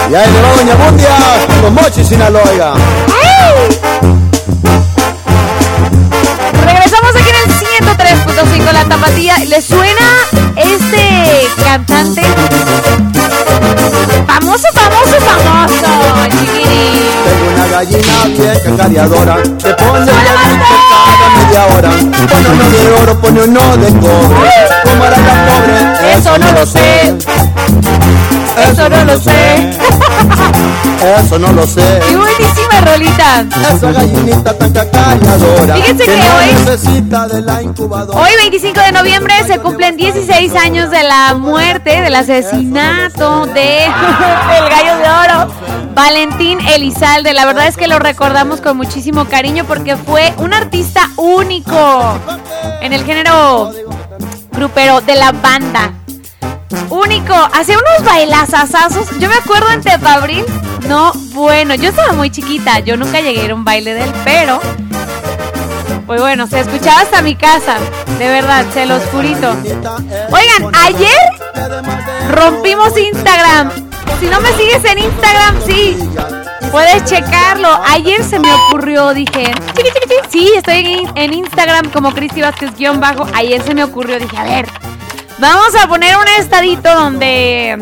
Y 0.10 0.16
ahí 0.16 0.32
le 0.32 0.42
va 0.42 0.56
Doña 0.56 0.76
Bundia 0.76 1.18
con 1.62 1.74
Mochi 1.74 2.02
Sinaloa. 2.02 2.76
Regresamos 6.66 7.14
aquí 7.14 7.30
en 7.30 7.36
el 7.44 7.50
103.5 7.98 8.72
La 8.72 8.86
Tapatía. 8.86 9.38
¿Le 9.40 9.62
suena 9.62 10.15
cantante? 11.64 12.22
Famoso, 14.28 14.68
famoso, 14.74 15.18
famoso, 15.28 15.90
chiquiri. 16.40 16.86
Tengo 17.26 17.46
una 17.54 17.66
gallina 17.68 18.18
bien 18.26 18.60
cacareadora 18.64 19.36
que 19.44 19.74
pone 19.74 20.12
cada 20.12 21.28
media 21.36 21.62
hora. 21.74 21.90
Pone 21.90 22.50
uno 22.50 22.66
de 22.70 22.82
oro, 23.02 23.14
pone 23.22 23.42
uno 23.44 23.78
de 23.78 23.88
cobre. 24.00 24.52
¿Cómo 24.84 25.06
era 25.06 25.16
tan 25.16 25.40
pobre? 25.48 25.76
Eso 26.14 26.38
no 26.38 26.52
lo 26.52 26.66
sé. 26.66 27.16
Eso 28.58 28.90
no 28.90 29.04
lo 29.06 29.20
sé. 29.20 29.70
Eso 31.20 31.40
no 31.40 31.52
lo 31.52 31.68
sé. 31.68 32.00
Y 32.12 32.16
buenísima 32.16 32.82
rolita. 32.82 33.46
Esa 33.76 33.92
gallinita 33.92 34.58
tan 34.58 34.72
cacareadora. 34.74 35.76
Fíjense 35.76 36.06
que 36.06 36.12
hoy- 36.12 36.54
necesita 36.66 37.28
de 37.28 37.42
la 37.42 37.62
incubadora. 37.62 38.20
Hoy, 38.20 38.32
25 38.38 38.80
de 38.82 38.92
noviembre, 38.92 39.34
se 39.46 39.60
cumplen 39.60 39.98
16 39.98 40.56
años 40.56 40.90
de 40.90 41.04
la 41.04 41.36
muerte, 41.36 42.02
del 42.02 42.16
asesinato 42.16 43.46
de 43.48 43.84
el 43.86 44.70
gallo 44.70 44.98
de 44.98 45.10
oro, 45.34 45.54
Valentín 45.94 46.60
Elizalde. 46.62 47.34
La 47.34 47.46
verdad 47.46 47.68
es 47.68 47.78
que 47.78 47.88
lo 47.88 48.00
recordamos 48.00 48.62
con 48.62 48.78
muchísimo 48.78 49.26
cariño 49.26 49.66
porque 49.66 49.96
fue 49.98 50.34
un 50.38 50.54
artista 50.54 51.10
único 51.18 52.18
en 52.82 52.94
el 52.94 53.04
género 53.06 53.72
grupero 54.54 55.02
de 55.02 55.16
la 55.16 55.32
banda. 55.34 55.92
Único, 57.06 57.36
hacía 57.54 57.78
unos 57.78 58.04
bailazazazos. 58.04 59.20
Yo 59.20 59.30
me 59.30 59.36
acuerdo 59.36 59.70
en 59.70 59.82
Tepabril. 59.82 60.44
No, 60.88 61.12
bueno, 61.34 61.76
yo 61.76 61.90
estaba 61.90 62.14
muy 62.14 62.32
chiquita. 62.32 62.80
Yo 62.80 62.98
nunca 62.98 63.22
llegué 63.22 63.42
a 63.42 63.44
ir 63.46 63.52
a 63.52 63.56
un 63.56 63.64
baile 63.64 63.94
de 63.94 64.06
él, 64.06 64.12
pero 64.24 64.60
pues 66.08 66.20
bueno, 66.20 66.48
se 66.48 66.62
escuchaba 66.62 67.02
hasta 67.02 67.22
mi 67.22 67.36
casa. 67.36 67.78
De 68.18 68.28
verdad, 68.28 68.66
se 68.74 68.88
los 68.88 69.04
jurito. 69.06 69.52
Oigan, 70.32 70.76
ayer 70.84 71.12
rompimos 72.30 72.98
Instagram. 72.98 73.72
Si 74.20 74.26
no 74.26 74.40
me 74.42 74.52
sigues 74.54 74.84
en 74.86 75.00
Instagram, 75.00 75.62
sí. 75.66 75.98
Puedes 76.72 77.06
checarlo. 77.06 77.70
Ayer 77.88 78.24
se 78.24 78.40
me 78.40 78.52
ocurrió, 78.52 79.14
dije. 79.14 79.54
Sí, 80.30 80.52
estoy 80.56 81.08
en, 81.16 81.34
Instagram 81.34 81.92
como 81.92 82.14
Cristi 82.14 82.42
Vázquez 82.42 82.76
guion 82.76 83.00
bajo. 83.00 83.28
Ayer 83.36 83.62
se 83.62 83.76
me 83.76 83.84
ocurrió, 83.84 84.20
dije, 84.20 84.38
a 84.38 84.44
ver. 84.44 84.85
Vamos 85.38 85.76
a 85.76 85.88
poner 85.88 86.16
un 86.16 86.28
estadito 86.40 86.94
donde 86.96 87.78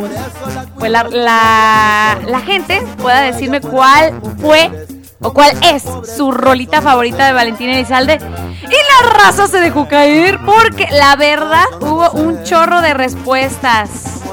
pues 0.79 0.91
la, 0.91 2.17
gente 2.45 2.81
pueda 2.97 3.21
decirme 3.21 3.61
cuál 3.61 4.19
fue 4.41 4.87
o 5.21 5.33
cuál 5.33 5.51
es 5.63 5.83
su 6.17 6.31
rolita 6.31 6.81
favorita 6.81 7.27
de 7.27 7.33
Valentina 7.33 7.73
Elizalde. 7.73 8.19
Y 8.63 9.03
la 9.05 9.09
raza 9.17 9.47
se 9.47 9.59
dejó 9.59 9.87
caer 9.87 10.39
porque 10.45 10.87
la 10.91 11.15
verdad 11.15 11.65
hubo 11.79 12.09
un 12.11 12.43
chorro 12.43 12.81
de 12.81 12.93
respuestas. 12.93 14.23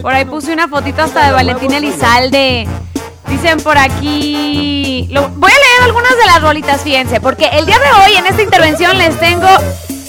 Por 0.00 0.12
ahí 0.12 0.24
puse 0.24 0.52
una 0.52 0.68
fotito 0.68 1.02
hasta 1.02 1.26
de 1.26 1.32
Valentina 1.32 1.76
Elizalde. 1.76 2.66
Dicen 3.28 3.60
por 3.60 3.76
aquí. 3.76 5.08
voy 5.36 5.50
a 5.50 5.54
leer 5.54 5.82
algunas 5.84 6.16
de 6.16 6.26
las 6.26 6.42
rolitas, 6.42 6.80
fíjense, 6.80 7.20
porque 7.20 7.46
el 7.52 7.66
día 7.66 7.78
de 7.78 8.02
hoy 8.02 8.16
en 8.16 8.26
esta 8.26 8.42
intervención 8.42 8.96
les 8.98 9.18
tengo 9.20 9.48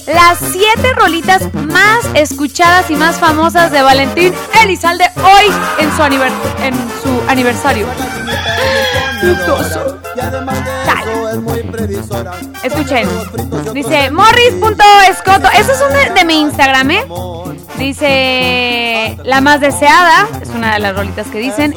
las 0.08 0.38
siete 0.51 0.93
rolitas 0.95 1.54
más 1.54 1.99
escuchadas 2.14 2.89
y 2.91 2.95
más 2.95 3.18
famosas 3.20 3.72
de 3.72 3.82
Valentín 3.82 4.34
Elizalde 4.64 5.06
hoy 5.18 5.45
en 5.80 5.95
su, 5.95 6.01
aniver- 6.01 6.32
en 6.62 6.74
su 7.01 7.22
aniversario. 7.30 7.88
Escuchen. 12.64 13.08
Dice 13.74 14.12
morris.escoto. 14.12 15.47
Eso 15.58 15.72
es 15.72 15.82
un 15.82 15.93
de, 15.93 16.20
de 16.20 16.26
mi 16.26 16.41
Instagram, 16.41 16.91
¿eh? 16.91 17.06
Dice 17.78 19.18
la 19.24 19.41
más 19.41 19.60
deseada. 19.62 20.28
Es 20.41 20.49
una 20.49 20.74
de 20.74 20.80
las 20.80 20.95
rolitas 20.95 21.28
que 21.28 21.39
dicen. 21.39 21.74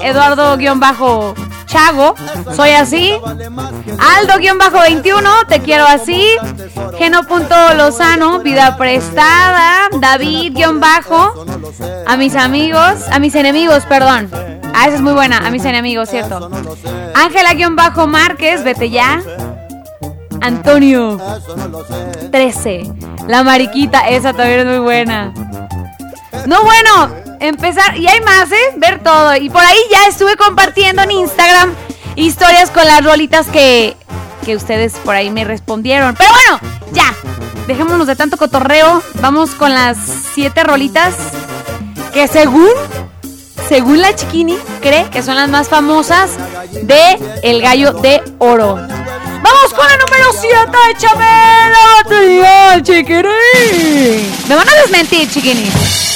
Eduardo-Chago. 1.76 2.14
Soy 2.54 2.70
así. 2.70 3.12
Aldo-21. 3.98 5.46
Te 5.48 5.60
quiero 5.60 5.84
así. 5.84 6.36
Geno.lozano. 6.98 8.40
Vida 8.40 8.76
prestada. 8.76 9.88
David-Bajo. 9.98 11.44
A 12.06 12.16
mis 12.16 12.34
amigos. 12.34 13.02
A 13.10 13.18
mis 13.18 13.34
enemigos, 13.34 13.84
perdón. 13.84 14.30
Ah, 14.74 14.86
esa 14.86 14.96
es 14.96 15.02
muy 15.02 15.12
buena. 15.12 15.38
A 15.38 15.50
mis 15.50 15.64
enemigos, 15.64 16.08
cierto. 16.10 16.50
Ángela-Márquez. 17.14 18.64
Vete 18.64 18.90
ya. 18.90 19.22
Antonio 20.40 21.18
13. 22.30 22.82
La 23.26 23.42
mariquita, 23.42 24.08
esa 24.08 24.32
también 24.32 24.60
es 24.60 24.66
muy 24.66 24.78
buena. 24.78 25.32
No, 26.46 26.62
bueno, 26.62 27.25
empezar. 27.40 27.96
Y 27.96 28.06
hay 28.06 28.20
más, 28.20 28.50
¿eh? 28.50 28.74
Ver 28.76 29.02
todo. 29.02 29.36
Y 29.36 29.50
por 29.50 29.64
ahí 29.64 29.78
ya 29.90 30.06
estuve 30.08 30.36
compartiendo 30.36 31.02
en 31.02 31.10
Instagram 31.10 31.74
historias 32.16 32.70
con 32.70 32.86
las 32.86 33.04
rolitas 33.04 33.46
que, 33.46 33.96
que 34.44 34.56
ustedes 34.56 34.94
por 35.04 35.14
ahí 35.14 35.30
me 35.30 35.44
respondieron. 35.44 36.14
Pero 36.16 36.30
bueno, 36.30 36.74
ya. 36.92 37.14
Dejémonos 37.66 38.06
de 38.06 38.16
tanto 38.16 38.36
cotorreo. 38.36 39.02
Vamos 39.20 39.50
con 39.50 39.72
las 39.72 39.96
siete 40.34 40.62
rolitas 40.64 41.14
que 42.12 42.28
según, 42.28 42.70
según 43.68 44.00
la 44.00 44.14
chiquini, 44.14 44.56
cree 44.80 45.10
que 45.10 45.22
son 45.22 45.34
las 45.34 45.50
más 45.50 45.68
famosas 45.68 46.30
de 46.72 47.18
El 47.42 47.60
Gallo 47.60 47.92
de 47.92 48.22
Oro. 48.38 48.76
Vamos 48.76 49.74
con 49.74 49.86
la 49.86 49.96
número 49.96 50.32
7, 50.40 50.56
échame 50.90 51.24
la 51.70 52.02
batería, 52.02 52.82
chiquirín. 52.82 54.32
Me 54.48 54.54
van 54.54 54.68
a 54.68 54.74
desmentir, 54.82 55.28
chiquinis. 55.30 56.15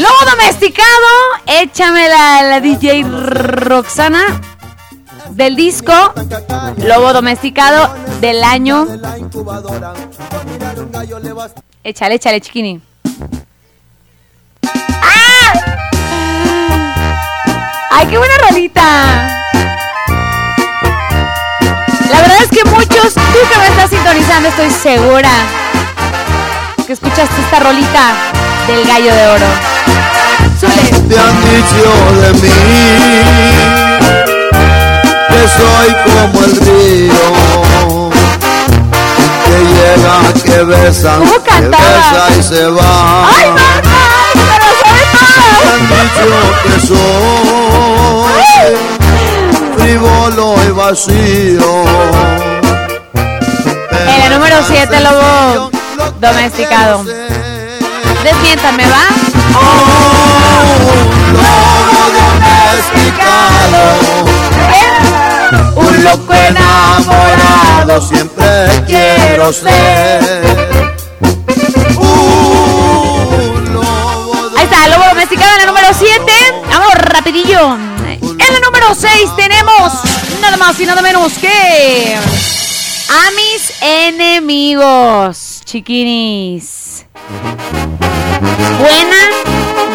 Lobo 0.00 0.30
domesticado, 0.30 1.08
échame 1.46 2.08
la, 2.08 2.58
DJ 2.58 3.04
Roxana 3.04 4.40
del 5.32 5.56
disco 5.56 5.92
Lobo 6.78 7.12
domesticado 7.12 7.94
del 8.18 8.42
año. 8.42 8.86
Échale, 11.84 12.14
échale, 12.14 12.40
chiquini. 12.40 12.80
¡Ah! 15.02 15.52
¡Ay, 17.90 18.06
qué 18.06 18.16
buena 18.16 18.34
rolita! 18.48 19.44
La 22.10 22.20
verdad 22.22 22.38
es 22.42 22.48
que 22.48 22.64
muchos, 22.70 23.12
tú 23.12 23.38
que 23.52 23.58
me 23.58 23.66
estás 23.66 23.90
sintonizando, 23.90 24.48
estoy 24.48 24.70
segura 24.70 25.30
que 26.86 26.94
escuchaste 26.94 27.38
esta 27.42 27.60
rolita 27.60 28.14
del 28.66 28.86
gallo 28.86 29.14
de 29.14 29.26
oro. 29.26 29.69
Te 31.08 31.16
han 31.18 31.36
dicho 31.42 31.90
de 32.20 32.30
mí 32.34 32.58
que 35.28 35.42
soy 35.48 35.88
como 36.04 36.36
el 36.44 36.52
río 36.56 37.26
que 39.44 39.58
llega, 39.74 40.16
que 40.44 40.58
besa, 40.64 41.12
¿Cómo 41.18 41.36
que 41.42 41.58
besa 41.68 42.22
y 42.38 42.40
se 42.42 42.64
va. 42.66 43.28
¡Ay, 43.28 43.46
mamá! 43.48 44.02
¡Pero 44.34 44.68
sabe 45.34 45.58
Te 45.60 45.68
han 45.72 45.82
dicho 45.90 46.28
que 46.62 46.74
soy 46.86 48.40
frívolo 49.76 50.46
y 50.62 50.70
vacío. 50.70 51.70
En 54.06 54.16
la 54.20 54.28
número 54.28 54.56
7, 54.66 55.00
lobo 55.00 55.70
domesticado. 56.20 57.04
Desmiéntame, 58.22 58.84
¿va? 58.86 59.29
Un 65.76 66.04
loco 66.04 66.32
enamorado 66.32 68.00
siempre 68.00 68.84
quiero 68.86 69.52
ser. 69.52 70.20
Ahí 74.56 74.64
está, 74.64 74.88
lobo 74.88 75.04
domesticado 75.10 75.50
en 75.52 75.58
la 75.58 75.66
número 75.66 75.88
7. 75.96 76.22
Vamos 76.70 76.94
rapidillo. 76.94 77.76
En 78.20 78.52
la 78.52 78.60
número 78.64 78.94
6 78.94 79.36
tenemos 79.36 79.92
nada 80.40 80.56
más 80.56 80.78
y 80.80 80.86
nada 80.86 81.02
menos 81.02 81.34
que 81.34 82.16
a 83.08 83.30
mis 83.32 83.72
enemigos, 83.82 85.60
chiquinis. 85.64 87.06
Buena 88.78 89.39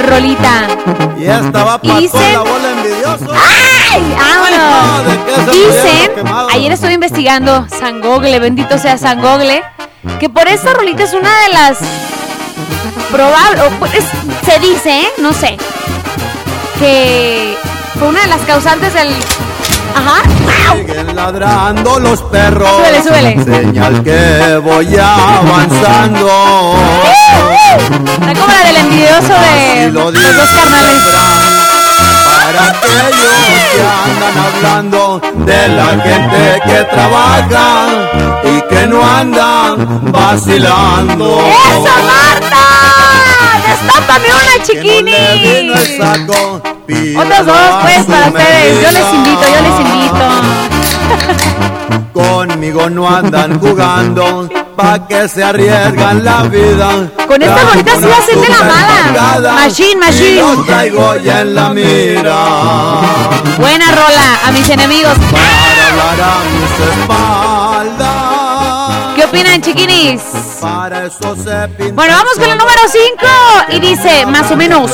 rolita. 0.06 0.68
Y 1.18 1.26
para 1.26 2.00
dicen- 2.00 2.34
la 2.34 2.40
bola 2.40 2.72
envidiosa. 2.72 3.26
¡Ay! 3.92 4.16
¡Vámonos! 4.18 5.08
¿de 5.08 5.24
qué 5.26 5.36
se 5.36 5.52
Dicen, 6.12 6.28
ayer 6.52 6.72
estuve 6.72 6.94
investigando 6.94 7.66
San 7.70 8.02
Gogle, 8.02 8.40
bendito 8.40 8.78
sea 8.78 8.98
San 8.98 9.22
Gogle, 9.22 9.64
que 10.20 10.30
por 10.30 10.48
esta 10.48 10.74
rolita 10.74 11.04
es 11.04 11.14
una 11.14 11.30
de 11.42 11.50
las 11.54 11.78
probables, 13.12 13.62
o 13.64 13.70
pues, 13.80 13.92
se 14.46 14.60
dice, 14.60 15.02
¿eh? 15.02 15.10
no 15.20 15.32
sé, 15.34 15.58
que 16.80 17.56
fue 17.98 18.08
una 18.10 18.22
de 18.22 18.28
las 18.28 18.42
causantes 18.42 18.94
del... 18.94 19.14
Ajá. 19.94 20.22
Siguen 20.76 21.16
ladrando 21.16 22.00
los 22.00 22.22
perros. 22.24 22.70
Súbele, 22.78 23.04
súbele. 23.04 23.44
Señal 23.44 24.04
que 24.04 24.58
voy 24.64 24.98
avanzando. 24.98 26.76
La 28.26 28.34
como 28.34 28.54
la 28.54 28.64
del 28.66 28.78
envidioso 28.78 29.34
de 29.34 29.92
lo 29.92 30.12
los 30.12 30.14
dos 30.14 30.50
carnales. 30.50 31.02
Para 32.26 32.62
aquellos 32.70 33.36
que 33.72 33.82
andan 34.06 34.36
hablando 34.46 35.22
de 35.46 35.68
la 35.68 35.88
gente 36.04 36.62
que 36.66 36.84
trabaja 36.86 37.68
y 38.44 38.62
que 38.74 38.88
no 38.88 39.04
andan 39.04 40.12
vacilando. 40.12 41.40
¡Eso, 41.40 41.94
Marta! 42.06 42.65
¡Destápame 43.68 44.28
una, 44.28 44.56
chiquini! 44.64 45.22
Otros 47.18 47.46
dos, 47.46 47.70
pues, 47.82 48.06
para 48.06 48.28
ustedes. 48.28 48.82
Yo 48.84 48.92
les 48.92 49.14
invito, 49.14 49.42
yo 49.42 49.62
les 49.62 49.80
invito. 49.80 50.26
Conmigo 52.14 52.90
no 52.90 53.10
andan 53.10 53.60
jugando, 53.60 54.48
pa' 54.76 55.08
que 55.08 55.28
se 55.28 55.44
arriesgan 55.44 56.24
la 56.24 56.44
vida. 56.44 57.10
Con 57.28 57.42
esta 57.42 57.64
bolita 57.66 57.92
sí 58.00 58.06
va 58.06 58.18
a 58.18 58.22
ser 58.22 58.38
de 58.38 58.48
la 58.48 58.60
mala. 58.60 59.52
Machine, 59.54 59.96
machine. 59.98 60.64
Traigo 60.66 61.18
ya 61.18 61.42
en 61.42 61.56
la 61.56 61.70
mira. 61.70 62.38
Buena 63.58 63.92
rola, 63.92 64.40
a 64.46 64.52
mis 64.52 64.70
enemigos. 64.70 65.18
Para 65.32 65.90
hablar 65.90 66.22
a 66.22 66.40
mis 66.54 66.72
espaldas. 66.88 67.35
¿Qué 67.35 67.35
opinan, 69.36 69.62
chiquinis? 69.62 70.22
Para 70.62 71.06
eso 71.08 71.36
se 71.36 71.68
pinta 71.78 71.94
Bueno, 71.94 72.14
vamos 72.16 72.34
con 72.36 72.44
el 72.50 72.58
número 72.58 72.82
5 72.90 73.28
y 73.70 73.80
dice 73.82 74.26
más 74.28 74.50
o 74.50 74.56
menos. 74.56 74.92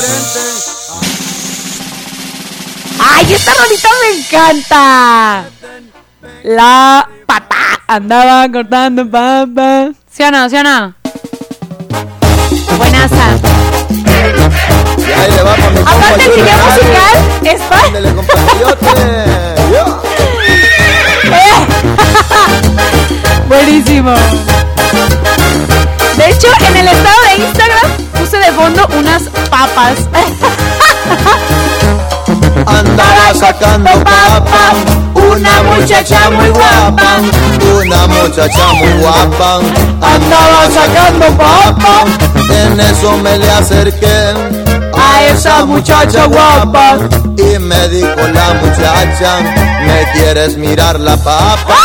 ¡Ay, 3.00 3.34
esta 3.34 3.54
rolita 3.54 3.90
me 4.02 4.20
encanta! 4.20 5.44
La 6.44 7.08
pata 7.28 7.56
andaba 7.88 8.50
cortando 8.52 9.08
papa. 9.10 9.90
¿Sí 10.12 10.24
o 10.24 10.32
no? 10.32 10.50
¿Sí 10.50 10.56
o 10.56 10.64
no? 10.64 10.96
Buenaza. 12.78 13.36
Aparte, 15.86 16.26
el 16.26 16.32
video 16.32 16.58
musical 16.66 17.46
es 17.46 17.62
pa- 17.62 17.86
Ándele, 17.86 18.16
compatriote. 18.16 18.92
Yo. 19.72 20.02
Buenísimo. 23.52 24.12
De 26.16 26.30
hecho, 26.30 26.48
en 26.70 26.78
el 26.78 26.88
estado 26.88 27.18
de 27.28 27.44
Instagram 27.44 27.92
puse 28.18 28.38
de 28.38 28.50
fondo 28.54 28.88
unas 28.98 29.24
papas. 29.50 30.08
Andaba 32.66 33.34
sacando 33.38 33.92
papa, 34.06 34.72
una 35.16 35.64
muchacha 35.64 36.30
muy 36.30 36.48
guapa, 36.48 37.18
una 37.76 38.08
muchacha 38.08 38.68
muy 38.72 38.94
guapa. 39.02 39.60
Andaba 40.00 40.70
sacando 40.74 41.26
papa, 41.36 42.06
en 42.50 42.80
eso 42.80 43.18
me 43.18 43.38
le 43.38 43.52
acerqué 43.52 44.34
a 44.98 45.24
esa 45.26 45.66
muchacha 45.66 46.24
guapa 46.24 47.00
y 47.36 47.60
me 47.60 47.90
dijo 47.90 48.28
la 48.34 48.54
muchacha, 48.54 49.42
¿me 49.86 50.10
quieres 50.14 50.56
mirar 50.56 51.02
la 51.02 51.18
papa? 51.18 51.76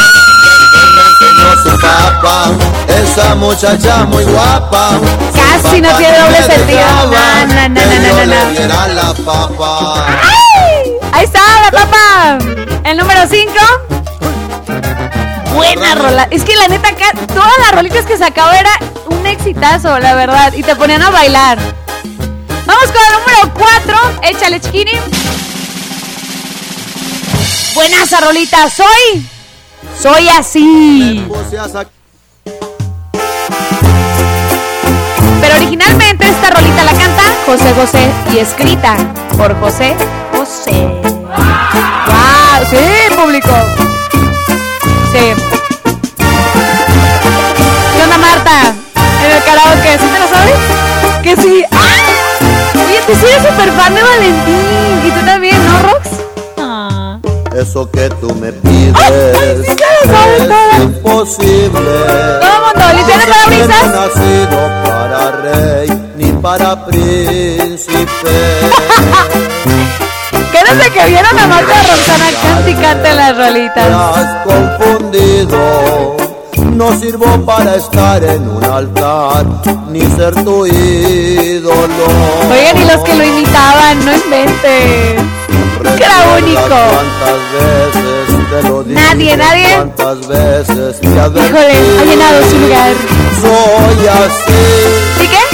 Me 1.77 1.89
enseñó 1.89 2.01
su 2.13 2.21
papa, 2.21 2.51
es 2.89 3.11
esa 3.11 3.35
muchacha 3.35 4.05
muy 4.05 4.25
guapa. 4.25 5.01
Casi 5.35 5.81
no 5.81 5.97
tiene 5.97 6.19
doble 6.19 6.43
sentido. 6.43 6.81
No, 6.81 7.47
no, 7.47 7.69
no, 7.69 7.81
no, 7.81 8.27
no, 8.27 8.69
no, 8.69 8.95
la 8.95 9.15
papa. 9.15 10.07
Ahí 11.13 11.25
está 11.25 11.41
la 11.63 11.71
papa. 11.71 12.39
El 12.85 12.97
número 12.97 13.21
5. 13.29 13.53
Buena 15.55 15.95
rola. 15.95 16.29
Es 16.31 16.45
que 16.45 16.55
la 16.57 16.69
neta 16.69 16.89
acá, 16.89 17.13
todas 17.29 17.59
las 17.61 17.73
rolitas 17.73 18.05
que 18.05 18.19
sacaba 18.19 18.59
era 18.59 18.73
un 19.07 19.27
exitazo, 19.27 19.99
la 19.99 20.15
verdad. 20.15 20.53
Y 20.53 20.63
te 20.63 20.77
ponían 20.77 21.03
a 21.03 21.11
bailar. 21.11 21.59
Vamos 22.67 22.87
con 22.87 23.03
el 23.03 23.13
número 23.19 23.55
4. 23.55 23.97
Échale, 24.23 24.61
chiquini. 24.61 24.93
Buenaza 27.75 28.21
rolita. 28.21 28.69
Soy. 28.69 29.36
Soy 30.01 30.29
así. 30.29 31.27
Pero 35.41 35.57
originalmente 35.57 36.29
esta 36.29 36.51
rolita 36.51 36.85
la 36.85 36.93
canta 36.93 37.23
José 37.47 37.73
José 37.75 38.11
y 38.33 38.39
escrita 38.39 38.97
por 39.37 39.59
José 39.59 39.97
José. 40.33 40.87
¡Wow! 42.07 42.67
Sí, 42.69 42.77
público. 43.17 43.51
Sí. 45.13 45.35
¿Qué 47.97 48.03
onda, 48.03 48.19
Marta? 48.19 48.75
En 49.25 49.31
el 49.31 49.43
karaoke, 49.45 49.99
¿sí 49.99 50.07
te 50.07 50.19
lo 50.19 50.29
sabes? 50.29 50.59
Que 51.23 51.37
sí. 51.37 51.65
¡Ah! 51.73 51.97
Oye, 52.87 53.01
tú 53.07 53.13
eres 53.27 53.43
súper 53.49 53.73
fan 53.73 53.95
de 53.95 54.03
Valentín. 54.03 55.07
Y 55.07 55.11
tú. 55.11 55.21
Ah. 55.21 55.36
Eso 57.57 57.91
que 57.91 58.09
tú 58.21 58.35
me 58.35 58.53
pides 58.53 58.95
sí 59.67 59.75
te 59.75 60.07
lo 60.07 60.13
sabes 60.13 60.43
es 60.43 60.83
imposible. 60.83 61.71
Todo 62.41 62.57
mundo, 62.67 62.85
que 63.07 63.13
parabrisas. 63.27 63.69
No 63.69 63.87
he 63.87 63.91
nacido 63.97 64.59
para 64.85 65.21
rey 65.43 65.89
ni 66.17 66.33
para 66.33 66.85
príncipe. 66.87 68.07
Que 70.53 70.65
desde 70.65 70.91
que 70.91 71.07
vieron 71.07 71.39
a 71.39 71.47
Marta 71.49 71.75
Roxana 71.83 72.27
cante 72.43 72.71
y 72.71 72.75
cante 72.75 73.15
las 73.15 73.35
Te 73.35 73.45
rolitas. 73.45 73.91
has 73.91 74.47
confundido. 74.47 76.17
No 76.73 76.99
sirvo 76.99 77.45
para 77.45 77.75
estar 77.77 78.25
en 78.25 78.49
un 78.49 78.65
altar 78.65 79.45
ni 79.91 80.01
ser 80.01 80.35
tu 80.45 80.67
ídolo. 80.67 82.07
Oigan, 82.51 82.79
y 82.79 82.85
los 82.85 83.01
que 83.03 83.15
lo 83.17 83.25
imitaban, 83.25 84.05
no 84.05 84.15
inventen. 84.15 85.36
Que 85.83 86.05
era 86.05 86.19
único. 86.39 86.61
¿Cuántas 86.69 87.41
veces 87.53 88.27
te 88.51 88.69
lo 88.69 88.83
dije? 88.85 89.01
Nadie, 89.01 89.37
nadie. 89.37 89.69
¿Cuántas 89.77 90.19
veces 90.29 91.01
te? 91.01 91.07
Híjole, 91.09 91.75
ha 92.01 92.05
llenado 92.05 92.51
su 92.51 92.59
lugar. 92.59 92.93
Soy 93.41 94.07
así, 94.09 94.63
¿Y 95.23 95.27
qué? 95.29 95.45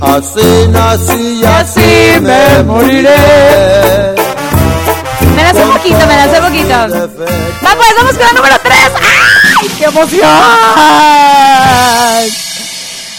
así 0.00 0.68
nací 0.68 1.40
y 1.40 1.44
así 1.44 2.20
me 2.20 2.62
moriré. 2.64 4.14
Me 5.36 5.42
das 5.42 5.54
un 5.56 5.70
poquito, 5.72 6.06
me 6.06 6.16
das 6.16 6.38
un 6.38 6.44
poquito. 6.46 6.68
Va, 6.68 7.74
pues, 7.76 7.94
vamos 7.96 8.14
con 8.18 8.28
el 8.28 8.34
número 8.36 8.56
3. 8.62 8.76
¡Ay, 9.60 9.68
qué 9.78 9.84
emoción! 9.84 10.28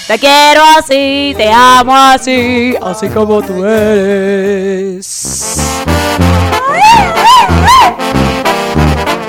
Te 0.08 0.20
quiero 0.20 0.62
así, 0.78 1.34
te 1.38 1.50
amo 1.50 1.96
así, 1.96 2.76
así 2.82 3.08
como 3.08 3.42
tú 3.42 3.66
eres. 3.66 5.56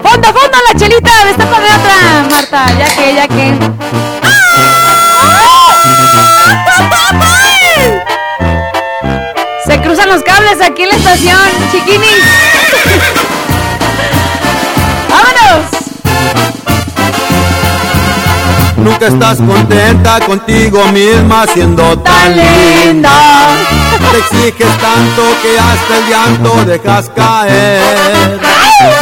Fondo, 0.03 0.29
fondo, 0.33 0.59
la 0.69 0.77
chelita, 0.77 1.11
destápame 1.27 1.67
otra, 1.67 2.27
Marta, 2.29 2.67
ya 2.77 2.87
que, 2.97 3.15
ya 3.15 3.29
que. 3.29 3.55
Se 9.65 9.81
cruzan 9.81 10.09
los 10.09 10.25
cables 10.25 10.61
aquí 10.61 10.83
en 10.83 10.89
la 10.89 10.97
estación, 10.97 11.39
chiquinis. 11.71 12.25
¡Vámonos! 15.09 15.84
Nunca 18.85 19.07
estás 19.07 19.39
contenta 19.39 20.21
contigo 20.21 20.85
misma 20.93 21.47
siendo 21.47 21.99
tan 22.01 22.37
linda. 22.37 23.11
Te 24.13 24.19
exiges 24.19 24.77
tanto 24.77 25.23
que 25.43 25.59
hasta 25.59 25.97
el 25.97 26.05
llanto 26.11 26.65
dejas 26.67 27.11
caer. 27.17 28.39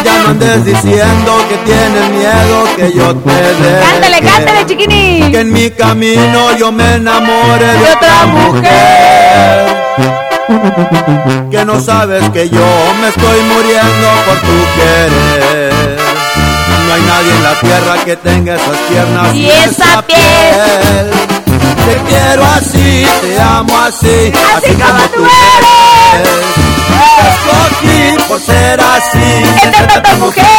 Ya 0.05 0.19
no 0.19 0.29
andes 0.29 0.65
diciendo 0.65 1.45
que 1.49 1.57
tienes 1.57 2.11
miedo 2.11 2.65
que 2.77 2.93
yo 2.97 3.13
te 3.17 3.33
deje. 3.33 3.81
Cántale, 3.91 4.21
cántale, 4.21 4.67
chiquini. 4.67 5.33
Que 5.33 5.41
en 5.41 5.53
mi 5.53 5.69
camino 5.71 6.57
yo 6.57 6.71
me 6.71 6.95
enamore 6.95 7.67
de 7.67 7.91
otra 7.91 8.27
mujer. 8.27 9.83
Que 11.51 11.65
no 11.65 11.81
sabes 11.81 12.23
que 12.31 12.49
yo 12.49 12.67
me 13.01 13.09
estoy 13.09 13.41
muriendo 13.53 14.09
por 14.27 14.39
tu 14.39 14.65
querer. 14.77 15.82
No 16.93 16.97
hay 16.97 17.05
nadie 17.05 17.35
en 17.35 17.43
la 17.43 17.55
tierra 17.59 18.05
que 18.05 18.17
tenga 18.17 18.55
esas 18.55 18.77
piernas 18.91 19.35
Y 19.35 19.49
esa 19.49 20.03
piel. 20.03 21.11
Te 21.87 21.97
quiero 22.07 22.45
así, 22.45 23.07
te 23.23 23.41
amo 23.41 23.79
así, 23.81 24.31
así, 24.55 24.75
como 24.75 25.03
tú 25.15 25.27
eres. 25.57 26.29
Te 27.17 27.29
escogí 27.31 28.29
por 28.29 28.41
ser 28.43 28.79
así, 28.79 29.63
entre 29.63 29.87
tantas 29.87 30.19
mujeres. 30.19 30.51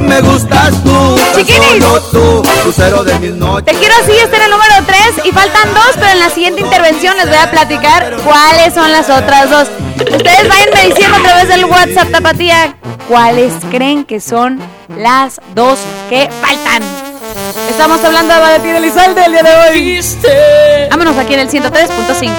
Me 0.00 0.20
gustas 0.20 0.72
tú, 0.82 1.16
Chiquinis. 1.36 1.84
tú, 2.10 2.42
lucero 2.64 3.04
de 3.04 3.16
mis 3.20 3.34
noches. 3.34 3.66
Te 3.66 3.78
quiero 3.78 3.94
así, 4.02 4.10
este 4.18 4.34
era 4.34 4.46
el 4.46 4.50
número 4.50 4.74
3 4.84 5.26
y 5.26 5.30
faltan 5.30 5.74
dos, 5.74 5.92
pero 5.94 6.08
en 6.10 6.18
la 6.18 6.28
siguiente 6.28 6.60
intervención 6.60 7.16
les 7.18 7.28
voy 7.28 7.38
a 7.38 7.48
platicar 7.52 8.16
cuáles 8.24 8.74
son 8.74 8.90
las 8.90 9.08
otras 9.08 9.48
dos. 9.48 9.68
Ustedes 10.10 10.48
vayanme 10.48 10.88
diciendo 10.88 11.16
a 11.16 11.22
través 11.22 11.48
del 11.48 11.64
WhatsApp 11.66 12.10
Tapatía 12.10 12.74
cuáles 13.08 13.52
creen 13.70 14.04
que 14.04 14.20
son 14.20 14.60
las 14.96 15.40
dos 15.54 15.78
que 16.08 16.28
faltan. 16.40 16.82
Estamos 17.68 18.02
hablando 18.04 18.34
de 18.34 18.40
Valentín 18.40 18.74
Elizalde 18.74 19.24
el 19.24 19.32
día 19.32 19.42
de 19.42 19.70
hoy. 19.70 20.00
Vámonos 20.90 21.16
aquí 21.16 21.34
en 21.34 21.40
el 21.40 21.48
103.5. 21.48 22.32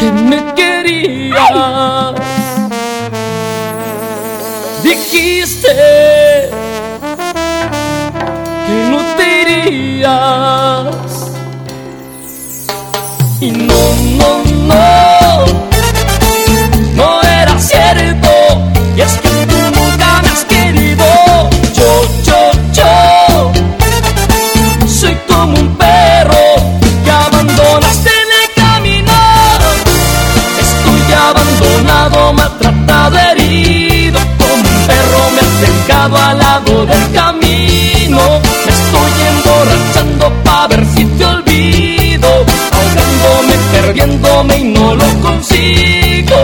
que 0.00 0.12
me 0.12 0.54
querías. 0.54 2.14
Dijiste 4.82 5.68
que 8.66 8.72
no 8.90 8.98
te 9.16 9.42
irías. 9.42 10.96
Y 13.40 13.50
no, 13.50 13.74
no, 14.18 14.44
no, 14.44 14.74
no 14.74 15.09
al 36.04 36.38
lado 36.38 36.86
del 36.86 37.12
camino. 37.12 38.20
Me 38.64 38.72
estoy 38.72 39.12
emborrachando 39.32 40.32
pa' 40.44 40.66
ver 40.68 40.84
si 40.94 41.04
te 41.04 41.24
olvido. 41.24 42.28
Ahogándome, 42.72 43.54
perdiéndome 43.72 44.58
y 44.58 44.64
no 44.64 44.94
lo 44.94 45.08
consigo. 45.20 46.36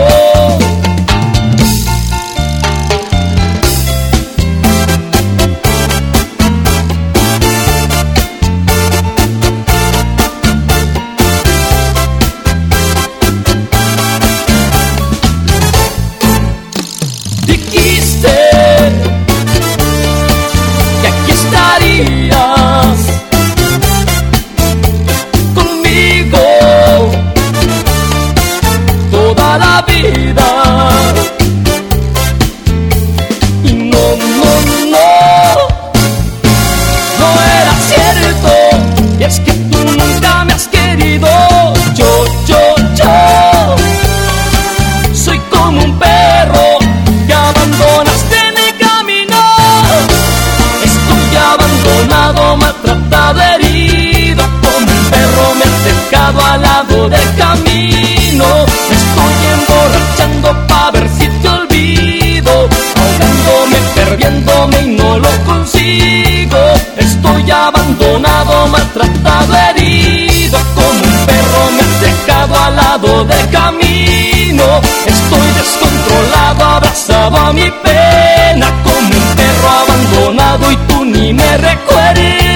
Lado 72.97 73.23
del 73.25 73.49
camino. 73.49 74.81
Estoy 75.05 75.51
descontrolado, 75.55 76.65
abrazado 76.65 77.37
a 77.37 77.53
mi 77.53 77.69
pena. 77.83 78.67
Como 78.83 79.07
un 79.07 79.35
perro 79.35 79.69
abandonado 79.69 80.71
y 80.71 80.75
tú 80.87 81.05
ni 81.05 81.33
me 81.33 81.57
recuerdas. 81.57 82.46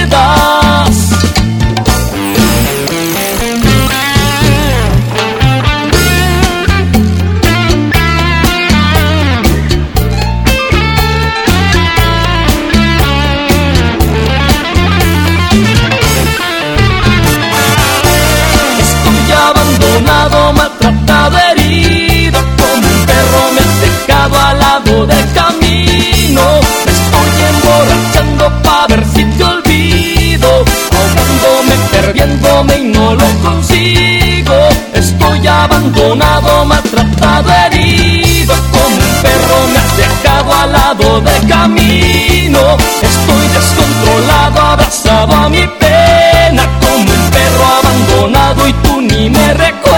Abandonado, 35.64 36.64
maltratado, 36.64 37.50
herido 37.66 38.54
Como 38.72 38.96
un 38.96 39.22
perro 39.22 39.58
me 39.72 39.78
has 39.78 39.96
dejado 39.96 40.52
al 40.54 40.72
lado 40.72 41.20
del 41.20 41.48
camino. 41.48 42.60
Estoy 43.02 43.48
descontrolado, 43.48 44.60
abrazado 44.60 45.34
a 45.34 45.48
mi 45.48 45.66
pena 45.78 46.64
Como 46.80 47.12
un 47.12 47.30
perro 47.30 47.64
abandonado 47.80 48.68
y 48.68 48.72
tú 48.84 49.00
ni 49.00 49.30
me 49.30 49.54
recuerdas 49.54 49.91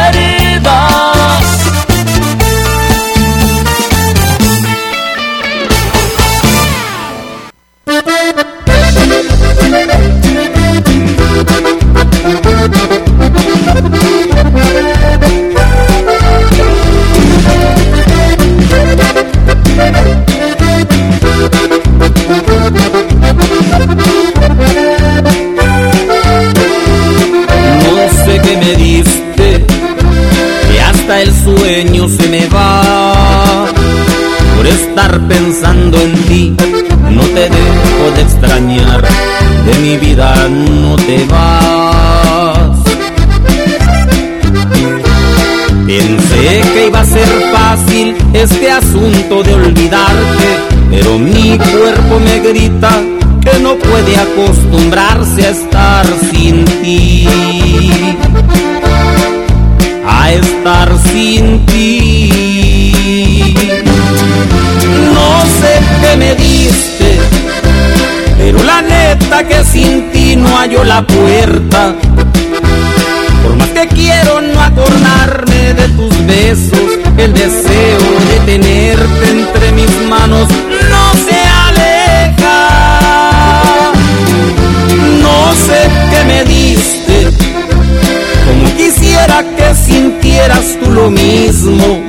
pensando 35.29 35.99
en 36.01 36.15
ti, 36.25 36.57
no 37.11 37.23
te 37.23 37.49
dejo 37.49 38.11
de 38.15 38.23
extrañar, 38.23 39.03
de 39.67 39.75
mi 39.81 39.97
vida 39.97 40.49
no 40.49 40.97
te 40.97 41.25
vas. 41.27 42.79
Pensé 45.87 46.63
que 46.73 46.87
iba 46.87 47.01
a 47.01 47.05
ser 47.05 47.29
fácil 47.53 48.17
este 48.33 48.71
asunto 48.71 49.43
de 49.43 49.55
olvidarte, 49.55 50.49
pero 50.91 51.19
mi 51.19 51.59
cuerpo 51.59 52.21
me 52.21 52.41
grita 52.41 52.91
que 53.43 53.59
no 53.61 53.75
puede 53.77 54.17
acostumbrarse 54.17 55.47
a 55.47 55.51
estar 55.51 56.07
sin 56.33 56.65
ti. 56.83 57.64
La 70.85 71.03
puerta. 71.03 71.95
Por 73.43 73.57
más 73.57 73.69
que 73.69 73.87
quiero 73.89 74.41
no 74.41 74.61
acordarme 74.61 75.75
de 75.75 75.89
tus 75.89 76.27
besos, 76.27 76.99
el 77.17 77.33
deseo 77.33 77.99
de 78.29 78.41
tenerte 78.45 79.31
entre 79.31 79.73
mis 79.73 79.91
manos 80.09 80.49
no 80.91 81.13
se 81.27 81.39
aleja. 81.67 82.69
No 85.23 85.53
sé 85.67 85.91
qué 86.11 86.25
me 86.25 86.45
diste, 86.45 87.31
como 88.47 88.77
quisiera 88.77 89.45
que 89.57 89.75
sintieras 89.75 90.65
tú 90.83 90.91
lo 90.91 91.11
mismo. 91.11 92.03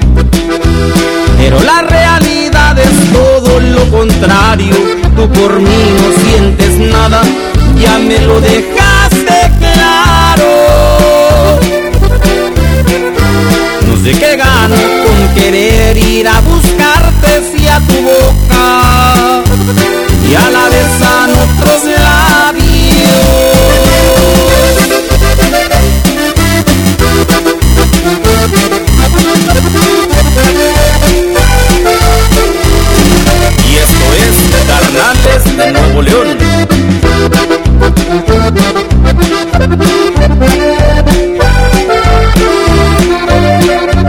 Pero 1.37 1.61
la 1.61 1.81
realidad 1.81 2.77
es 2.79 3.11
todo 3.11 3.59
lo 3.59 3.89
contrario, 3.91 4.75
tú 5.15 5.29
por 5.29 5.59
mí 5.59 5.83
no 5.99 6.23
sientes 6.23 6.91
nada, 6.91 7.21
ya 7.85 7.99
me 7.99 8.19
lo 8.19 8.41
dejaste 8.41 9.37
claro. 9.59 10.49
No 13.87 14.03
sé 14.03 14.11
qué 14.11 14.35
gano 14.35 14.75
con 15.03 15.35
querer 15.35 15.97
ir 15.97 16.27
a 16.27 16.39
buscarte 16.41 17.31
si 17.51 17.67
a 17.67 17.79
tu 17.87 18.01
boca 18.01 18.34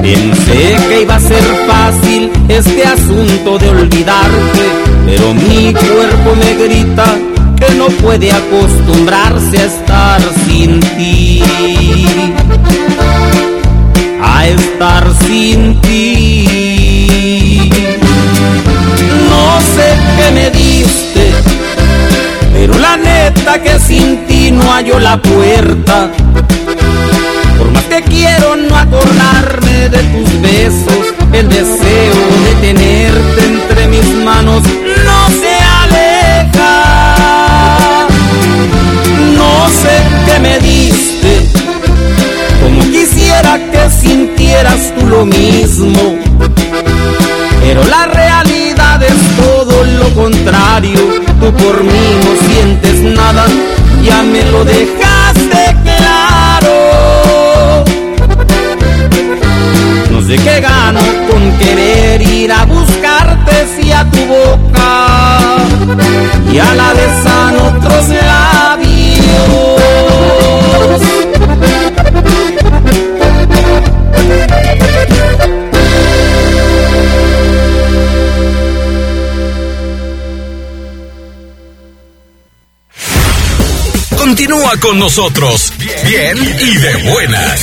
Pensé 0.03 0.77
que 0.89 1.03
iba 1.03 1.17
a 1.17 1.21
ser 1.21 1.43
fácil 1.67 2.31
este 2.49 2.85
asunto 2.85 3.59
de 3.59 3.69
olvidarte, 3.71 4.65
pero 5.05 5.35
mi 5.35 5.73
cuerpo 5.73 6.37
me 6.37 6.55
grita 6.65 7.17
que 7.57 7.75
no 7.75 7.87
puede 7.87 8.31
acostumbrarse 8.31 9.59
a 9.59 9.65
estar 9.65 10.21
sin 10.47 10.81
ti. 10.97 11.43
A 14.23 14.47
estar 14.47 15.05
sin 15.27 15.81
ti. 15.81 17.71
No 19.29 19.61
sé 19.75 19.89
qué 20.17 20.31
me 20.33 20.51
diste, 20.51 21.33
pero 22.53 22.79
la 22.79 22.97
neta 22.97 23.61
que 23.63 23.79
sin 23.81 24.25
ti 24.27 24.36
no 24.57 24.73
hallo 24.73 24.99
la 24.99 25.21
puerta. 25.21 26.11
Por 27.59 27.71
más 27.71 27.85
que 27.85 28.03
quiero 28.03 28.57
no 28.57 28.77
acordarme 28.77 29.89
de 29.89 29.99
tus 29.99 30.41
besos, 30.41 31.15
el 31.33 31.49
deseo 31.49 32.15
de 32.45 32.55
tenerte 32.61 33.45
entre 33.45 33.87
mis 33.89 34.07
manos 34.25 34.63
no 35.05 35.29
se 35.41 35.55
aleja. 35.83 36.75
No 39.37 39.69
sé 39.69 39.95
qué 40.27 40.39
me 40.41 40.59
diste, 40.59 41.49
como 42.63 42.81
quisiera 42.91 43.59
que 43.71 43.91
sintieras 43.91 44.93
tú 44.99 45.07
lo 45.07 45.25
mismo. 45.25 46.19
Pero 47.63 47.83
la 47.85 48.07
realidad 48.07 49.03
es 49.03 49.37
todo 49.37 49.85
lo 49.85 50.09
contrario, 50.15 51.01
tú 51.41 51.53
por 51.53 51.83
mí 51.83 52.07
no 52.25 52.49
sientes 52.49 53.01
nada, 53.01 53.47
ya 54.07 54.23
me 54.23 54.43
lo 54.51 54.65
dejaste 54.65 55.77
claro. 55.85 56.75
No 60.11 60.23
sé 60.27 60.37
qué 60.37 60.61
gano 60.61 61.01
con 61.31 61.53
querer 61.59 62.23
ir 62.23 62.53
a 62.53 62.65
buscarte 62.65 63.67
si 63.77 63.93
a 63.93 64.05
tu 64.11 64.25
boca 64.27 65.57
y 66.53 66.59
a 66.59 66.75
la 66.75 66.93
vez 66.95 67.26
Continúa 84.47 84.77
con 84.81 84.97
nosotros, 85.01 85.73
bien 86.05 86.39
y 86.39 86.77
de 86.77 87.11
buenas. 87.11 87.61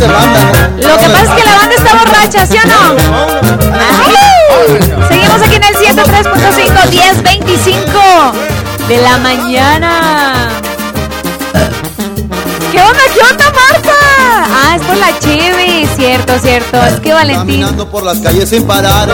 Banda, 0.00 0.70
Lo 0.78 0.98
que 0.98 1.08
pasa 1.08 1.22
es 1.22 1.30
que 1.30 1.44
la 1.48 1.56
banda 1.58 1.74
está 1.76 1.94
borracha, 1.94 2.44
¿sí 2.44 2.56
o 2.58 2.66
no? 2.66 2.96
Ay. 3.72 4.14
Seguimos 5.08 5.42
aquí 5.42 5.54
en 5.54 5.62
el 5.62 5.76
103.5, 5.76 6.90
1025 6.90 7.92
de 8.88 8.98
la 8.98 9.18
mañana. 9.18 10.48
¿Qué 12.72 12.80
onda? 12.80 13.02
¿Qué 13.14 13.20
onda, 13.30 13.44
Marta? 13.44 13.92
Ah, 14.10 14.74
es 14.74 14.82
por 14.82 14.96
la 14.96 15.16
cheve, 15.20 15.88
cierto, 15.96 16.36
cierto. 16.40 16.84
Es 16.84 16.98
que 16.98 17.12
Valentín. 17.12 17.60
Caminando 17.60 17.88
por 17.88 18.02
las 18.02 18.18
calles 18.18 18.48
sin 18.48 18.66
parar, 18.66 19.08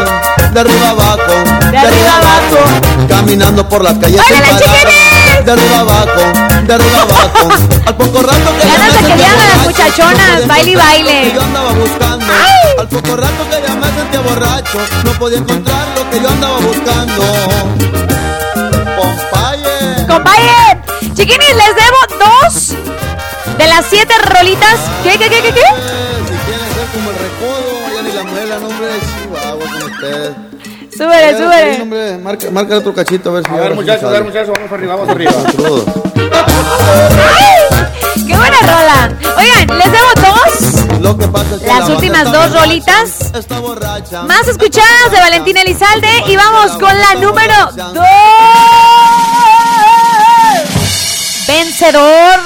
de 0.52 0.60
arriba 0.60 0.90
abajo, 0.90 1.32
de, 1.70 1.78
arriba 1.78 2.16
abajo, 2.18 3.06
caminando 3.08 3.68
por 3.68 3.82
las 3.84 3.94
calles 3.98 4.20
¡Órale, 4.20 4.46
chiquines! 4.58 5.44
de 5.44 5.52
arriba 5.52 5.80
abajo, 5.80 6.20
de 6.66 6.74
arriba 6.74 7.02
abajo, 7.02 7.48
al 7.86 7.96
poco 7.96 8.22
rato 8.22 8.52
que 8.58 8.66
Ganas 8.66 8.86
de 8.86 8.92
me 8.92 8.98
que 8.98 9.06
sentía 9.06 9.16
vean 9.16 9.40
a 9.40 9.46
las 9.46 9.66
muchachonas, 9.66 10.40
no 10.40 10.46
baile 10.46 10.70
y 10.70 10.76
baile. 10.76 11.32
yo 11.34 11.42
andaba 11.42 11.72
buscando, 11.72 12.26
al 12.78 12.88
poco 12.88 13.16
rato 13.16 13.50
que 13.50 13.66
ya 13.66 13.74
me 13.74 13.86
sentía 13.92 14.20
borracho, 14.20 14.78
no 15.04 15.12
podía 15.12 15.38
encontrar 15.38 15.86
lo 15.96 16.10
que 16.10 16.20
yo 16.20 16.28
andaba 16.28 16.58
buscando. 16.58 17.22
Pompaye. 18.96 20.06
Compañe, 20.08 20.82
chiquinis, 21.14 21.54
les 21.54 21.74
debo 21.76 21.98
dos 22.18 22.74
de 23.58 23.66
las 23.66 23.84
siete 23.88 24.14
rolitas. 24.34 24.78
¿Qué, 25.02 25.10
qué, 25.18 25.28
qué, 25.28 25.42
qué, 25.42 25.52
qué? 25.52 25.60
Si 25.60 26.34
quieren 26.46 26.68
ser 26.74 26.86
como 26.92 27.10
el 27.10 27.16
recodo, 27.16 27.94
ya 27.94 28.02
ni 28.02 28.12
la 28.12 28.22
muela, 28.24 28.58
no, 28.58 28.68
hombre, 28.68 28.88
Súbele, 29.98 31.36
súbele. 31.36 31.82
hombre, 31.82 32.18
marca, 32.18 32.50
marca 32.50 32.76
otro 32.78 32.94
cachito 32.94 33.30
a 33.30 33.32
ver 33.34 33.44
si 33.44 33.50
A 33.50 33.56
ver, 33.56 33.74
muchachos, 33.74 34.04
a 34.04 34.10
ver, 34.10 34.24
muchachos, 34.24 34.50
vamos 34.56 34.72
arriba, 34.72 34.96
vamos 34.96 35.08
arriba. 35.10 35.32
¡Qué 38.26 38.36
buena 38.36 38.58
rola! 38.60 39.12
Oigan, 39.36 39.78
les 39.78 39.92
debo 39.92 40.08
dos. 40.16 41.00
Lo 41.00 41.16
que 41.16 41.28
pasa 41.28 41.54
es 41.54 41.60
que 41.60 41.66
la 41.66 41.78
Las 41.80 41.88
últimas 41.88 42.24
dos 42.24 42.32
borracha, 42.34 42.60
rolitas 42.64 43.20
Está 43.34 43.60
borracha. 43.60 44.22
más 44.22 44.48
escuchadas 44.48 45.10
de 45.12 45.18
Valentín 45.18 45.56
Elizalde 45.56 46.08
y 46.26 46.36
vamos 46.36 46.72
con 46.72 46.96
la 46.98 47.14
número 47.14 47.54
dos. 47.76 48.04
Vencedor 51.46 52.40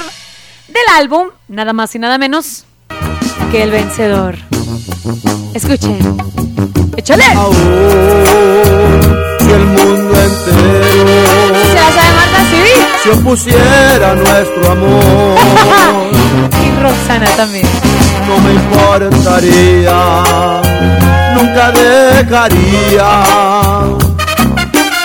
del 0.68 0.82
álbum, 0.96 1.28
nada 1.48 1.72
más 1.72 1.94
y 1.94 1.98
nada 1.98 2.18
menos 2.18 2.64
que 3.50 3.62
el 3.62 3.70
vencedor. 3.70 4.36
Escuchen. 5.54 6.16
Échale. 6.96 7.24
Si 9.40 9.50
el 9.50 9.64
mundo 9.66 10.18
entero 10.20 11.54
¿Se 11.66 11.74
la 11.74 11.90
sabe 11.92 12.12
Marta? 12.16 12.40
Sí. 12.50 12.62
se 13.02 13.10
opusiera 13.10 14.08
nuestro 14.14 14.70
amor, 14.72 14.98
Y 16.64 16.66
Roxana 16.82 17.28
también. 17.36 17.66
no 18.28 18.34
me 18.38 18.52
importaría, 18.54 19.98
nunca 21.34 21.64
dejaría 21.72 23.10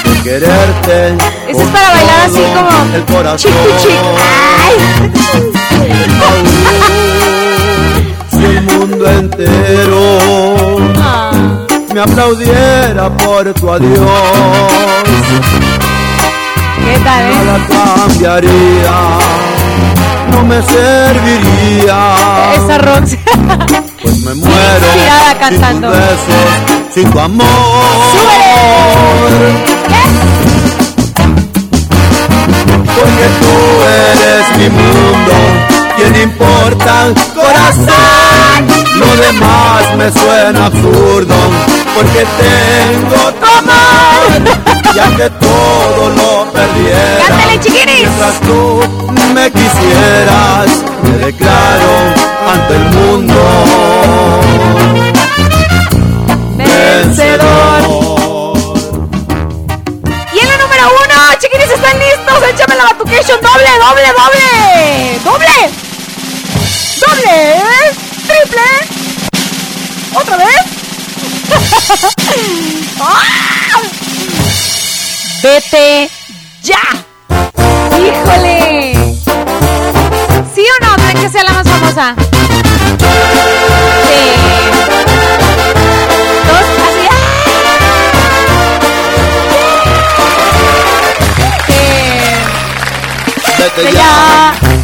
de 0.03 0.13
quererte. 0.23 0.97
Ese 1.49 1.61
es 1.61 1.67
para 1.69 1.89
bailar 1.91 2.19
así 2.25 2.43
como 2.55 2.71
el 2.95 3.03
corazón. 3.05 3.51
chic. 3.81 3.99
¡Ay! 4.63 4.77
Si 8.29 8.43
el 8.45 8.61
mundo 8.61 9.09
entero 9.09 10.01
Ah. 10.99 11.31
Me 11.97 12.03
aplaudiera 12.03 13.09
por 13.17 13.51
tu 13.55 13.71
adiós, 13.71 13.99
¿Qué 16.85 16.99
tal, 17.03 17.25
eh? 17.25 17.35
nada 17.43 17.57
cambiaría, 17.97 18.97
no 20.29 20.43
me 20.43 20.61
serviría, 20.61 21.97
Esa 22.53 22.77
Rox. 22.77 23.15
pues 24.03 24.19
me 24.19 24.35
muero 24.35 24.85
inspirada 24.85 25.29
sin 25.31 25.39
cantando. 25.39 25.87
tus 25.87 25.97
besos, 25.97 26.93
sin 26.93 27.09
tu 27.11 27.19
amor. 27.19 27.47
Porque 32.95 33.27
tú 33.41 33.55
eres 34.11 34.45
mi 34.59 34.69
mundo, 34.69 35.33
¿quién 35.95 36.15
importa? 36.21 36.93
Corazón, 37.33 38.67
lo 38.99 39.15
demás 39.15 39.95
me 39.97 40.11
suena 40.11 40.65
absurdo, 40.67 41.35
porque 41.97 42.25
tengo 42.37 43.21
amor, 43.57 44.29
ya 44.93 45.07
que 45.15 45.29
todo 45.31 46.09
lo 46.11 46.51
perdiera. 46.51 47.25
¡Cántale, 47.27 47.59
chiquinis! 47.59 48.01
Mientras 48.01 48.39
tú 48.41 48.81
me 49.33 49.51
quisieras, 49.51 50.67
me 51.01 51.17
declaro 51.25 51.93
ante 52.53 52.75
el 52.75 52.85
mundo 52.97 53.33
Vencedor. 56.57 57.81
Y 60.33 60.39
en 60.39 60.47
la 60.49 60.57
número 60.57 60.83
uno, 61.03 61.15
chiquinis, 61.39 61.69
¿están 61.71 61.97
listos? 61.97 62.49
Échame 62.53 62.75
la 62.75 62.83
batucation. 62.83 63.41
Doble, 63.41 63.71
doble, 63.79 64.07
doble. 64.19 65.19
Doble. 65.23 65.57
Doble. 67.01 67.35
Triple. 68.27 68.67
¿Otra 70.13 70.37
vez? 70.37 70.76
Vete 75.43 76.09
ya. 76.63 76.79
Híjole. 77.97 78.93
¿Sí 80.53 80.61
o 80.61 80.85
no? 80.85 80.91
¿Creen 80.95 81.17
que 81.17 81.29
sea 81.29 81.43
la 81.43 81.51
más 81.53 81.67
famosa? 81.67 82.15
Sí. 84.07 84.23
Dos, 86.47 86.67
así. 86.87 87.05
Vete 93.57 93.81
¡Ah! 93.99 94.53
ya. 94.61 94.76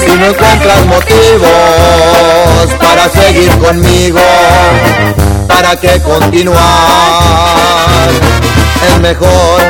Si 0.00 0.16
no 0.16 0.26
encuentras 0.26 0.86
motivos 0.86 1.50
para 2.80 3.08
seguir 3.10 3.50
conmigo, 3.58 4.20
¿para 5.46 5.76
qué 5.76 6.00
continuar? 6.02 6.58
Es 8.88 9.00
mejor 9.00 9.60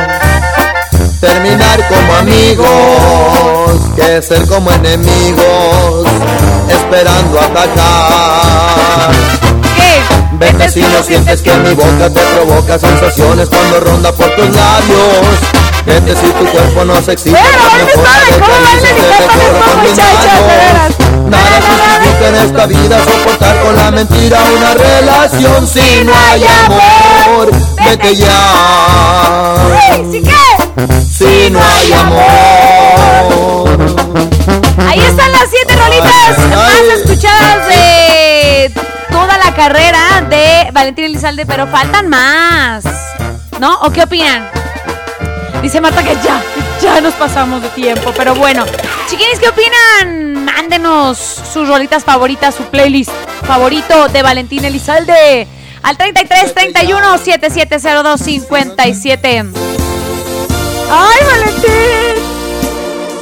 terminar 1.19 1.87
como 1.87 2.15
amigos 2.15 3.81
que 3.95 4.21
ser 4.21 4.47
como 4.47 4.71
enemigos, 4.71 6.07
esperando 6.69 7.39
atacar. 7.39 9.11
Vete 10.33 10.69
si 10.69 10.81
no 10.81 11.03
sientes 11.03 11.41
que 11.41 11.53
mi 11.55 11.73
boca 11.73 12.09
te 12.09 12.21
provoca 12.21 12.79
sensaciones 12.79 13.49
cuando 13.49 13.79
ronda 13.81 14.11
por 14.11 14.29
tus 14.35 14.49
labios. 14.49 15.60
Vete 15.85 16.15
si 16.15 16.27
tu 16.27 16.45
cuerpo 16.45 16.85
no 16.85 17.01
se 17.01 17.13
excita. 17.13 17.39
Pero, 17.41 17.57
¿dónde 17.63 17.93
cómo 17.93 18.03
bailan 18.03 18.95
y 18.95 19.01
cantan 19.11 19.39
estos 19.51 19.75
muchachos, 19.77 20.33
de 20.35 20.55
veras? 20.57 20.91
Nada 21.29 21.57
justifica 21.61 22.27
en 22.27 22.35
esta 22.35 22.65
vida 22.67 23.03
soportar 23.03 23.61
con 23.61 23.75
la 23.75 23.91
mentira 23.91 24.39
una 24.55 24.73
relación 24.73 25.67
si 25.67 26.03
no 26.03 26.13
hay 26.13 26.45
amor. 26.65 27.51
Vete 27.83 28.15
ya. 28.15 29.53
Si 31.17 31.49
no 31.49 31.59
hay 31.59 31.93
amor. 31.93 33.69
Ahí 34.87 34.99
están 34.99 35.31
las 35.31 35.49
siete 35.49 35.75
rolitas 35.75 36.37
más 36.49 36.81
escuchadas 36.97 37.67
de 37.67 38.71
toda 39.09 39.37
la 39.37 39.53
carrera 39.55 40.21
de 40.29 40.69
Valentín 40.71 41.05
Elizalde, 41.05 41.45
pero 41.45 41.67
faltan 41.67 42.09
más. 42.09 42.83
¿No? 43.59 43.79
¿O 43.81 43.91
qué 43.91 44.03
opinan? 44.03 44.49
Dice 45.61 45.79
Marta 45.79 46.01
que 46.01 46.15
ya, 46.23 46.41
ya 46.81 47.01
nos 47.01 47.13
pasamos 47.13 47.61
de 47.61 47.69
tiempo, 47.69 48.11
pero 48.17 48.33
bueno. 48.33 48.65
Chiquinis, 49.07 49.39
¿qué 49.39 49.49
opinan? 49.49 50.45
Mándenos 50.45 51.17
sus 51.19 51.67
rolitas 51.67 52.03
favoritas, 52.03 52.55
su 52.55 52.63
playlist 52.63 53.11
favorito 53.45 54.07
de 54.07 54.23
Valentín 54.23 54.65
Elizalde 54.65 55.47
al 55.83 55.97
33 55.97 56.53
31 56.53 57.17
7702 57.17 58.21
57. 58.21 59.45
¡Ay, 60.89 61.25
Valentín! 61.25 62.23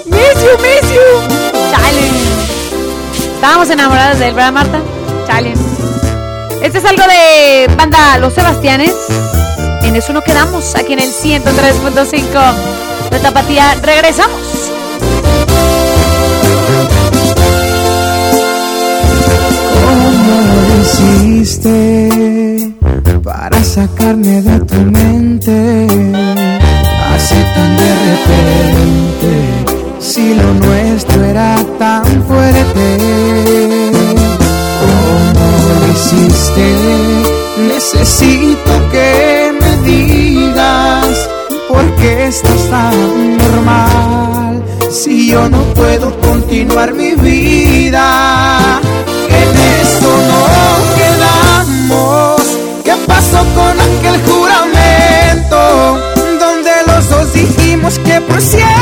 ¡Miss 0.06 0.44
you, 0.44 0.58
miss 0.62 0.92
you! 0.94 1.72
¡Chale! 1.72 2.08
Estábamos 3.36 3.70
enamoradas 3.70 4.20
de 4.20 4.30
él, 4.30 4.34
¿verdad, 4.34 4.54
Marta? 4.54 4.80
¡Chale! 5.28 5.54
Este 6.62 6.78
es 6.78 6.86
algo 6.86 7.04
de 7.04 7.70
banda 7.76 8.18
Los 8.18 8.34
Sebastianes. 8.34 8.96
En 9.90 9.96
eso 9.96 10.14
nos 10.14 10.24
quedamos 10.24 10.76
aquí 10.76 10.94
en 10.94 11.00
el 11.00 11.12
103.5 11.12 13.10
de 13.10 13.20
Tapatía. 13.22 13.74
Regresamos. 13.82 14.70
hiciste 20.80 22.72
para 23.24 23.64
sacarme 23.64 24.44
de 24.44 24.60
tu 24.60 24.76
mente? 24.76 25.88
Así 27.12 27.36
tan 27.56 27.76
de 27.76 27.92
repente, 28.12 29.34
si 30.00 30.36
lo 30.36 30.54
nuestro 30.54 31.24
era 31.24 31.56
tan 31.80 32.06
fuerte. 32.28 32.98
¿Cómo 34.82 35.48
lo 35.80 35.92
hiciste? 35.92 36.76
Necesito 37.68 38.90
que 38.92 39.29
me 41.80 41.86
digas 41.86 41.86
por 41.86 41.96
qué 41.96 42.28
estás 42.28 42.70
tan 42.70 43.38
normal. 43.38 44.64
Si 44.92 45.30
yo 45.30 45.50
no 45.50 45.62
puedo 45.76 46.20
continuar 46.22 46.94
mi 46.94 47.16
vida, 47.16 48.80
en 49.30 49.58
eso 49.82 50.12
no 50.30 50.46
quedamos. 50.98 52.42
¿Qué 52.84 52.94
pasó 53.08 53.46
con 53.56 53.80
aquel 53.80 54.22
juramento? 54.28 56.00
Donde 56.40 56.72
los 56.88 57.10
dos 57.10 57.34
dijimos 57.34 58.00
que 58.00 58.22
por 58.22 58.42
siempre 58.42 58.79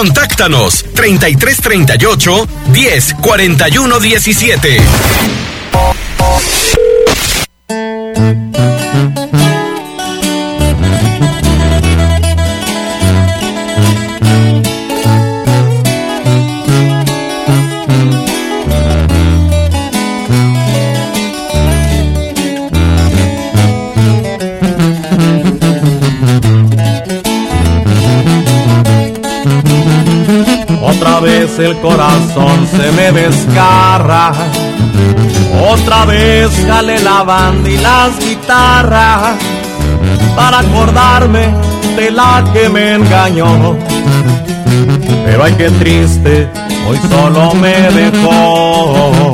Contáctanos 0.00 0.82
3338 0.94 2.48
10 2.72 3.14
41 3.20 4.00
17. 4.00 4.80
Me 33.12 33.22
desgarra. 33.22 34.32
Otra 35.68 36.04
vez 36.04 36.50
jale 36.66 37.00
la 37.00 37.22
banda 37.22 37.68
y 37.68 37.76
las 37.78 38.18
guitarras 38.18 39.36
para 40.36 40.60
acordarme 40.60 41.48
de 41.96 42.10
la 42.10 42.44
que 42.52 42.68
me 42.68 42.94
engañó. 42.94 43.76
Pero 45.24 45.44
ay 45.44 45.54
qué 45.54 45.70
triste, 45.70 46.48
hoy 46.88 46.98
solo 47.08 47.54
me 47.54 47.74
dejó. 47.92 49.32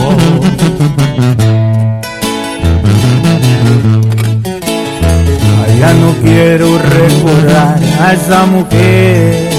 Ay, 5.64 5.78
ya 5.78 5.92
no 5.94 6.12
quiero 6.22 6.78
recordar 6.78 7.78
a 8.00 8.12
esa 8.12 8.46
mujer. 8.46 9.55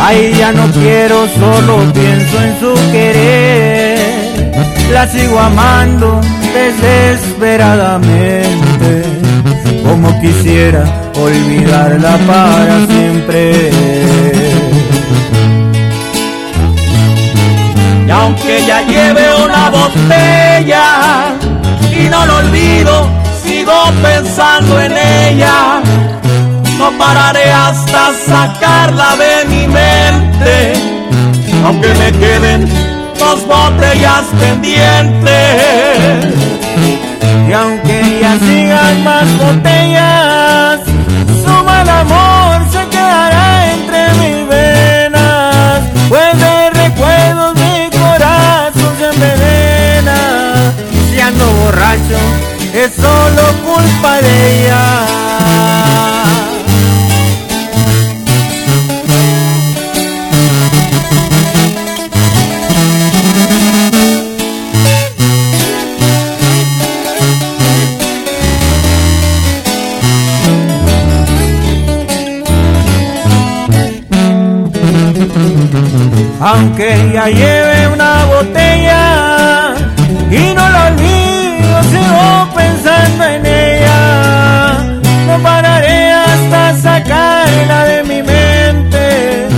Ay, 0.00 0.32
ya 0.38 0.52
no 0.52 0.70
quiero, 0.72 1.26
solo 1.28 1.92
pienso 1.92 2.42
en 2.42 2.58
su 2.60 2.74
querer. 2.92 3.98
La 4.92 5.06
sigo 5.08 5.38
amando 5.38 6.20
desesperadamente. 6.54 9.02
Como 9.84 10.18
quisiera 10.20 10.84
olvidarla 11.14 12.16
para 12.26 12.86
siempre. 12.86 13.70
Y 18.06 18.10
aunque 18.10 18.64
ya 18.66 18.82
lleve 18.82 19.44
una 19.44 19.70
botella 19.70 21.34
y 21.90 22.08
no 22.08 22.26
lo 22.26 22.36
olvido, 22.36 23.08
sigo 23.44 23.72
pensando 24.02 24.80
en 24.80 24.92
ella. 24.92 25.82
No 26.86 26.96
pararé 26.98 27.50
hasta 27.50 28.12
sacarla 28.28 29.16
de 29.16 29.44
mi 29.46 29.66
mente, 29.66 30.74
aunque 31.64 31.88
me 31.94 32.12
queden 32.12 32.68
dos 33.18 33.44
botellas 33.44 34.22
pendientes. 34.38 35.34
Y 37.48 37.52
aunque 37.52 38.20
ya 38.22 38.38
sigan 38.38 39.02
más 39.02 39.26
botellas, 39.36 40.80
su 41.44 41.64
mal 41.64 41.88
amor 41.88 42.64
se 42.70 42.86
quedará 42.86 43.72
entre 43.72 44.12
mis 44.20 44.48
venas. 44.48 45.80
Pues 46.08 46.38
de 46.38 46.70
recuerdos 46.70 47.54
mi 47.56 47.90
corazón 47.98 48.94
se 48.96 49.06
envenena. 49.12 50.18
Si 51.10 51.20
ando 51.20 51.46
borracho, 51.46 52.20
es 52.72 52.94
solo 52.94 53.42
culpa 53.64 54.20
de 54.20 54.66
ella. 54.66 55.05
que 76.76 76.94
ella 76.94 77.28
lleve 77.28 77.88
una 77.88 78.26
botella 78.26 79.74
y 80.30 80.54
no 80.54 80.68
la 80.68 80.88
olvido, 80.88 81.82
sigo 81.90 82.48
pensando 82.54 83.24
en 83.24 83.46
ella. 83.46 84.84
No 85.26 85.38
pararé 85.42 86.12
hasta 86.12 86.76
sacarla 86.76 87.84
de 87.84 88.04
mi 88.04 88.22
mente, 88.22 89.48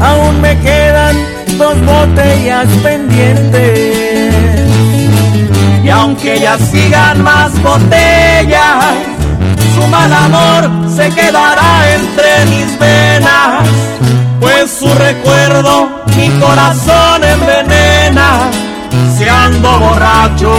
aún 0.00 0.40
me 0.40 0.56
quedan 0.60 1.16
dos 1.58 1.76
botellas 1.84 2.68
pendientes. 2.84 3.94
Y 5.82 5.88
aunque 5.88 6.38
ya 6.38 6.56
sigan 6.56 7.20
más 7.22 7.50
botellas, 7.62 8.94
su 9.74 9.86
mal 9.88 10.12
amor 10.12 10.70
se 10.88 11.08
quedará 11.10 11.94
entre 11.96 12.46
mis 12.46 12.78
venas, 12.78 13.66
pues 14.40 14.70
su 14.70 14.94
recuerdo 14.94 15.99
mi 16.20 16.28
corazón 16.38 17.24
envenena. 17.24 18.50
Si 19.16 19.26
ando 19.26 19.78
borracho, 19.78 20.52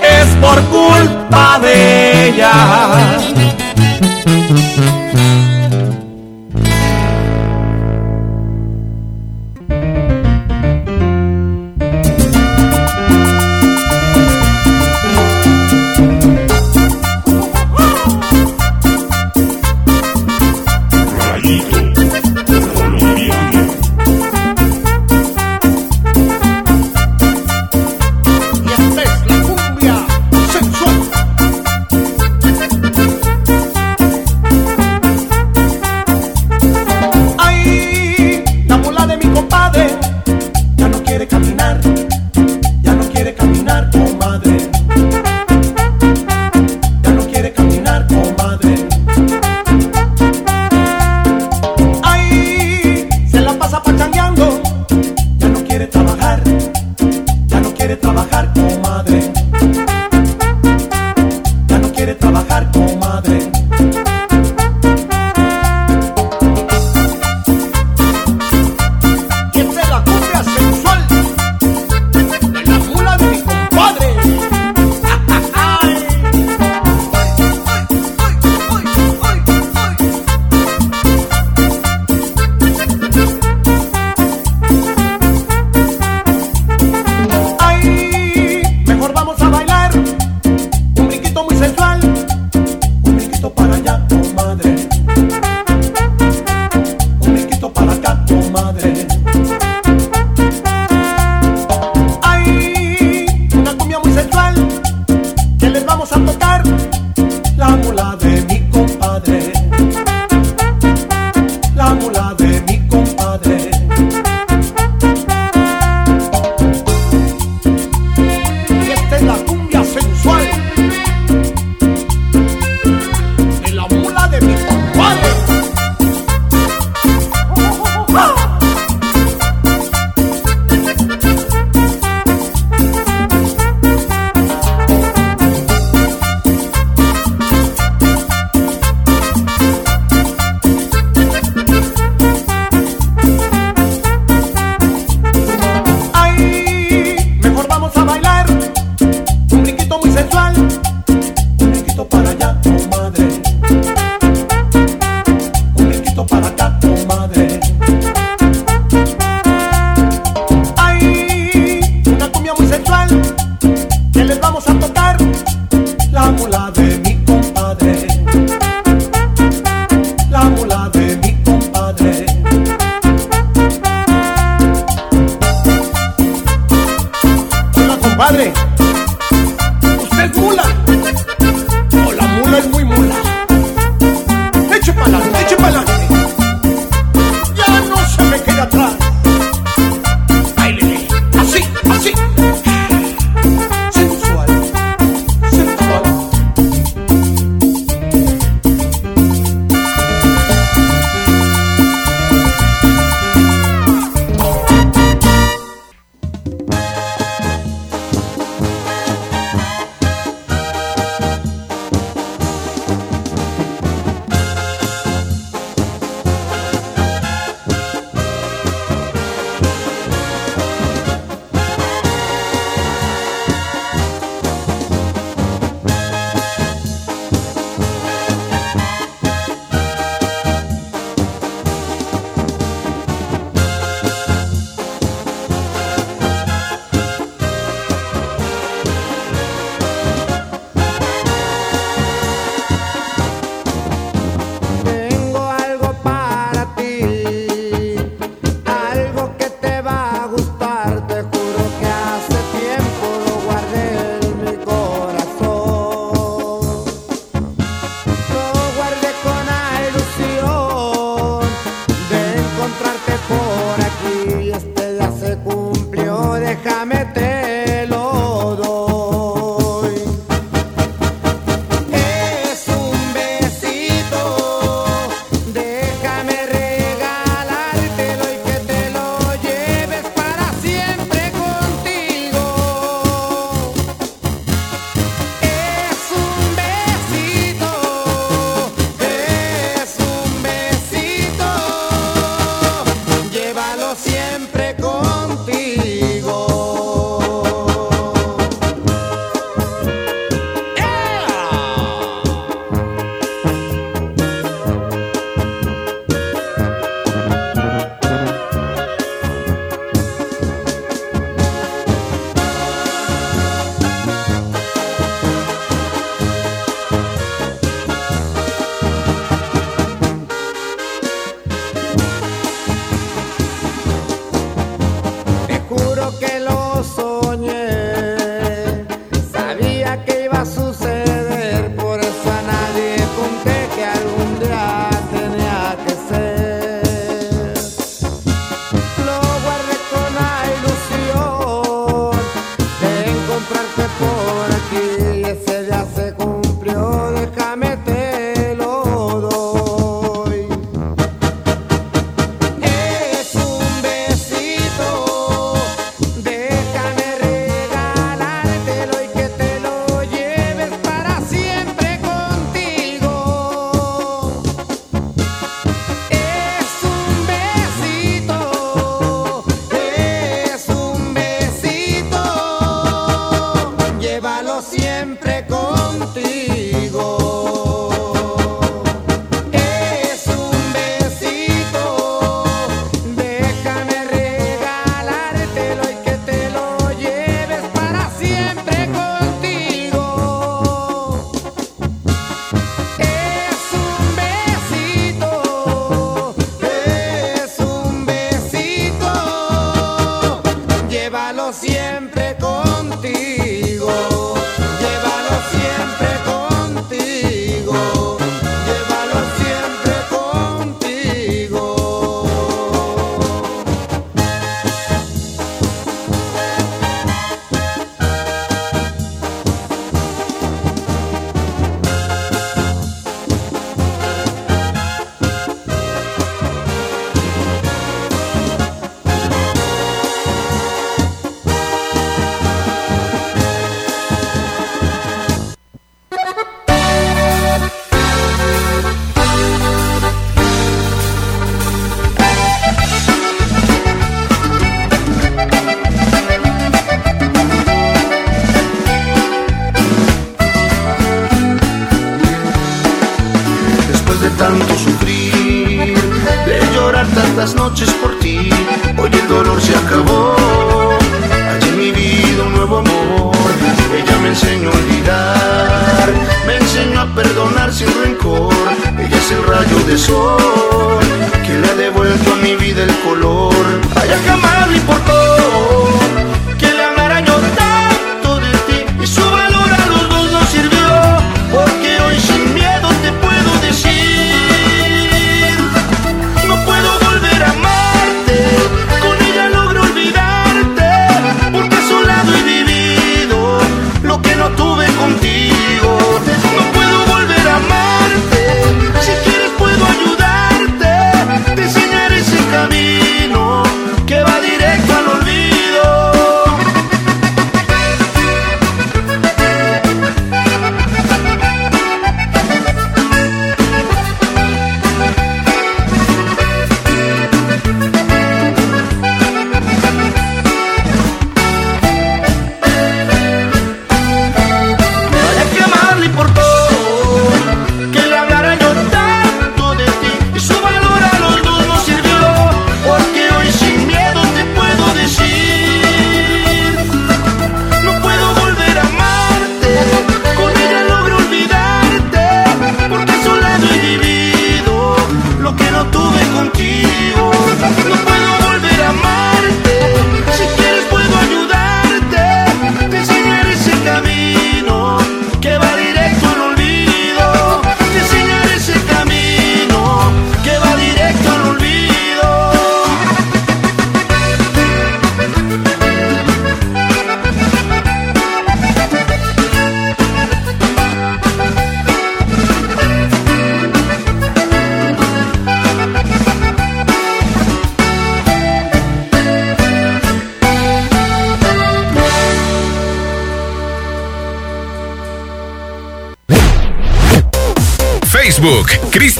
es 0.00 0.28
por 0.36 0.58
culpa 0.64 1.58
de 1.60 2.28
ella. 2.28 2.52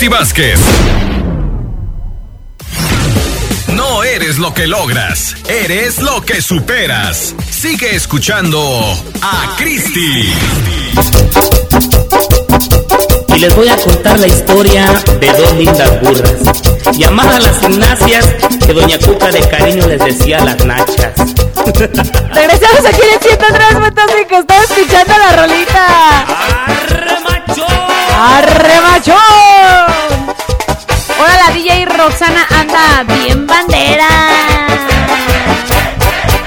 Cristi 0.06 0.08
Vázquez. 0.08 0.60
No 3.72 4.04
eres 4.04 4.38
lo 4.38 4.54
que 4.54 4.66
logras, 4.66 5.36
eres 5.48 6.00
lo 6.00 6.22
que 6.22 6.40
superas. 6.40 7.34
Sigue 7.50 7.94
escuchando 7.94 8.60
a 9.22 9.56
Cristi. 9.56 10.32
Y 13.34 13.38
les 13.38 13.54
voy 13.56 13.68
a 13.68 13.76
contar 13.76 14.18
la 14.18 14.26
historia 14.26 14.92
de 15.20 15.32
dos 15.32 15.52
lindas 15.54 16.00
burras. 16.00 16.62
Llamadas 16.96 17.36
a 17.36 17.40
las 17.40 17.60
gimnasias 17.60 18.26
que 18.64 18.72
Doña 18.72 18.98
Cuca 18.98 19.30
de 19.30 19.40
cariño 19.48 19.86
les 19.86 20.04
decía 20.04 20.44
las 20.44 20.64
nachas. 20.64 21.34
Regresamos 22.32 22.86
aquí 22.86 23.02
en 23.12 23.20
103.5. 23.20 24.40
Estaba 24.40 24.62
escuchando 24.62 25.14
la 25.18 25.36
rolita. 25.36 26.65
Anda 32.26 33.04
bien 33.04 33.46
bandera. 33.46 34.08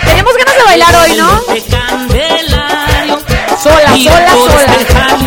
Tenemos 0.05 0.33
ganas 0.37 0.55
de 0.57 0.63
bailar 0.63 0.95
hoy, 0.95 1.15
¿no? 1.17 1.39
Sola, 3.63 3.97
sola, 3.97 4.31
sola. 4.31 5.17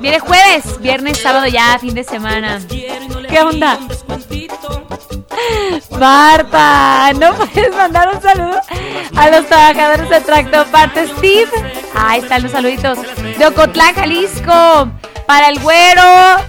Viene 0.00 0.18
jueves, 0.18 0.80
viernes, 0.80 1.18
sábado 1.18 1.46
ya, 1.48 1.78
fin 1.78 1.92
de 1.92 2.02
semana. 2.02 2.62
¿Qué 2.66 3.42
onda? 3.42 3.78
Marta, 6.00 7.12
¿no 7.12 7.34
puedes 7.34 7.76
mandar 7.76 8.14
un 8.14 8.22
saludo 8.22 8.58
a 9.16 9.30
los 9.30 9.46
trabajadores 9.48 10.08
de 10.08 10.20
Tractoparte 10.22 11.08
Steve? 11.08 11.50
Ahí 11.94 12.22
están 12.22 12.42
los 12.42 12.52
saluditos. 12.52 12.98
De 13.36 13.46
Ocotlán, 13.46 13.94
Jalisco. 13.94 14.88
Para 15.26 15.48
el 15.48 15.58
güero, 15.60 16.02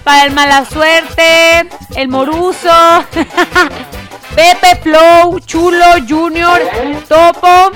para 0.04 0.24
el 0.24 0.32
mala 0.32 0.64
suerte, 0.64 1.68
el 1.96 2.08
moruso. 2.08 3.04
Pepe, 4.34 4.76
Flow, 4.82 5.40
Chulo, 5.40 5.84
Junior, 6.08 6.60
Topo, 7.08 7.72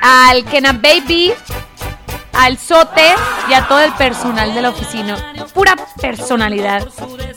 al 0.00 0.44
Kenan 0.44 0.80
Baby, 0.80 1.32
al 2.32 2.56
Sote 2.56 3.14
y 3.48 3.54
a 3.54 3.66
todo 3.66 3.80
el 3.80 3.92
personal 3.94 4.54
de 4.54 4.62
la 4.62 4.68
oficina. 4.68 5.32
Pura 5.52 5.74
personalidad. 6.00 6.86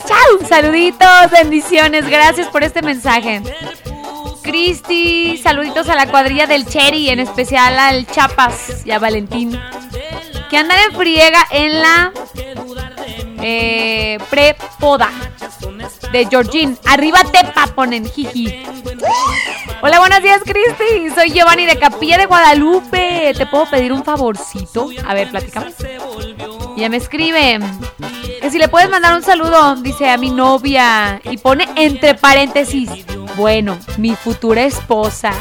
Chao, 0.05 0.47
saluditos, 0.47 1.31
bendiciones, 1.31 2.07
gracias 2.07 2.47
por 2.49 2.63
este 2.63 2.84
mensaje. 2.84 3.41
Cristi, 4.43 5.39
saluditos 5.41 5.89
a 5.89 5.95
la 5.95 6.05
cuadrilla 6.05 6.45
del 6.45 6.67
Cherry, 6.67 7.09
en 7.09 7.19
especial 7.19 7.80
al 7.80 8.05
Chapas 8.05 8.85
y 8.85 8.91
a 8.91 8.99
Valentín, 8.99 9.59
que 10.53 10.59
andan 10.59 10.77
en 10.88 10.95
friega 10.95 11.47
en 11.49 11.81
la 11.81 12.13
eh, 13.41 14.19
pre-poda 14.30 15.09
de 16.11 16.27
Georgine. 16.27 16.77
Arriba 16.85 17.23
Tepa 17.23 17.65
ponen, 17.73 18.05
jiji. 18.05 18.63
Hola, 19.81 19.97
buenos 19.97 20.21
días, 20.21 20.43
Cristi. 20.43 21.09
Soy 21.15 21.31
Giovanni 21.31 21.65
de 21.65 21.80
Capilla 21.80 22.19
de 22.19 22.27
Guadalupe. 22.27 23.34
¿Te 23.35 23.47
puedo 23.47 23.65
pedir 23.65 23.91
un 23.93 24.03
favorcito? 24.03 24.89
A 25.07 25.15
ver, 25.15 25.31
platicamos. 25.31 25.73
Ya 26.77 26.88
me 26.88 26.97
escribe 26.97 27.59
que 28.39 28.51
si 28.51 28.59
le 28.59 28.67
puedes 28.67 28.91
mandar 28.91 29.15
un 29.15 29.23
saludo, 29.23 29.75
dice 29.77 30.07
a 30.07 30.17
mi 30.17 30.30
novia. 30.30 31.19
Y 31.23 31.38
pone 31.38 31.67
entre 31.77 32.13
paréntesis, 32.13 32.91
bueno, 33.38 33.80
mi 33.97 34.15
futura 34.15 34.61
esposa. 34.61 35.34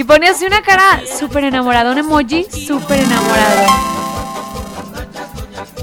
Y 0.00 0.04
pone 0.04 0.28
así 0.28 0.46
una 0.46 0.62
cara 0.62 1.02
súper 1.18 1.44
enamorada, 1.44 1.90
un 1.92 1.98
emoji 1.98 2.44
súper 2.44 3.00
enamorado. 3.00 3.66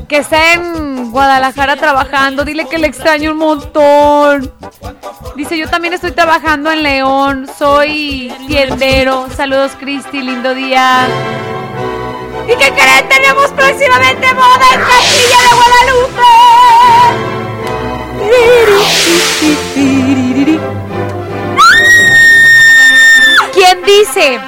Que 0.08 0.18
está 0.18 0.54
en 0.54 1.12
Guadalajara 1.12 1.76
trabajando, 1.76 2.44
dile 2.44 2.68
que 2.68 2.80
le 2.80 2.88
extraño 2.88 3.34
un 3.34 3.38
montón. 3.38 4.52
Dice, 5.36 5.56
yo 5.56 5.70
también 5.70 5.94
estoy 5.94 6.14
trabajando 6.14 6.72
en 6.72 6.82
León, 6.82 7.48
soy 7.60 8.34
tiendero. 8.48 9.28
Saludos, 9.38 9.74
Cristi, 9.80 10.24
lindo 10.24 10.56
día. 10.56 11.08
¿Y 12.46 12.56
qué 12.58 12.72
creen? 12.72 13.08
Tenemos 13.08 13.52
próximamente 13.52 14.34
boda 14.34 14.66
en 14.74 14.80
Castilla 14.82 15.38
de 15.44 15.50
Guadalupe. 20.58 20.77
¿Quién 23.58 23.82
dice? 23.82 24.40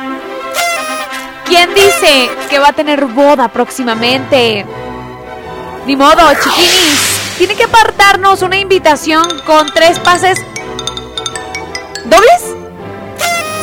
¿Quién 1.48 1.73
dice 1.73 2.30
que 2.48 2.60
va 2.60 2.68
a 2.68 2.73
tener 2.73 3.06
boda 3.06 3.48
próximamente? 3.48 4.64
Ni 5.88 5.95
modo, 5.95 6.31
chiquinis. 6.36 7.36
Tiene 7.40 7.56
que 7.56 7.64
apartarnos 7.64 8.44
una 8.44 8.57
invitación 8.57 9.26
con 9.48 9.65
tres 9.73 9.98
pases. 9.98 10.38
¿Dobles? 12.06 12.56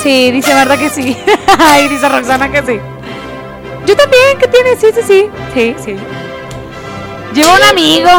Sí, 0.02 0.32
dice 0.32 0.52
verdad 0.52 0.80
que 0.80 0.90
sí. 0.90 1.16
Ay, 1.60 1.86
dice 1.86 2.08
Roxana 2.08 2.50
que 2.50 2.62
sí. 2.62 2.80
Yo 3.86 3.96
también, 3.96 4.38
¿qué 4.40 4.48
tiene? 4.48 4.74
Sí, 4.74 4.88
sí, 4.92 5.00
sí. 5.06 5.30
Sí, 5.54 5.76
sí. 5.78 5.96
Llevo 7.34 7.54
un 7.54 7.62
amigo. 7.62 8.10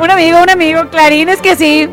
Un 0.00 0.10
amigo, 0.10 0.42
un 0.42 0.50
amigo. 0.50 0.90
Clarín, 0.90 1.28
es 1.28 1.40
que 1.40 1.54
sí. 1.54 1.88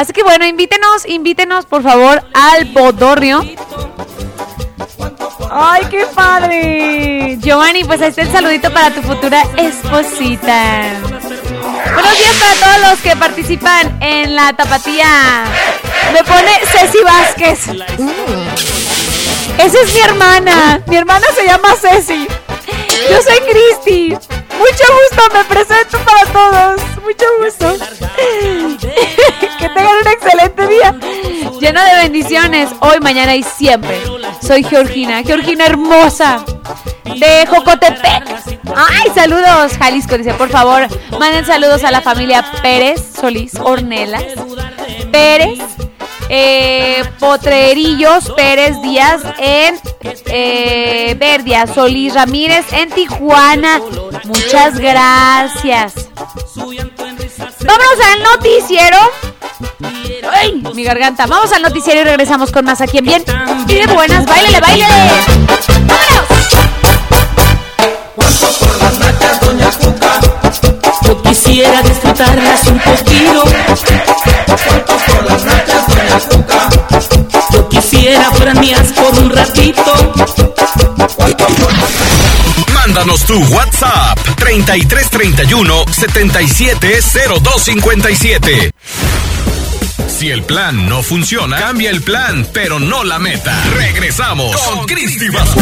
Así 0.00 0.14
que 0.14 0.22
bueno, 0.22 0.46
invítenos, 0.46 1.06
invítenos 1.06 1.66
por 1.66 1.82
favor 1.82 2.24
al 2.32 2.64
Bodorrio. 2.72 3.44
¡Ay, 5.50 5.82
qué 5.90 6.06
padre! 6.14 7.36
Giovanni, 7.38 7.84
pues 7.84 8.00
ahí 8.00 8.08
está 8.08 8.22
el 8.22 8.32
saludito 8.32 8.72
para 8.72 8.94
tu 8.94 9.02
futura 9.02 9.42
esposita. 9.58 10.84
Buenos 11.92 12.18
días 12.18 12.34
para 12.40 12.54
todos 12.54 12.88
los 12.88 13.00
que 13.00 13.14
participan 13.14 13.98
en 14.00 14.34
la 14.34 14.54
tapatía. 14.54 15.44
Me 16.14 16.24
pone 16.24 16.50
Ceci 16.72 17.04
Vázquez. 17.04 17.68
Esa 19.58 19.80
es 19.82 19.94
mi 19.94 20.00
hermana. 20.00 20.80
Mi 20.86 20.96
hermana 20.96 21.26
se 21.34 21.44
llama 21.44 21.76
Ceci. 21.78 22.26
Yo 23.10 23.22
soy 23.22 23.40
Cristi. 23.50 24.08
Mucho 24.10 24.84
gusto, 25.00 25.22
me 25.32 25.44
presento 25.44 25.98
para 25.98 26.24
todos. 26.32 26.80
Mucho 27.02 27.24
gusto. 27.42 27.84
que 29.58 29.68
tengan 29.68 29.96
un 29.96 30.08
excelente 30.08 30.66
día. 30.66 30.96
Lleno 31.60 31.82
de 31.82 31.96
bendiciones. 32.02 32.70
Hoy, 32.80 33.00
mañana 33.00 33.34
y 33.36 33.42
siempre. 33.42 34.00
Soy 34.46 34.64
Georgina. 34.64 35.22
Georgina 35.22 35.66
hermosa. 35.66 36.44
De 37.04 37.46
Jocotepec. 37.46 38.24
Ay, 38.74 39.10
saludos. 39.14 39.72
Jalisco 39.78 40.18
dice, 40.18 40.34
por 40.34 40.50
favor, 40.50 40.86
manden 41.18 41.44
saludos 41.46 41.84
a 41.84 41.90
la 41.90 42.00
familia 42.00 42.44
Pérez 42.62 43.00
Solís 43.18 43.54
Ornelas. 43.56 44.24
Pérez. 45.10 45.58
Eh, 46.28 47.02
Potrerillos 47.18 48.30
Pérez 48.36 48.80
Díaz 48.82 49.22
en 49.38 49.80
eh, 50.26 51.16
Verdia, 51.18 51.66
Solís 51.66 52.14
Ramírez 52.14 52.66
en 52.72 52.90
Tijuana. 52.90 53.80
Muchas 54.24 54.78
gracias. 54.78 55.94
Vámonos 56.56 57.98
al 58.12 58.22
noticiero. 58.22 58.96
¡Ay! 60.32 60.62
Mi 60.74 60.84
garganta. 60.84 61.26
Vamos 61.26 61.52
al 61.52 61.62
noticiero 61.62 62.00
y 62.00 62.04
regresamos 62.04 62.50
con 62.50 62.64
más 62.64 62.80
aquí 62.80 62.98
en 62.98 63.04
Bien. 63.04 63.24
Y 63.68 63.86
buenas, 63.92 64.26
bailele, 64.26 64.60
bailele. 64.60 64.94
Yo 71.02 71.22
quisiera 71.22 71.82
disfrutarlas 71.82 72.66
un 72.66 72.78
poquito. 72.78 73.44
Yo 75.66 75.69
un 79.30 79.36
ratito. 79.36 79.82
Mándanos 82.72 83.24
tu 83.24 83.38
WhatsApp 83.46 84.18
3331 84.36 85.84
770257. 85.90 88.70
Si 90.08 90.30
el 90.30 90.42
plan 90.42 90.88
no 90.88 91.02
funciona, 91.02 91.58
cambia 91.58 91.90
el 91.90 92.00
plan, 92.02 92.46
pero 92.52 92.78
no 92.78 93.02
la 93.04 93.18
meta. 93.18 93.58
Regresamos 93.74 94.54
con 94.56 94.86
Cristi 94.86 95.28
Vasco. 95.30 95.60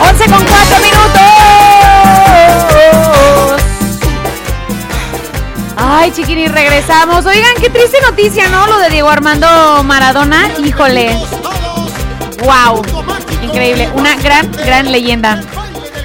11 0.00 0.24
con 0.26 0.44
4 0.44 0.78
minutos. 0.80 3.03
Ay, 5.86 6.10
chiquini, 6.12 6.48
regresamos. 6.48 7.26
Oigan, 7.26 7.54
qué 7.60 7.68
triste 7.68 7.98
noticia, 8.00 8.48
¿no? 8.48 8.66
Lo 8.66 8.78
de 8.78 8.88
Diego 8.88 9.10
Armando 9.10 9.82
Maradona. 9.84 10.48
Híjole. 10.64 11.14
Wow. 12.42 12.82
Increíble. 13.42 13.90
Una 13.94 14.16
gran, 14.16 14.50
gran 14.50 14.90
leyenda. 14.90 15.42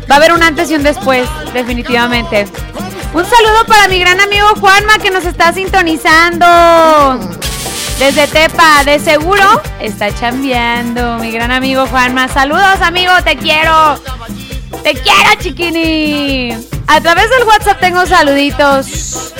Va 0.09 0.15
a 0.15 0.17
haber 0.17 0.33
un 0.33 0.43
antes 0.43 0.69
y 0.69 0.75
un 0.75 0.83
después, 0.83 1.29
definitivamente. 1.53 2.45
Un 3.13 3.23
saludo 3.23 3.65
para 3.67 3.87
mi 3.87 3.99
gran 3.99 4.19
amigo 4.19 4.47
Juanma 4.59 4.97
que 4.97 5.11
nos 5.11 5.23
está 5.23 5.53
sintonizando. 5.53 6.45
Desde 7.99 8.27
Tepa, 8.27 8.83
de 8.83 8.99
seguro 8.99 9.61
está 9.79 10.13
chambeando. 10.13 11.19
Mi 11.19 11.31
gran 11.31 11.51
amigo 11.51 11.87
Juanma. 11.87 12.27
Saludos, 12.27 12.81
amigo, 12.81 13.13
te 13.23 13.37
quiero. 13.37 13.97
Te 14.83 14.93
quiero, 14.93 15.35
chiquini. 15.39 16.51
A 16.87 16.99
través 16.99 17.29
del 17.29 17.47
WhatsApp 17.47 17.79
tengo 17.79 18.05
saluditos. 18.05 19.33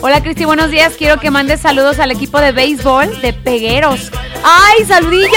Hola, 0.00 0.22
Cristi, 0.22 0.44
buenos 0.44 0.70
días. 0.70 0.94
Quiero 0.96 1.18
que 1.18 1.28
mandes 1.32 1.60
saludos 1.60 1.98
al 1.98 2.12
equipo 2.12 2.38
de 2.40 2.52
béisbol 2.52 3.20
de 3.20 3.32
Pegueros. 3.32 4.12
¡Ay, 4.44 4.84
saludillos! 4.84 5.32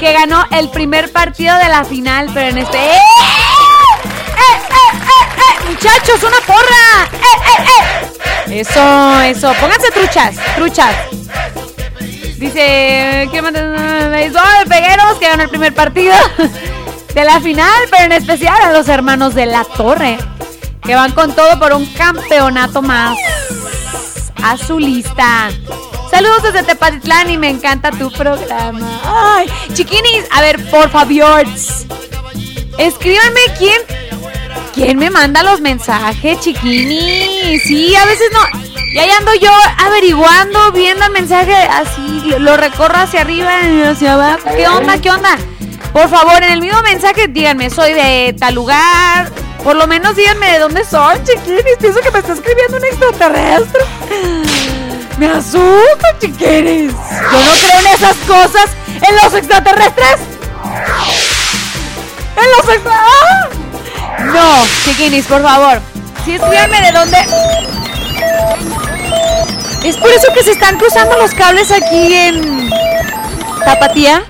Que 0.00 0.14
ganó 0.14 0.46
el 0.50 0.70
primer 0.70 1.12
partido 1.12 1.54
de 1.58 1.68
la 1.68 1.84
final, 1.84 2.30
pero 2.32 2.48
en 2.48 2.58
este. 2.58 2.78
¡Eh! 2.78 2.96
¡Eh, 2.96 4.56
eh, 4.70 4.96
eh! 4.96 5.68
Muchachos, 5.68 6.22
una 6.22 6.38
porra. 6.46 7.04
¡Eh, 7.12 7.26
eh, 7.50 7.64
eh! 8.48 8.60
Eso, 8.60 9.20
eso. 9.20 9.52
Pónganse 9.60 9.90
truchas, 9.90 10.36
truchas. 10.56 10.96
Dice, 12.38 13.28
¿qué 13.30 13.42
mandas? 13.42 14.10
Béisbol 14.10 14.42
de 14.60 14.70
Pegueros 14.70 15.18
que 15.18 15.28
ganó 15.28 15.42
el 15.42 15.50
primer 15.50 15.74
partido 15.74 16.14
de 17.14 17.24
la 17.24 17.40
final, 17.40 17.84
pero 17.90 18.04
en 18.04 18.12
especial 18.12 18.56
a 18.62 18.72
los 18.72 18.88
hermanos 18.88 19.34
de 19.34 19.44
la 19.44 19.64
Torre, 19.64 20.16
que 20.86 20.94
van 20.94 21.12
con 21.12 21.34
todo 21.34 21.58
por 21.58 21.72
un 21.72 21.84
campeonato 21.86 22.80
más. 22.80 23.18
Azulista. 24.42 25.50
Saludos 26.10 26.44
desde 26.44 26.62
Tepatitlán 26.62 27.30
y 27.30 27.36
me 27.36 27.50
encanta 27.50 27.90
tu 27.90 28.10
programa. 28.12 29.00
Ay, 29.04 29.50
chiquinis, 29.74 30.24
a 30.30 30.40
ver, 30.40 30.64
por 30.70 30.88
favor. 30.90 31.44
Escríbanme 32.78 33.40
quién. 33.58 33.80
¿Quién 34.74 34.98
me 34.98 35.10
manda 35.10 35.42
los 35.42 35.60
mensajes, 35.60 36.38
chiquinis? 36.40 37.62
Sí, 37.62 37.96
a 37.96 38.04
veces 38.04 38.30
no. 38.32 38.60
Y 38.92 38.98
ahí 38.98 39.10
ando 39.18 39.34
yo 39.34 39.50
averiguando, 39.78 40.70
viendo 40.72 41.06
el 41.06 41.12
mensaje 41.12 41.54
así, 41.54 42.34
lo 42.38 42.56
recorro 42.56 42.96
hacia 42.96 43.22
arriba 43.22 43.62
y 43.62 43.82
hacia 43.82 44.14
abajo. 44.14 44.50
¿Qué 44.54 44.68
onda? 44.68 44.98
¿Qué 45.00 45.10
onda? 45.10 45.36
Por 45.92 46.08
favor, 46.08 46.42
en 46.42 46.52
el 46.52 46.60
mismo 46.60 46.80
mensaje 46.82 47.26
díganme, 47.26 47.70
soy 47.70 47.94
de 47.94 48.36
tal 48.38 48.54
lugar. 48.54 49.32
Por 49.66 49.74
lo 49.74 49.88
menos 49.88 50.14
díganme 50.14 50.52
de 50.52 50.58
dónde 50.60 50.84
son, 50.84 51.24
chiquinis. 51.24 51.76
Pienso 51.80 52.00
que 52.00 52.12
me 52.12 52.20
está 52.20 52.34
escribiendo 52.34 52.76
un 52.76 52.84
extraterrestre. 52.84 53.80
Me 55.18 55.26
asusta, 55.26 56.16
chiquinis. 56.20 56.92
Yo 56.92 57.40
no 57.40 57.52
creo 57.60 57.80
en 57.80 57.86
esas 57.88 58.16
cosas. 58.28 58.70
¿En 58.86 59.16
los 59.16 59.34
extraterrestres? 59.34 60.20
¿En 62.36 62.50
los 62.56 62.74
extra... 62.76 62.92
¡Ah! 62.94 63.48
No, 64.26 64.66
chiquinis, 64.84 65.26
por 65.26 65.42
favor. 65.42 65.80
Sí, 66.24 66.36
escríbanme 66.36 66.82
de 66.82 66.92
dónde... 66.92 67.18
Es 69.82 69.96
por 69.96 70.12
eso 70.12 70.32
que 70.32 70.44
se 70.44 70.52
están 70.52 70.78
cruzando 70.78 71.16
los 71.16 71.32
cables 71.32 71.72
aquí 71.72 72.14
en 72.14 72.70
Tapatía. 73.64 74.22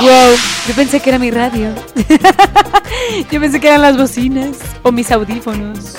Wow, 0.00 0.36
yo 0.66 0.74
pensé 0.74 1.00
que 1.00 1.10
era 1.10 1.18
mi 1.18 1.30
radio. 1.30 1.74
yo 3.30 3.40
pensé 3.40 3.60
que 3.60 3.68
eran 3.68 3.82
las 3.82 3.96
bocinas 3.96 4.56
o 4.82 4.92
mis 4.92 5.10
audífonos. 5.10 5.94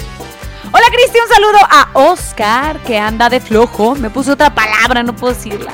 Hola 0.72 0.86
Cristi, 0.92 1.20
un 1.20 1.34
saludo 1.34 1.60
a 1.70 1.90
Oscar 1.94 2.80
que 2.84 2.98
anda 2.98 3.30
de 3.30 3.40
flojo. 3.40 3.96
Me 3.96 4.10
puso 4.10 4.34
otra 4.34 4.54
palabra, 4.56 5.04
no 5.04 5.16
puedo 5.16 5.34
decirla. 5.34 5.72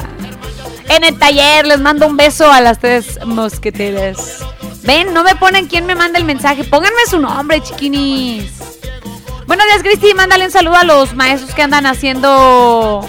En 0.89 1.03
el 1.03 1.17
taller 1.19 1.67
les 1.67 1.79
mando 1.79 2.07
un 2.07 2.17
beso 2.17 2.51
a 2.51 2.61
las 2.61 2.79
tres 2.79 3.19
mosqueteras. 3.25 4.39
Ven, 4.83 5.13
no 5.13 5.23
me 5.23 5.35
ponen 5.35 5.67
quién 5.67 5.85
me 5.85 5.95
manda 5.95 6.17
el 6.17 6.25
mensaje. 6.25 6.63
Pónganme 6.63 6.99
su 7.09 7.19
nombre, 7.19 7.61
chiquinis. 7.61 8.51
Buenos 9.45 9.65
días, 9.67 9.83
Cristi. 9.83 10.13
Mándale 10.13 10.45
un 10.45 10.51
saludo 10.51 10.75
a 10.75 10.83
los 10.83 11.13
maestros 11.15 11.53
que 11.53 11.61
andan 11.61 11.85
haciendo 11.85 13.07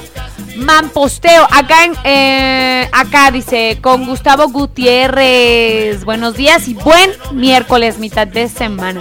mamposteo. 0.57 1.47
Acá, 1.51 1.85
en, 1.85 1.95
eh, 2.05 2.89
acá 2.93 3.31
dice, 3.31 3.79
con 3.81 4.07
Gustavo 4.07 4.49
Gutiérrez. 4.49 6.05
Buenos 6.05 6.37
días 6.37 6.69
y 6.69 6.75
buen 6.75 7.11
miércoles, 7.33 7.99
mitad 7.99 8.27
de 8.27 8.49
semana. 8.49 9.01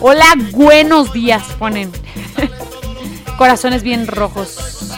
Hola, 0.00 0.34
buenos 0.52 1.12
días, 1.12 1.42
ponen. 1.58 1.90
Corazones 3.38 3.82
bien 3.82 4.06
rojos. 4.06 4.94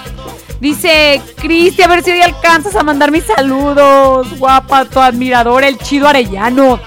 Dice, 0.61 1.23
Cristi, 1.37 1.83
a 1.83 1.89
ver 1.89 2.03
si 2.03 2.11
hoy 2.11 2.21
alcanzas 2.21 2.77
a 2.77 2.83
mandar 2.83 3.11
mis 3.11 3.25
saludos. 3.25 4.39
Guapa, 4.39 4.85
tu 4.85 5.01
admirador, 5.01 5.65
el 5.65 5.79
chido 5.79 6.07
arellano. 6.07 6.79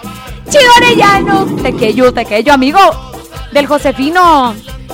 Chido 0.47 0.71
arellano. 0.77 1.45
Tequeyo, 1.61 2.13
tequeyo, 2.13 2.53
amigo. 2.53 2.79
Del 3.51 3.65
Josefino. 3.65 4.53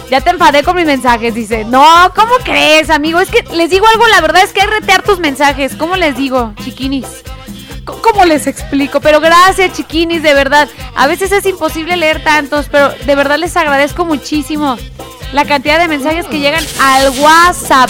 Ya 0.09 0.21
te 0.21 0.31
enfadé 0.31 0.63
con 0.63 0.75
mis 0.75 0.85
mensajes, 0.85 1.35
dice. 1.35 1.65
No, 1.65 2.11
¿cómo 2.15 2.33
crees, 2.43 2.89
amigo? 2.89 3.19
Es 3.19 3.29
que 3.29 3.43
les 3.53 3.69
digo 3.69 3.85
algo, 3.87 4.07
la 4.07 4.21
verdad 4.21 4.43
es 4.43 4.51
que 4.51 4.61
hay 4.61 4.67
retear 4.67 5.03
tus 5.03 5.19
mensajes. 5.19 5.75
¿Cómo 5.75 5.95
les 5.95 6.15
digo, 6.17 6.53
chiquinis? 6.63 7.05
¿Cómo 7.85 8.25
les 8.25 8.47
explico? 8.47 9.01
Pero 9.01 9.19
gracias, 9.19 9.73
chiquinis, 9.73 10.23
de 10.23 10.33
verdad. 10.33 10.67
A 10.95 11.07
veces 11.07 11.31
es 11.31 11.45
imposible 11.45 11.95
leer 11.95 12.23
tantos, 12.23 12.67
pero 12.71 12.89
de 12.89 13.15
verdad 13.15 13.37
les 13.37 13.55
agradezco 13.55 14.05
muchísimo 14.05 14.77
la 15.31 15.45
cantidad 15.45 15.79
de 15.79 15.87
mensajes 15.87 16.25
que 16.25 16.39
llegan 16.39 16.63
al 16.81 17.09
WhatsApp. 17.19 17.89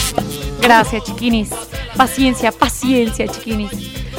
Gracias, 0.61 1.03
chiquinis. 1.05 1.49
Paciencia, 1.95 2.51
paciencia, 2.51 3.27
chiquinis. 3.27 3.71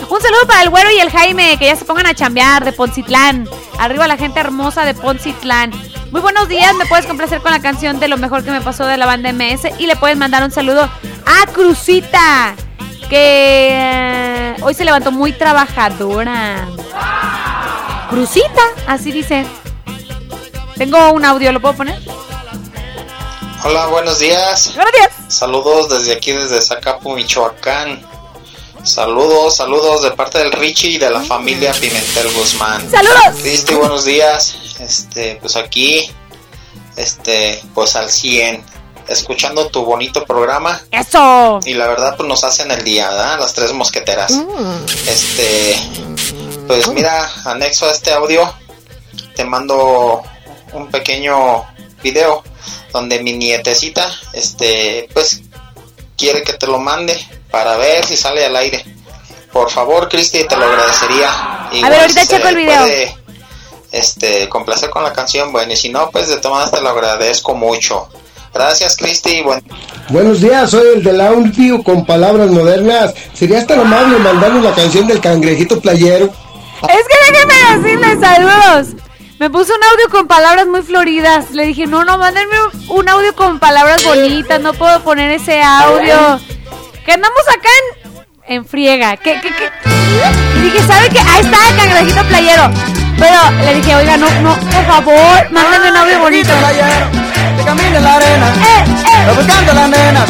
Un 0.08 0.20
saludo 0.20 0.46
para 0.46 0.62
el 0.62 0.70
güero 0.70 0.90
y 0.90 1.00
el 1.00 1.10
Jaime, 1.10 1.56
que 1.58 1.66
ya 1.66 1.76
se 1.76 1.84
pongan 1.84 2.06
a 2.06 2.14
chambear 2.14 2.64
de 2.64 2.72
Poncitlán. 2.72 3.48
Arriba 3.78 4.08
la 4.08 4.16
gente 4.16 4.40
hermosa 4.40 4.84
de 4.84 4.94
Poncitlán. 4.94 5.72
Muy 6.10 6.20
buenos 6.20 6.48
días, 6.48 6.74
me 6.74 6.86
puedes 6.86 7.06
complacer 7.06 7.40
con 7.40 7.52
la 7.52 7.62
canción 7.62 8.00
de 8.00 8.08
lo 8.08 8.16
mejor 8.16 8.42
que 8.42 8.50
me 8.50 8.60
pasó 8.60 8.84
de 8.84 8.96
la 8.96 9.06
banda 9.06 9.32
MS 9.32 9.78
y 9.78 9.86
le 9.86 9.94
puedes 9.94 10.16
mandar 10.16 10.42
un 10.42 10.50
saludo 10.50 10.82
a 10.82 11.46
Cruzita, 11.52 12.56
que 13.08 13.68
eh, 13.70 14.56
hoy 14.62 14.74
se 14.74 14.84
levantó 14.84 15.12
muy 15.12 15.32
trabajadora. 15.32 16.66
Cruzita, 18.10 18.62
así 18.88 19.12
dice. 19.12 19.46
Tengo 20.76 21.12
un 21.12 21.24
audio, 21.24 21.52
¿lo 21.52 21.60
puedo 21.60 21.74
poner? 21.74 22.00
Hola, 23.62 23.86
buenos 23.86 24.18
días. 24.18 24.74
Buenos 24.74 24.92
días. 24.92 25.10
Saludos 25.28 25.90
desde 25.90 26.14
aquí, 26.14 26.32
desde 26.32 26.60
Zacapu, 26.60 27.14
Michoacán. 27.14 28.04
Saludos, 28.82 29.56
saludos 29.56 30.02
de 30.02 30.10
parte 30.12 30.38
del 30.38 30.52
Richie 30.52 30.92
y 30.92 30.98
de 30.98 31.10
la 31.10 31.20
familia 31.20 31.72
Pimentel 31.72 32.32
Guzmán. 32.32 32.90
¡Saludos! 32.90 33.40
Cristi, 33.42 33.74
buenos 33.74 34.06
días. 34.06 34.56
Este, 34.78 35.36
pues 35.36 35.56
aquí, 35.56 36.10
este, 36.96 37.62
pues 37.74 37.94
al 37.94 38.10
100, 38.10 38.64
escuchando 39.06 39.68
tu 39.68 39.84
bonito 39.84 40.24
programa. 40.24 40.80
¡Eso! 40.90 41.60
Y 41.66 41.74
la 41.74 41.88
verdad, 41.88 42.16
pues 42.16 42.26
nos 42.26 42.42
hacen 42.42 42.70
el 42.70 42.82
día, 42.82 43.10
¿verdad? 43.10 43.38
Las 43.38 43.52
tres 43.52 43.74
mosqueteras. 43.74 44.40
Este, 45.06 45.76
pues 46.66 46.88
mira, 46.88 47.30
anexo 47.44 47.86
a 47.86 47.92
este 47.92 48.12
audio, 48.12 48.50
te 49.36 49.44
mando 49.44 50.22
un 50.72 50.90
pequeño 50.90 51.66
video 52.02 52.42
donde 52.94 53.22
mi 53.22 53.34
nietecita, 53.34 54.10
este, 54.32 55.06
pues 55.12 55.42
quiere 56.16 56.42
que 56.42 56.54
te 56.54 56.66
lo 56.66 56.78
mande 56.78 57.39
para 57.50 57.76
ver 57.76 58.04
si 58.04 58.16
sale 58.16 58.44
al 58.44 58.56
aire. 58.56 58.84
Por 59.52 59.70
favor, 59.70 60.08
Cristi, 60.08 60.44
te 60.44 60.56
lo 60.56 60.64
agradecería. 60.64 61.68
Igual 61.72 61.90
ver, 61.90 62.00
ahorita 62.02 62.20
si 62.20 62.28
checo 62.28 62.48
el 62.48 62.56
video. 62.56 62.80
puede, 62.80 63.16
este, 63.92 64.48
complacer 64.48 64.90
con 64.90 65.02
la 65.02 65.12
canción, 65.12 65.52
bueno, 65.52 65.72
y 65.72 65.76
si 65.76 65.88
no, 65.88 66.10
pues 66.10 66.28
de 66.28 66.36
todas 66.36 66.70
te 66.70 66.80
lo 66.80 66.90
agradezco 66.90 67.54
mucho. 67.54 68.08
Gracias, 68.52 68.96
Cristi. 68.96 69.42
Buen 69.42 69.62
Buenos 70.08 70.40
días, 70.40 70.70
soy 70.70 70.96
el 70.96 71.04
del 71.04 71.20
audio 71.20 71.82
con 71.84 72.04
palabras 72.04 72.50
modernas. 72.50 73.14
¿Serías 73.32 73.66
tan 73.66 73.80
amable 73.80 74.18
mandarnos 74.18 74.64
la 74.64 74.74
canción 74.74 75.06
del 75.06 75.20
cangrejito 75.20 75.80
playero? 75.80 76.26
Es 76.82 77.06
que 77.06 77.32
déjenme 77.32 77.82
decirles 77.82 78.20
saludos. 78.20 78.88
Me 79.38 79.48
puso 79.50 79.72
un 79.74 79.84
audio 79.84 80.10
con 80.10 80.26
palabras 80.26 80.66
muy 80.66 80.82
floridas. 80.82 81.52
Le 81.52 81.64
dije, 81.66 81.86
no, 81.86 82.04
no, 82.04 82.18
mándenme 82.18 82.56
un 82.88 83.08
audio 83.08 83.34
con 83.36 83.58
palabras 83.60 84.04
bonitas. 84.04 84.60
No 84.60 84.74
puedo 84.74 85.00
poner 85.02 85.30
ese 85.30 85.62
audio. 85.62 86.40
Que 87.04 87.12
andamos 87.12 87.40
acá 87.48 87.68
en, 88.48 88.54
en 88.56 88.64
friega. 88.66 89.16
Que, 89.16 89.40
que, 89.40 89.48
que- 89.48 89.70
Y 90.56 90.60
dije, 90.62 90.82
¿sabe 90.86 91.08
qué? 91.08 91.18
Ahí 91.20 91.40
está 91.40 91.56
el 91.70 91.76
cangrejito 91.76 92.22
playero. 92.24 92.70
Pero 93.18 93.50
le 93.64 93.74
dije, 93.74 93.94
oiga, 93.96 94.16
no, 94.16 94.28
no, 94.40 94.54
por 94.56 94.84
favor, 94.86 95.50
mándenme 95.50 95.90
un 95.90 95.96
audio 95.96 96.18
bonito. 96.20 96.50
Que 97.56 97.64
camine 97.64 97.96
en 97.96 98.04
la 98.04 98.14
arena, 98.14 98.46
eh. 98.48 99.32
buscando 99.36 99.72
las 99.74 99.88
nenas, 99.90 100.24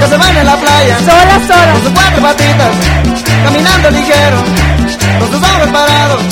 que 0.00 0.06
se 0.08 0.16
van 0.16 0.36
en 0.36 0.46
la 0.46 0.56
playa, 0.56 0.98
sola, 0.98 1.38
sola, 1.46 1.72
con 1.72 1.82
sus 1.84 1.92
cuatro 1.92 2.20
patitas, 2.22 2.70
caminando 3.44 3.90
ligero, 3.90 4.42
con 5.20 5.30
sus 5.30 5.42
ojos 5.42 5.68
parados, 5.68 6.22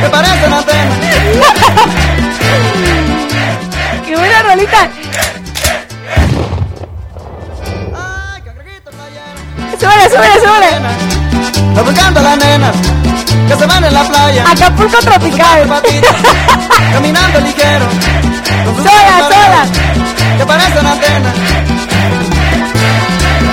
que 0.00 0.08
parecen 0.08 0.52
antenas. 0.52 0.98
¡Qué 4.06 4.16
buena 4.16 4.42
rolita! 4.42 4.88
Súbele, 9.78 10.08
súbele, 10.10 10.40
súbele. 10.40 11.82
buscando 11.84 12.20
las 12.22 12.36
nenas, 12.38 12.76
que 13.48 13.56
se 13.56 13.66
van 13.66 13.84
en 13.84 13.94
la 13.94 14.04
playa, 14.04 14.44
Acapulco 14.50 14.98
tropical. 14.98 15.68
caminando 16.92 17.40
ligero, 17.40 17.86
Sola, 18.76 19.28
sola. 19.28 19.66
que 20.38 20.46
parecen 20.46 20.86
antenas. 20.86 21.34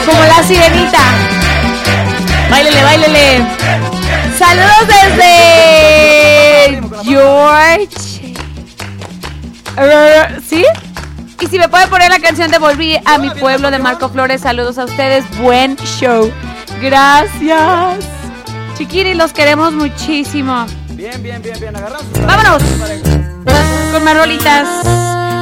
Como 0.06 0.24
la 0.24 0.44
sirenita. 0.44 1.00
Báilele, 2.50 2.84
báilele. 2.84 3.46
Saludos 4.38 4.88
desde 4.88 6.82
George. 7.04 7.88
¿Sí? 10.48 10.66
Y 11.44 11.48
si 11.48 11.60
me 11.60 11.68
puede 11.68 11.88
poner 11.88 12.10
la 12.10 12.20
canción 12.20 12.50
de 12.50 12.58
Volví 12.58 12.98
a 13.04 13.18
mi 13.18 13.30
pueblo 13.30 13.70
de 13.70 13.78
Marco 13.78 14.08
Flores, 14.08 14.40
saludos 14.40 14.78
a 14.78 14.86
ustedes. 14.86 15.26
Buen 15.40 15.76
show. 15.76 16.32
Gracias. 16.82 18.00
Chiquiri, 18.78 19.14
los 19.14 19.34
queremos 19.34 19.74
muchísimo. 19.74 20.66
Bien, 20.92 21.22
bien, 21.22 21.42
bien, 21.42 21.60
bien, 21.60 21.76
agarrados. 21.76 22.06
Vámonos. 22.26 22.64
Con 23.92 24.04
más 24.06 24.18
rolitas. 24.18 24.70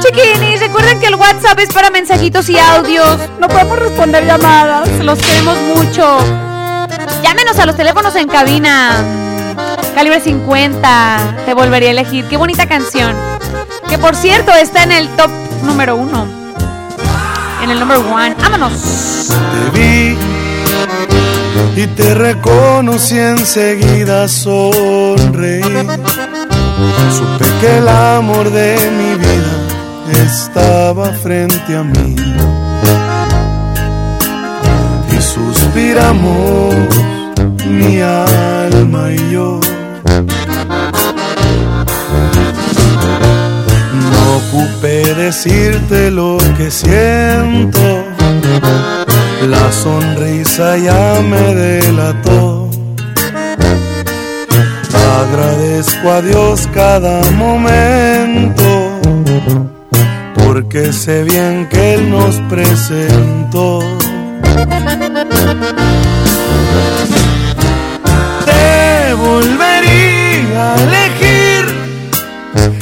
Chiquinis, 0.00 0.58
recuerden 0.58 0.98
que 0.98 1.06
el 1.06 1.14
WhatsApp 1.14 1.60
es 1.60 1.72
para 1.72 1.88
mensajitos 1.90 2.48
y 2.48 2.58
audios. 2.58 3.18
No 3.38 3.46
podemos 3.46 3.78
responder 3.78 4.26
llamadas. 4.26 4.88
Los 5.04 5.20
queremos 5.20 5.56
mucho. 5.76 6.18
Llámenos 7.22 7.60
a 7.60 7.66
los 7.66 7.76
teléfonos 7.76 8.16
en 8.16 8.26
cabina. 8.26 8.96
Calibre 9.94 10.18
50. 10.18 11.42
Te 11.46 11.54
volvería 11.54 11.90
a 11.90 11.92
elegir. 11.92 12.26
Qué 12.26 12.36
bonita 12.36 12.66
canción. 12.66 13.14
Que 13.88 13.98
por 13.98 14.16
cierto 14.16 14.52
está 14.52 14.82
en 14.82 14.90
el 14.90 15.08
top 15.10 15.30
número 15.62 15.96
uno. 15.96 16.26
En 17.62 17.70
el 17.70 17.78
number 17.78 17.98
one. 17.98 18.34
Vámonos. 18.40 18.72
Te 19.72 19.78
vi 19.78 20.16
y 21.76 21.86
te 21.86 22.14
reconocí 22.14 23.18
enseguida 23.18 24.28
sonreí. 24.28 25.62
Supe 27.16 27.46
que 27.60 27.78
el 27.78 27.88
amor 27.88 28.50
de 28.50 28.76
mi 28.98 29.14
vida 29.14 30.24
estaba 30.24 31.12
frente 31.12 31.76
a 31.76 31.82
mí. 31.82 32.16
respiramos 35.72 36.74
mi 37.66 38.00
alma 38.00 39.10
y 39.10 39.32
yo. 39.32 39.60
Ocupé 44.54 45.14
decirte 45.14 46.10
lo 46.10 46.36
que 46.58 46.70
siento, 46.70 48.04
la 49.48 49.72
sonrisa 49.72 50.76
ya 50.76 51.22
me 51.22 51.54
delató. 51.54 52.68
Agradezco 55.22 56.10
a 56.10 56.20
Dios 56.20 56.68
cada 56.74 57.22
momento, 57.30 59.00
porque 60.34 60.92
sé 60.92 61.24
bien 61.24 61.66
que 61.70 61.94
Él 61.94 62.10
nos 62.10 62.36
presentó. 62.50 63.80
Te 68.44 69.14
volvería 69.14 70.74
a 70.74 70.76
elegir 70.82 71.64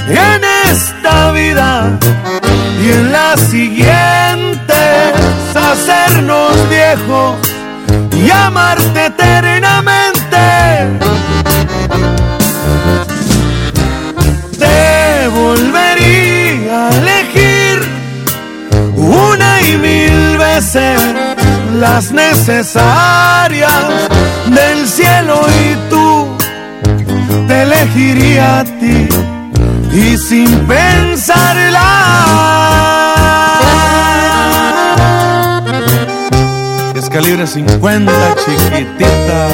en 0.08 0.49
esta 0.70 1.32
vida 1.32 1.98
y 2.82 2.90
en 2.90 3.12
la 3.12 3.36
siguiente 3.36 4.74
hacernos 5.54 6.52
viejos 6.68 7.36
y 8.16 8.30
amarte 8.30 9.06
eternamente. 9.06 10.38
Te 14.58 15.28
volvería 15.28 16.88
a 16.88 16.90
elegir 17.02 17.76
una 18.96 19.62
y 19.62 19.76
mil 19.76 20.38
veces 20.38 21.00
las 21.74 22.12
necesarias 22.12 23.84
del 24.46 24.86
cielo 24.86 25.40
y 25.64 25.90
tú 25.90 26.36
te 27.48 27.62
elegiría 27.62 28.60
a 28.60 28.64
ti 28.64 29.08
y 29.92 30.16
sin 30.16 30.66
pensarla. 30.66 31.80
Es 36.94 37.08
calibre 37.08 37.46
50, 37.46 38.12
chiquitita. 38.44 39.48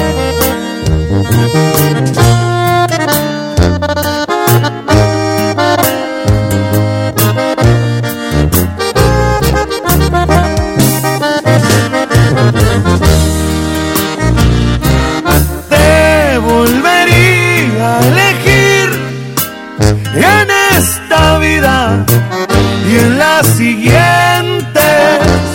Y 23.37 23.39
en 23.39 23.43
la 23.43 23.43
siguiente 23.43 24.79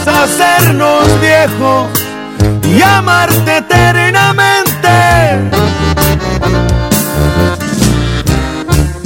hacernos 0.06 1.20
viejos 1.20 1.88
y 2.64 2.80
amarte 2.80 3.56
eternamente. 3.56 4.88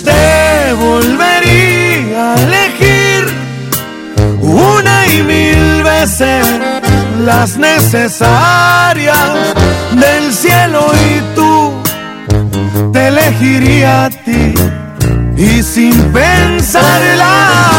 Te 0.04 0.74
volvería 0.74 2.34
a 2.34 2.42
elegir 2.42 3.28
una 4.42 5.06
y 5.06 5.22
mil 5.22 5.82
veces 5.82 6.46
las 7.24 7.56
necesarias 7.56 9.30
del 9.92 10.34
cielo 10.34 10.92
y 11.08 11.34
tú 11.34 11.82
te 12.92 13.08
elegiría 13.08 14.04
a 14.04 14.10
ti 14.10 14.54
y 15.36 15.62
sin 15.62 15.94
pensarla. 16.12 17.75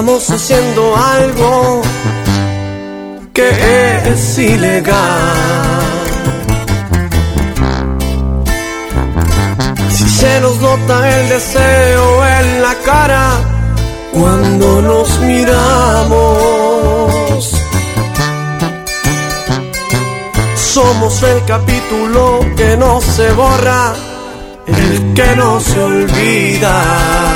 Estamos 0.00 0.30
haciendo 0.30 0.96
algo 0.96 1.82
que 3.34 3.50
es 4.08 4.38
ilegal. 4.38 4.96
Si 9.90 10.08
se 10.08 10.40
nos 10.40 10.56
nota 10.56 11.20
el 11.20 11.28
deseo 11.28 12.26
en 12.26 12.62
la 12.62 12.74
cara 12.76 13.28
cuando 14.10 14.80
nos 14.80 15.20
miramos. 15.20 15.50
Somos 20.56 21.22
el 21.24 21.44
capítulo 21.44 22.40
que 22.56 22.74
no 22.78 23.02
se 23.02 23.30
borra, 23.32 23.92
el 24.66 25.12
que 25.12 25.36
no 25.36 25.60
se 25.60 25.78
olvida. 25.78 27.29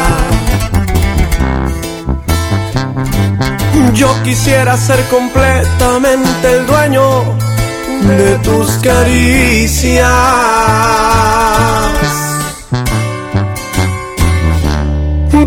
Yo 3.93 4.23
quisiera 4.23 4.77
ser 4.77 5.05
completamente 5.09 6.57
el 6.57 6.67
dueño 6.67 7.23
de 8.03 8.39
tus 8.43 8.71
caricias. 8.79 10.09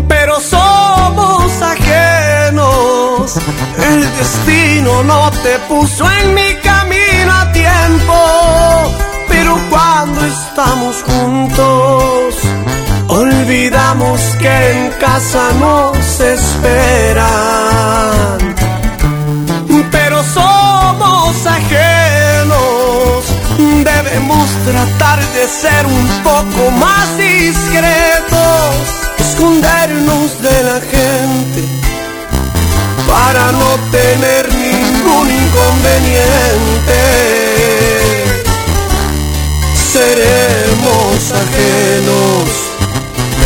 Pero 0.08 0.40
somos 0.40 1.62
ajenos. 1.62 3.36
El 3.90 4.16
destino 4.16 5.02
no 5.02 5.30
te 5.42 5.58
puso 5.68 6.10
en 6.10 6.34
mi 6.34 6.54
camino 6.62 7.32
a 7.32 7.52
tiempo. 7.52 8.14
Pero 9.28 9.58
cuando 9.70 10.24
estamos 10.24 11.02
juntos, 11.02 12.17
olvidamos 13.48 14.20
que 14.38 14.70
en 14.72 14.90
casa 15.00 15.52
nos 15.58 16.20
esperan. 16.20 17.18
Pero 19.90 20.22
somos 20.22 21.46
ajenos, 21.46 23.24
debemos 23.84 24.48
tratar 24.66 25.20
de 25.32 25.48
ser 25.48 25.86
un 25.86 26.08
poco 26.22 26.70
más 26.72 27.16
discretos, 27.16 28.74
escondernos 29.18 30.42
de 30.42 30.62
la 30.64 30.80
gente 30.80 31.64
para 33.06 33.50
no 33.52 33.78
tener 33.90 34.44
ningún 34.54 35.30
inconveniente. 35.30 37.00
Seremos 39.92 41.32
ajenos 41.32 42.47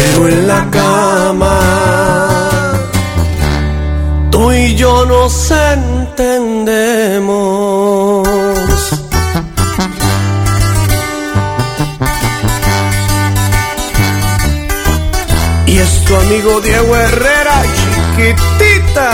pero 0.02 0.28
en 0.28 0.48
la 0.48 0.68
cama 0.70 1.60
tú 4.30 4.52
y 4.52 4.74
yo 4.74 5.04
nos 5.06 5.50
entendemos. 5.50 6.78
Y 15.66 15.78
es 15.78 16.04
tu 16.04 16.16
amigo 16.16 16.60
Diego 16.60 16.96
Herrera, 16.96 17.62
chiquitita. 17.76 19.08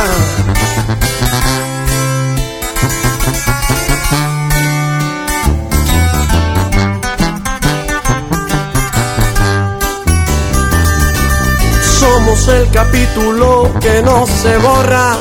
El 12.28 12.70
capítulo 12.70 13.70
que 13.80 14.02
no 14.02 14.26
se 14.26 14.56
borra, 14.58 15.16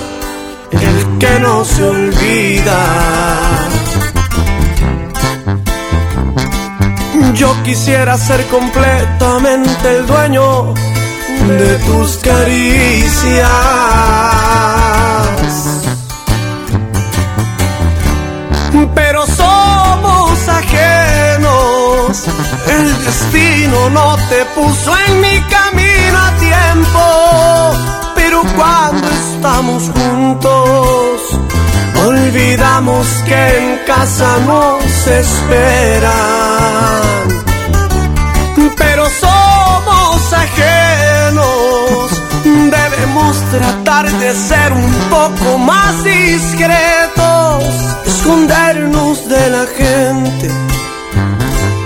el 0.71 1.17
que 1.17 1.39
no 1.39 1.63
se 1.63 1.83
olvida. 1.83 2.79
Yo 7.33 7.55
quisiera 7.63 8.17
ser 8.17 8.45
completamente 8.47 9.89
el 9.89 10.05
dueño 10.05 10.73
de 11.47 11.77
tus 11.79 12.17
caricias. 12.17 13.49
Pero 18.95 19.25
somos 19.25 20.47
ajenos, 20.47 22.23
el 22.67 23.05
destino 23.05 23.89
no 23.89 24.15
te 24.29 24.45
puso 24.55 24.97
en 25.07 25.21
mi 25.21 25.39
camino 25.41 25.55
a 25.55 25.56
Pero 28.15 28.43
cuando 28.55 29.09
estamos 29.09 29.89
juntos, 29.89 31.21
olvidamos 32.05 33.07
que 33.25 33.57
en 33.57 33.79
casa 33.85 34.37
nos 34.45 35.07
esperan. 35.07 36.11
Pero 38.75 39.09
somos 39.09 40.33
ajenos, 40.33 42.11
debemos 42.43 43.37
tratar 43.51 44.11
de 44.11 44.33
ser 44.33 44.73
un 44.73 44.91
poco 45.09 45.57
más 45.57 46.03
discretos, 46.03 47.63
escondernos 48.05 49.29
de 49.29 49.49
la 49.49 49.65
gente 49.77 50.51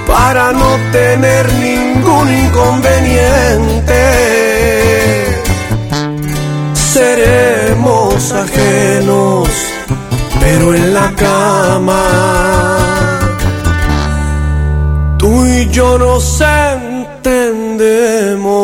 para 0.08 0.52
no 0.52 0.80
tener 0.92 1.54
ningún 1.54 2.34
inconveniente. 2.34 4.41
Ajenos, 8.30 9.50
pero 10.40 10.76
en 10.76 10.94
la 10.94 11.12
cama 11.16 12.04
tú 15.18 15.44
y 15.48 15.68
yo 15.72 15.98
nos 15.98 16.40
entendemos. 16.40 18.61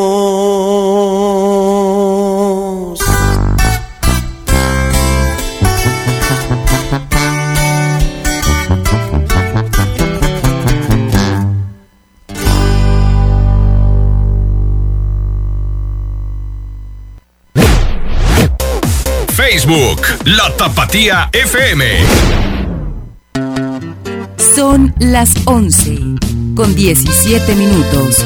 Facebook, 19.67 20.01
La 20.23 20.55
Tapatía 20.55 21.29
FM. 21.33 21.83
Son 24.55 24.95
las 24.99 25.29
11 25.45 25.99
con 26.55 26.73
17 26.73 27.53
minutos. 27.55 28.25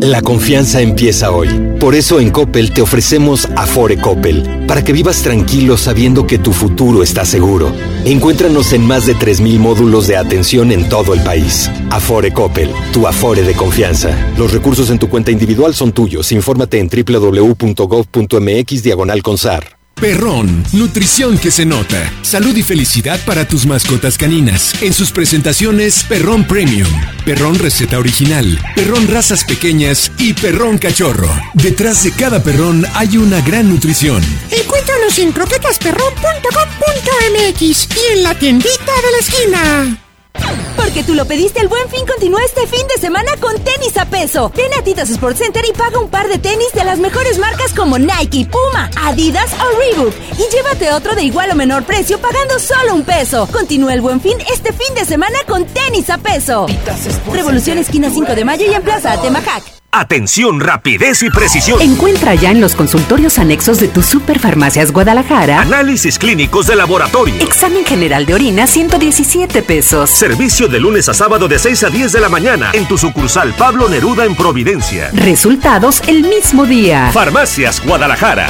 La 0.00 0.22
confianza 0.22 0.80
empieza 0.80 1.32
hoy. 1.32 1.48
Por 1.80 1.96
eso 1.96 2.20
en 2.20 2.30
Coppel 2.30 2.72
te 2.72 2.82
ofrecemos 2.82 3.48
Afore 3.56 3.96
Coppel, 3.96 4.64
para 4.66 4.84
que 4.84 4.92
vivas 4.92 5.22
tranquilo 5.22 5.76
sabiendo 5.76 6.26
que 6.26 6.38
tu 6.38 6.52
futuro 6.52 7.02
está 7.02 7.24
seguro. 7.24 7.72
Encuéntranos 8.04 8.72
en 8.72 8.86
más 8.86 9.06
de 9.06 9.16
3.000 9.16 9.58
módulos 9.58 10.06
de 10.06 10.16
atención 10.16 10.70
en 10.70 10.88
todo 10.88 11.14
el 11.14 11.20
país. 11.22 11.68
Afore 11.90 12.32
Coppel, 12.32 12.70
tu 12.92 13.08
Afore 13.08 13.42
de 13.42 13.54
confianza. 13.54 14.16
Los 14.36 14.52
recursos 14.52 14.90
en 14.90 15.00
tu 15.00 15.08
cuenta 15.08 15.32
individual 15.32 15.74
son 15.74 15.92
tuyos. 15.92 16.30
Infórmate 16.30 16.78
en 16.78 16.88
www.gov.mx 16.88 18.82
diagonal 18.82 19.22
consar. 19.22 19.77
Perrón, 20.00 20.64
nutrición 20.72 21.36
que 21.38 21.50
se 21.50 21.66
nota. 21.66 22.12
Salud 22.22 22.56
y 22.56 22.62
felicidad 22.62 23.18
para 23.26 23.48
tus 23.48 23.66
mascotas 23.66 24.16
caninas. 24.16 24.80
En 24.80 24.94
sus 24.94 25.10
presentaciones, 25.10 26.04
Perrón 26.04 26.46
Premium, 26.46 26.88
Perrón 27.24 27.58
Receta 27.58 27.98
Original, 27.98 28.60
Perrón 28.76 29.08
Razas 29.08 29.42
Pequeñas 29.44 30.12
y 30.18 30.34
Perrón 30.34 30.78
Cachorro. 30.78 31.28
Detrás 31.54 32.04
de 32.04 32.12
cada 32.12 32.44
perrón 32.44 32.86
hay 32.94 33.16
una 33.16 33.40
gran 33.40 33.68
nutrición. 33.68 34.22
Encuéntranos 34.52 35.18
en 35.18 35.32
croquetasperrón.com.mx 35.32 37.60
y 37.60 38.12
en 38.12 38.22
la 38.22 38.38
tiendita 38.38 38.92
de 39.02 39.12
la 39.12 39.18
esquina. 39.18 39.98
Porque 40.76 41.02
tú 41.02 41.14
lo 41.14 41.26
pediste, 41.26 41.60
el 41.60 41.68
buen 41.68 41.88
fin 41.88 42.06
continúa 42.06 42.40
este 42.44 42.66
fin 42.66 42.86
de 42.88 43.00
semana 43.00 43.32
con 43.40 43.54
tenis 43.62 43.96
a 43.96 44.06
peso. 44.06 44.50
Ven 44.56 44.72
a 44.78 44.82
Titas 44.82 45.10
Sports 45.10 45.38
Center 45.38 45.64
y 45.68 45.72
paga 45.72 45.98
un 45.98 46.08
par 46.08 46.28
de 46.28 46.38
tenis 46.38 46.72
de 46.72 46.84
las 46.84 46.98
mejores 46.98 47.38
marcas 47.38 47.72
como 47.74 47.98
Nike, 47.98 48.46
Puma, 48.46 48.90
Adidas 49.02 49.50
o 49.54 49.78
Reebok. 49.78 50.14
Y 50.38 50.54
llévate 50.54 50.92
otro 50.92 51.14
de 51.14 51.24
igual 51.24 51.50
o 51.50 51.54
menor 51.54 51.84
precio 51.84 52.18
pagando 52.18 52.58
solo 52.58 52.94
un 52.94 53.04
peso. 53.04 53.46
Continúa 53.52 53.94
el 53.94 54.00
buen 54.00 54.20
fin 54.20 54.38
este 54.52 54.72
fin 54.72 54.94
de 54.94 55.04
semana 55.04 55.38
con 55.46 55.66
tenis 55.66 56.10
a 56.10 56.18
peso. 56.18 56.66
Revolución 57.32 57.78
Esquina 57.78 58.10
5 58.10 58.34
de 58.34 58.44
Mayo 58.44 58.66
y 58.70 58.74
en 58.74 58.82
Plaza 58.82 59.12
Atemajac. 59.12 59.77
Atención, 59.98 60.60
rapidez 60.60 61.24
y 61.24 61.28
precisión. 61.30 61.80
Encuentra 61.82 62.36
ya 62.36 62.52
en 62.52 62.60
los 62.60 62.76
consultorios 62.76 63.36
anexos 63.40 63.80
de 63.80 63.88
tu 63.88 64.00
Superfarmacias 64.00 64.92
Guadalajara 64.92 65.60
Análisis 65.60 66.20
clínicos 66.20 66.68
de 66.68 66.76
laboratorio. 66.76 67.34
examen 67.40 67.84
general 67.84 68.24
de 68.24 68.34
orina 68.34 68.68
117 68.68 69.60
pesos. 69.62 70.10
Servicio 70.10 70.68
de 70.68 70.78
lunes 70.78 71.08
a 71.08 71.14
sábado 71.14 71.48
de 71.48 71.58
6 71.58 71.82
a 71.82 71.90
10 71.90 72.12
de 72.12 72.20
la 72.20 72.28
mañana 72.28 72.70
en 72.74 72.86
tu 72.86 72.96
sucursal 72.96 73.52
Pablo 73.54 73.88
Neruda 73.88 74.24
en 74.24 74.36
Providencia. 74.36 75.10
Resultados 75.14 76.00
el 76.06 76.22
mismo 76.22 76.64
día. 76.64 77.10
Farmacias 77.12 77.84
Guadalajara. 77.84 78.46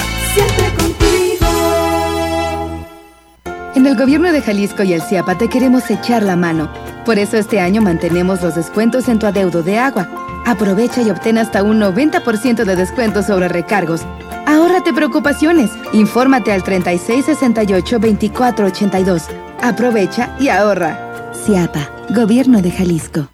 En 3.75 3.87
el 3.87 3.97
gobierno 3.97 4.33
de 4.33 4.43
Jalisco 4.43 4.83
y 4.83 4.93
el 4.93 5.01
CIAPA 5.01 5.39
te 5.39 5.49
queremos 5.49 5.91
echar 5.91 6.23
la 6.23 6.37
mano. 6.37 6.70
Por 7.07 7.19
eso 7.19 7.39
este 7.39 7.59
año 7.59 7.81
mantenemos 7.81 8.43
los 8.43 8.55
descuentos 8.55 9.09
en 9.09 9.19
tu 9.19 9.27
adeudo 9.27 9.62
de 9.62 9.79
agua. 9.79 10.28
Aprovecha 10.49 11.03
y 11.03 11.11
obtén 11.11 11.37
hasta 11.37 11.62
un 11.62 11.79
90% 11.79 12.65
de 12.65 12.75
descuento 12.75 13.23
sobre 13.23 13.49
recargos. 13.49 14.01
Ahórrate 14.47 14.95
preocupaciones. 14.95 15.70
Infórmate 15.93 16.53
al 16.53 16.62
3668-2482. 16.62 19.25
Aprovecha 19.61 20.35
y 20.41 20.49
ahorra. 20.49 21.35
CIAPA, 21.35 21.91
Gobierno 22.09 22.62
de 22.62 22.70
Jalisco. 22.70 23.29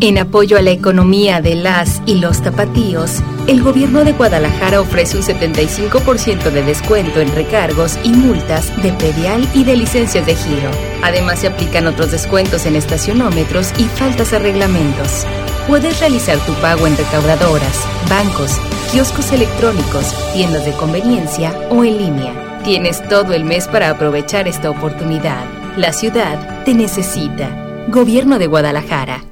En 0.00 0.18
apoyo 0.18 0.58
a 0.58 0.62
la 0.62 0.72
economía 0.72 1.40
de 1.40 1.54
las 1.54 2.02
y 2.06 2.16
los 2.16 2.42
tapatíos, 2.42 3.22
el 3.46 3.62
gobierno 3.62 4.04
de 4.04 4.10
Guadalajara 4.10 4.80
ofrece 4.80 5.16
un 5.16 5.22
75% 5.22 6.50
de 6.50 6.64
descuento 6.64 7.20
en 7.20 7.32
recargos 7.36 8.00
y 8.02 8.08
multas 8.08 8.76
de 8.82 8.92
predial 8.94 9.48
y 9.54 9.62
de 9.62 9.76
licencias 9.76 10.26
de 10.26 10.34
giro. 10.34 10.72
Además, 11.04 11.38
se 11.38 11.46
aplican 11.46 11.86
otros 11.86 12.10
descuentos 12.10 12.66
en 12.66 12.74
estacionómetros 12.74 13.72
y 13.78 13.84
faltas 13.84 14.32
a 14.32 14.40
reglamentos. 14.40 15.24
Puedes 15.68 16.00
realizar 16.00 16.44
tu 16.46 16.54
pago 16.54 16.88
en 16.88 16.96
recaudadoras, 16.96 17.78
bancos, 18.08 18.58
kioscos 18.90 19.30
electrónicos, 19.30 20.12
tiendas 20.32 20.64
de 20.64 20.72
conveniencia 20.72 21.54
o 21.70 21.84
en 21.84 21.96
línea. 21.96 22.49
Tienes 22.64 23.06
todo 23.08 23.32
el 23.32 23.44
mes 23.44 23.68
para 23.68 23.88
aprovechar 23.90 24.46
esta 24.46 24.68
oportunidad. 24.70 25.44
La 25.76 25.92
ciudad 25.94 26.64
te 26.64 26.74
necesita. 26.74 27.48
Gobierno 27.88 28.38
de 28.38 28.48
Guadalajara. 28.48 29.24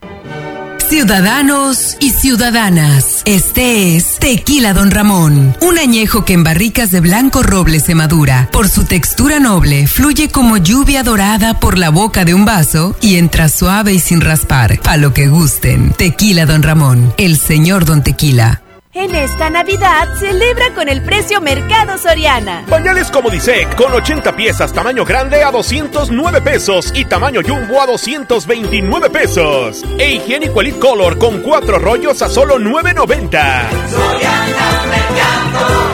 Ciudadanos 0.88 1.98
y 2.00 2.08
ciudadanas, 2.08 3.20
este 3.26 3.94
es 3.94 4.18
Tequila 4.18 4.72
Don 4.72 4.90
Ramón, 4.90 5.54
un 5.60 5.78
añejo 5.78 6.24
que 6.24 6.32
en 6.32 6.42
barricas 6.42 6.90
de 6.90 7.00
blanco 7.00 7.42
roble 7.42 7.80
se 7.80 7.94
madura. 7.94 8.48
Por 8.50 8.70
su 8.70 8.84
textura 8.84 9.38
noble, 9.38 9.86
fluye 9.86 10.30
como 10.30 10.56
lluvia 10.56 11.02
dorada 11.02 11.60
por 11.60 11.76
la 11.76 11.90
boca 11.90 12.24
de 12.24 12.32
un 12.32 12.46
vaso 12.46 12.96
y 13.02 13.16
entra 13.16 13.50
suave 13.50 13.92
y 13.92 13.98
sin 13.98 14.22
raspar. 14.22 14.80
A 14.86 14.96
lo 14.96 15.12
que 15.12 15.28
gusten. 15.28 15.92
Tequila 15.92 16.46
Don 16.46 16.62
Ramón, 16.62 17.12
el 17.18 17.38
señor 17.38 17.84
Don 17.84 18.02
Tequila. 18.02 18.62
En 19.00 19.14
esta 19.14 19.48
Navidad, 19.48 20.08
celebra 20.18 20.74
con 20.74 20.88
el 20.88 21.00
precio 21.02 21.40
Mercado 21.40 21.96
Soriana. 21.98 22.64
Pañales 22.68 23.12
como 23.12 23.30
Disec 23.30 23.76
con 23.76 23.92
80 23.92 24.34
piezas 24.34 24.72
tamaño 24.72 25.04
grande 25.04 25.44
a 25.44 25.52
209 25.52 26.40
pesos 26.40 26.90
y 26.92 27.04
tamaño 27.04 27.40
jumbo 27.46 27.80
a 27.80 27.86
229 27.86 29.08
pesos. 29.10 29.84
E 29.98 30.14
higiénico 30.14 30.60
Elite 30.60 30.80
Color 30.80 31.16
con 31.16 31.42
cuatro 31.42 31.78
rollos 31.78 32.22
a 32.22 32.28
solo 32.28 32.58
9.90. 32.58 34.77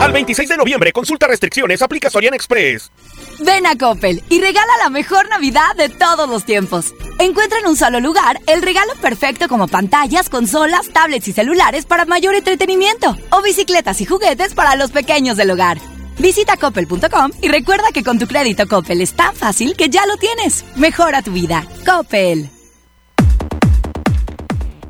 Al 0.01 0.11
26 0.11 0.49
de 0.49 0.57
noviembre, 0.57 0.91
consulta 0.91 1.27
restricciones, 1.27 1.81
aplica 1.81 2.09
Sorian 2.09 2.33
Express. 2.33 2.91
Ven 3.39 3.65
a 3.65 3.77
Coppel 3.77 4.23
y 4.29 4.39
regala 4.39 4.71
la 4.83 4.89
mejor 4.89 5.27
Navidad 5.29 5.75
de 5.75 5.89
todos 5.89 6.29
los 6.29 6.45
tiempos. 6.45 6.93
Encuentra 7.19 7.59
en 7.59 7.67
un 7.67 7.75
solo 7.75 7.99
lugar 7.99 8.39
el 8.47 8.61
regalo 8.61 8.93
perfecto 9.01 9.47
como 9.47 9.67
pantallas, 9.67 10.29
consolas, 10.29 10.89
tablets 10.89 11.27
y 11.27 11.33
celulares 11.33 11.85
para 11.85 12.05
mayor 12.05 12.35
entretenimiento 12.35 13.17
o 13.31 13.41
bicicletas 13.41 13.99
y 14.01 14.05
juguetes 14.05 14.53
para 14.53 14.75
los 14.75 14.91
pequeños 14.91 15.37
del 15.37 15.51
hogar. 15.51 15.79
Visita 16.19 16.55
coppel.com 16.55 17.31
y 17.41 17.49
recuerda 17.49 17.91
que 17.93 18.03
con 18.03 18.19
tu 18.19 18.27
crédito 18.27 18.67
Coppel 18.67 19.01
es 19.01 19.13
tan 19.13 19.35
fácil 19.35 19.75
que 19.75 19.89
ya 19.89 20.05
lo 20.05 20.17
tienes. 20.17 20.63
Mejora 20.75 21.21
tu 21.21 21.31
vida. 21.31 21.65
Coppel. 21.85 22.54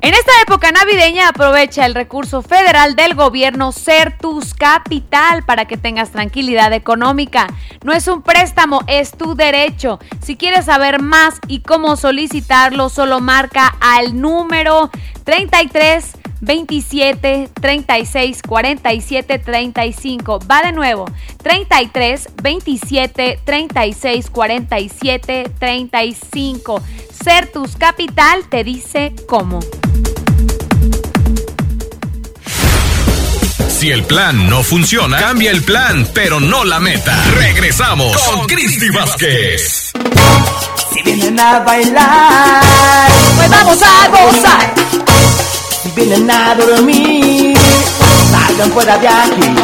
En 0.05 0.13
esta 0.13 0.33
época 0.43 0.71
navideña 0.71 1.29
aprovecha 1.29 1.83
el 1.83 1.95
recurso 1.95 2.43
federal 2.43 2.95
del 2.95 3.15
gobierno 3.15 3.71
Certus 3.71 4.53
Capital 4.53 5.41
para 5.41 5.65
que 5.65 5.77
tengas 5.77 6.11
tranquilidad 6.11 6.73
económica. 6.73 7.47
No 7.83 7.91
es 7.91 8.07
un 8.07 8.21
préstamo, 8.21 8.81
es 8.85 9.17
tu 9.17 9.33
derecho. 9.33 9.97
Si 10.21 10.35
quieres 10.35 10.65
saber 10.65 11.01
más 11.01 11.39
y 11.47 11.61
cómo 11.61 11.95
solicitarlo, 11.95 12.89
solo 12.89 13.19
marca 13.19 13.75
al 13.81 14.21
número 14.21 14.91
33 15.23 16.11
27 16.45 17.49
36 17.59 18.41
47 18.47 19.39
35. 19.39 20.39
Va 20.49 20.61
de 20.61 20.71
nuevo. 20.71 21.05
33 21.41 22.29
27 22.41 23.39
36 23.43 24.29
47 24.29 25.51
35. 25.59 26.81
Certus 27.23 27.75
Capital 27.75 28.47
te 28.49 28.63
dice 28.63 29.13
cómo. 29.27 29.59
Si 33.67 33.91
el 33.91 34.03
plan 34.03 34.49
no 34.49 34.63
funciona, 34.63 35.17
cambia 35.19 35.51
el 35.51 35.63
plan, 35.63 36.07
pero 36.13 36.39
no 36.39 36.63
la 36.63 36.79
meta. 36.79 37.15
Regresamos 37.35 38.17
con 38.23 38.47
Cristi 38.47 38.89
Vázquez. 38.89 39.91
Si 40.93 41.01
vienen 41.03 41.39
a 41.39 41.59
bailar, 41.59 42.63
pues 43.35 43.49
vamos 43.49 43.79
a 43.83 44.07
gozar. 44.09 45.04
Si 45.85 45.91
vienen 45.91 46.31
a 46.31 46.55
dormir, 46.55 47.55
salgan 48.31 48.71
fuera 48.71 48.97
de 48.97 49.07
aquí. 49.07 49.55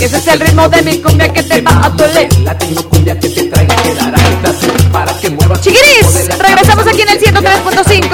Ese 0.00 0.16
es 0.16 0.26
el 0.28 0.38
ritmo 0.38 0.68
de 0.68 0.80
mi 0.82 0.98
cumbia 1.00 1.32
que 1.32 1.42
te 1.42 1.60
va 1.60 1.86
a 1.86 1.90
doler. 1.90 2.32
Latino 2.42 2.88
cumbia 2.88 3.18
que 3.18 3.28
te 3.28 3.42
trae 3.42 3.66
que 3.66 3.94
dará 3.96 4.16
para 4.92 5.12
que 5.18 5.28
muevas. 5.28 5.60
Chiquiris, 5.62 6.28
regresamos 6.38 6.86
aquí 6.86 7.02
en 7.02 7.08
el 7.08 7.20
103.5, 7.20 8.10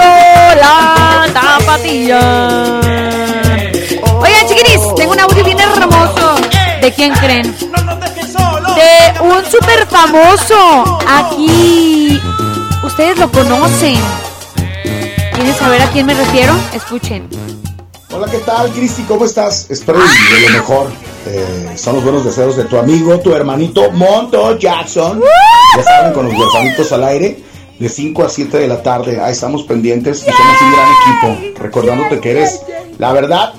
la 0.60 1.28
tapatilla. 1.34 2.80
Oigan, 4.22 4.48
chiquiris, 4.48 4.94
tengo 4.96 5.12
un 5.12 5.20
audio 5.20 5.44
bien 5.44 5.60
hermoso. 5.60 6.36
¿De 6.80 6.90
quién 6.90 7.12
creen? 7.12 7.54
De 7.54 9.20
un 9.20 9.44
súper 9.44 9.86
famoso. 9.88 10.98
Aquí. 11.06 12.18
Ustedes 12.82 13.18
lo 13.18 13.30
conocen. 13.30 14.00
¿Quieren 15.42 15.58
saber 15.58 15.82
a 15.82 15.90
quién 15.90 16.06
me 16.06 16.14
refiero? 16.14 16.54
Escuchen. 16.72 17.28
Hola, 18.14 18.28
¿qué 18.30 18.38
tal, 18.38 18.70
Cristi? 18.70 19.02
¿Cómo 19.02 19.24
estás? 19.24 19.68
Espero 19.72 19.98
de 19.98 20.40
lo 20.46 20.50
mejor. 20.50 20.92
Eh, 21.26 21.72
son 21.74 21.96
los 21.96 22.04
buenos 22.04 22.24
deseos 22.24 22.56
de 22.56 22.62
tu 22.66 22.78
amigo, 22.78 23.18
tu 23.18 23.34
hermanito 23.34 23.90
Monto 23.90 24.56
Jackson. 24.56 25.20
Ya 25.76 25.82
saben, 25.82 26.12
con 26.12 26.26
los 26.28 26.38
huerfanitos 26.38 26.92
al 26.92 27.02
aire, 27.02 27.42
de 27.76 27.88
5 27.88 28.22
a 28.22 28.28
7 28.28 28.56
de 28.56 28.68
la 28.68 28.84
tarde. 28.84 29.20
Ahí 29.20 29.32
estamos 29.32 29.64
pendientes 29.64 30.20
y 30.20 30.30
somos 30.30 30.56
un 30.62 30.72
gran 30.72 30.88
equipo. 31.34 31.60
Recordándote 31.60 32.20
que 32.20 32.30
eres, 32.30 32.60
la 32.98 33.10
verdad, 33.10 33.52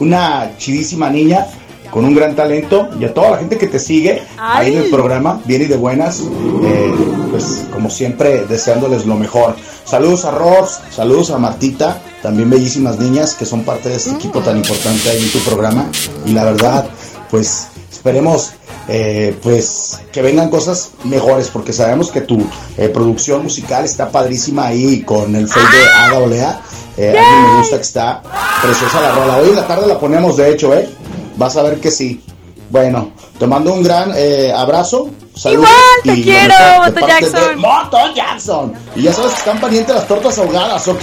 una 0.00 0.58
chidísima 0.58 1.08
niña 1.08 1.46
con 1.90 2.04
un 2.04 2.14
gran 2.14 2.34
talento 2.34 2.88
y 2.98 3.04
a 3.04 3.14
toda 3.14 3.30
la 3.30 3.38
gente 3.38 3.58
que 3.58 3.66
te 3.66 3.78
sigue 3.78 4.22
ahí 4.38 4.72
en 4.74 4.84
el 4.84 4.90
programa, 4.90 5.40
bien 5.44 5.62
y 5.62 5.66
de 5.66 5.76
buenas, 5.76 6.20
eh, 6.20 6.92
pues 7.30 7.66
como 7.72 7.90
siempre 7.90 8.44
deseándoles 8.46 9.06
lo 9.06 9.16
mejor. 9.16 9.56
Saludos 9.84 10.24
a 10.24 10.30
Ross, 10.30 10.80
saludos 10.90 11.30
a 11.30 11.38
Martita, 11.38 12.00
también 12.22 12.50
bellísimas 12.50 12.98
niñas 12.98 13.34
que 13.34 13.44
son 13.44 13.64
parte 13.64 13.88
de 13.90 13.96
este 13.96 14.10
equipo 14.10 14.40
tan 14.40 14.56
importante 14.56 15.10
ahí 15.10 15.22
en 15.22 15.30
tu 15.30 15.38
programa 15.40 15.88
y 16.24 16.32
la 16.32 16.44
verdad, 16.44 16.88
pues 17.30 17.68
esperemos 17.92 18.54
eh, 18.86 19.34
pues 19.42 20.00
que 20.12 20.20
vengan 20.20 20.50
cosas 20.50 20.90
mejores 21.04 21.48
porque 21.48 21.72
sabemos 21.72 22.10
que 22.10 22.20
tu 22.20 22.46
eh, 22.76 22.88
producción 22.88 23.42
musical 23.42 23.84
está 23.84 24.10
padrísima 24.10 24.66
ahí 24.66 25.02
con 25.02 25.34
el 25.34 25.48
fade 25.48 25.78
de 25.78 25.86
Ada 25.86 26.18
Olea. 26.18 26.60
Eh, 26.96 27.18
a 27.18 27.22
mí 27.22 27.52
me 27.52 27.58
gusta 27.58 27.76
que 27.76 27.82
está 27.82 28.22
preciosa 28.62 29.00
la 29.00 29.12
rola. 29.12 29.36
Hoy 29.38 29.48
en 29.48 29.56
la 29.56 29.66
tarde 29.66 29.86
la 29.86 29.98
ponemos, 29.98 30.36
de 30.36 30.50
hecho, 30.50 30.74
¿eh? 30.74 30.88
Vas 31.36 31.56
a 31.56 31.62
ver 31.62 31.80
que 31.80 31.90
sí. 31.90 32.22
Bueno, 32.70 33.12
te 33.38 33.46
mando 33.46 33.72
un 33.72 33.82
gran 33.82 34.12
eh, 34.16 34.52
abrazo. 34.54 35.10
Saludos. 35.36 35.68
Igual, 35.68 36.02
te 36.02 36.12
y 36.14 36.22
quiero, 36.24 36.54
Moto 36.78 37.06
Jackson. 37.06 37.58
Moto 37.58 38.14
Jackson. 38.14 38.74
Y 38.96 39.02
ya 39.02 39.12
sabes 39.12 39.32
que 39.32 39.38
están 39.38 39.60
pendientes 39.60 39.94
las 39.94 40.08
tortas 40.08 40.38
ahogadas, 40.38 40.88
¿ok? 40.88 41.02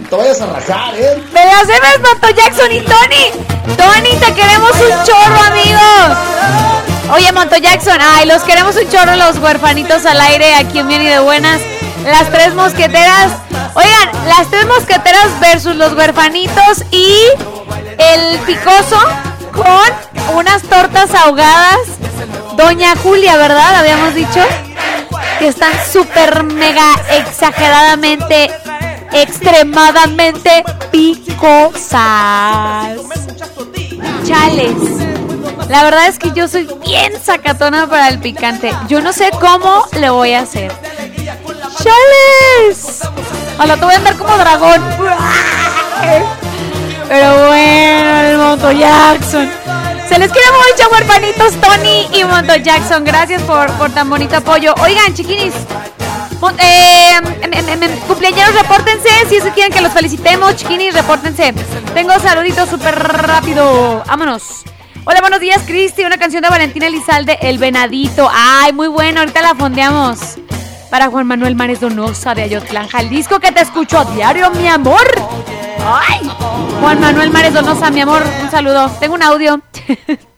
No 0.00 0.08
te 0.08 0.16
vayas 0.16 0.40
a 0.40 0.46
rajar, 0.46 0.94
¿eh? 0.96 1.22
¡Me 1.32 1.44
las 1.44 1.66
debes, 1.66 2.00
Moto 2.00 2.34
Jackson 2.34 2.72
y 2.72 2.80
Tony! 2.80 3.76
¡Tony, 3.76 4.16
te 4.18 4.34
queremos 4.34 4.70
un 4.72 5.04
chorro, 5.04 5.40
amigos! 5.46 6.18
Oye, 7.14 7.32
Monto 7.32 7.56
Jackson, 7.56 7.98
ay, 8.00 8.26
los 8.26 8.42
queremos 8.42 8.76
un 8.76 8.88
chorro 8.90 9.16
los 9.16 9.38
huerfanitos 9.38 10.04
al 10.04 10.20
aire 10.20 10.54
aquí 10.54 10.78
en 10.78 10.88
Bien 10.88 11.02
y 11.02 11.06
de 11.06 11.18
Buenas. 11.20 11.60
Las 12.04 12.30
tres 12.30 12.54
mosqueteras. 12.54 13.32
Oigan, 13.74 14.28
las 14.28 14.48
tres 14.50 14.66
mosqueteras 14.66 15.40
versus 15.40 15.74
los 15.74 15.94
huerfanitos 15.94 16.84
y 16.90 17.24
el 17.98 18.38
picoso 18.40 18.98
con 19.52 20.36
unas 20.36 20.62
tortas 20.62 21.14
ahogadas. 21.14 21.78
Doña 22.56 22.94
Julia, 22.96 23.36
¿verdad? 23.36 23.76
Habíamos 23.76 24.14
dicho. 24.14 24.40
Que 25.38 25.48
están 25.48 25.72
súper 25.90 26.42
mega 26.42 26.94
exageradamente, 27.10 28.50
extremadamente 29.12 30.64
picosas. 30.90 31.98
Chales. 34.26 34.74
La 35.68 35.84
verdad 35.84 36.08
es 36.08 36.18
que 36.18 36.32
yo 36.32 36.48
soy 36.48 36.68
bien 36.84 37.12
sacatona 37.22 37.86
para 37.86 38.08
el 38.08 38.18
picante. 38.18 38.72
Yo 38.88 39.00
no 39.00 39.12
sé 39.12 39.30
cómo 39.38 39.86
le 39.92 40.10
voy 40.10 40.32
a 40.32 40.40
hacer. 40.40 40.72
¡Chales! 41.78 43.02
Ojalá 43.54 43.76
te 43.76 43.84
voy 43.84 43.94
a 43.94 43.96
andar 43.98 44.16
como 44.16 44.36
dragón. 44.36 44.82
Pero 47.08 47.46
bueno, 47.46 48.20
el 48.20 48.38
Monto 48.38 48.70
Jackson. 48.70 49.50
Se 50.08 50.18
les 50.18 50.30
quiere 50.30 50.46
mucho, 50.50 50.90
huerfanitos 50.90 51.54
Tony 51.54 52.06
y 52.12 52.24
Monto 52.24 52.54
Jackson. 52.56 53.02
Gracias 53.02 53.42
por, 53.42 53.70
por 53.72 53.90
tan 53.90 54.10
bonito 54.10 54.36
apoyo. 54.36 54.74
Oigan, 54.82 55.14
chiquinis. 55.14 55.54
Eh, 56.58 57.16
em, 57.42 57.52
em, 57.52 57.82
em, 57.82 57.96
cumpleaños, 58.00 58.54
repórtense. 58.54 59.08
Si 59.28 59.36
eso 59.36 59.48
quieren 59.54 59.72
que 59.72 59.80
los 59.80 59.92
felicitemos, 59.92 60.56
chiquinis, 60.56 60.94
repórtense. 60.94 61.54
Tengo 61.94 62.18
saluditos 62.20 62.68
súper 62.68 62.94
rápido. 62.94 64.04
Vámonos. 64.06 64.64
Hola, 65.04 65.20
buenos 65.20 65.40
días, 65.40 65.62
Cristi. 65.66 66.04
Una 66.04 66.18
canción 66.18 66.42
de 66.42 66.50
Valentina 66.50 66.86
Elizalde, 66.86 67.38
El 67.40 67.56
Venadito. 67.58 68.30
Ay, 68.30 68.74
muy 68.74 68.88
bueno, 68.88 69.20
ahorita 69.20 69.40
la 69.40 69.54
fondeamos. 69.54 70.36
Para 70.90 71.08
Juan 71.08 71.26
Manuel 71.26 71.56
Mares 71.56 71.80
Donosa 71.80 72.34
de 72.34 72.42
Ayotlán, 72.42 72.88
Jalisco, 72.88 73.40
que 73.40 73.50
te 73.50 73.60
escucho 73.60 73.98
a 73.98 74.04
diario, 74.04 74.50
mi 74.50 74.68
amor. 74.68 75.06
Ay, 75.84 76.30
Juan 76.80 77.00
Manuel 77.00 77.30
Mares 77.30 77.54
Donosa, 77.54 77.90
mi 77.90 78.00
amor, 78.00 78.22
un 78.42 78.50
saludo. 78.50 78.90
Tengo 79.00 79.14
un 79.14 79.22
audio. 79.22 79.60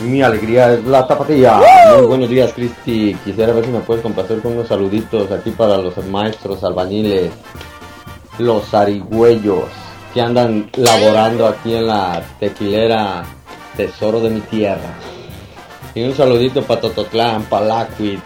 Mi 0.00 0.22
alegría 0.22 0.74
es 0.74 0.84
la 0.84 1.06
tapatilla. 1.06 1.58
¡Woo! 1.58 1.98
Muy 1.98 2.06
buenos 2.06 2.28
días, 2.28 2.52
Cristi. 2.52 3.16
Quisiera 3.24 3.52
ver 3.52 3.64
si 3.64 3.70
me 3.70 3.80
puedes 3.80 4.02
complacer 4.02 4.40
con 4.40 4.52
unos 4.52 4.68
saluditos 4.68 5.30
aquí 5.32 5.50
para 5.50 5.78
los 5.78 5.96
maestros 6.06 6.62
albañiles, 6.62 7.32
los 8.38 8.68
zarigüeyos 8.68 9.64
que 10.12 10.20
andan 10.20 10.70
laborando 10.76 11.46
aquí 11.46 11.74
en 11.74 11.86
la 11.86 12.22
tequilera 12.38 13.24
Tesoro 13.76 14.20
de 14.20 14.30
mi 14.30 14.40
Tierra. 14.40 14.94
Y 15.94 16.04
un 16.04 16.14
saludito 16.14 16.62
para 16.62 16.82
Tototlán, 16.82 17.44
para 17.44 17.66
Lacuit. 17.66 18.20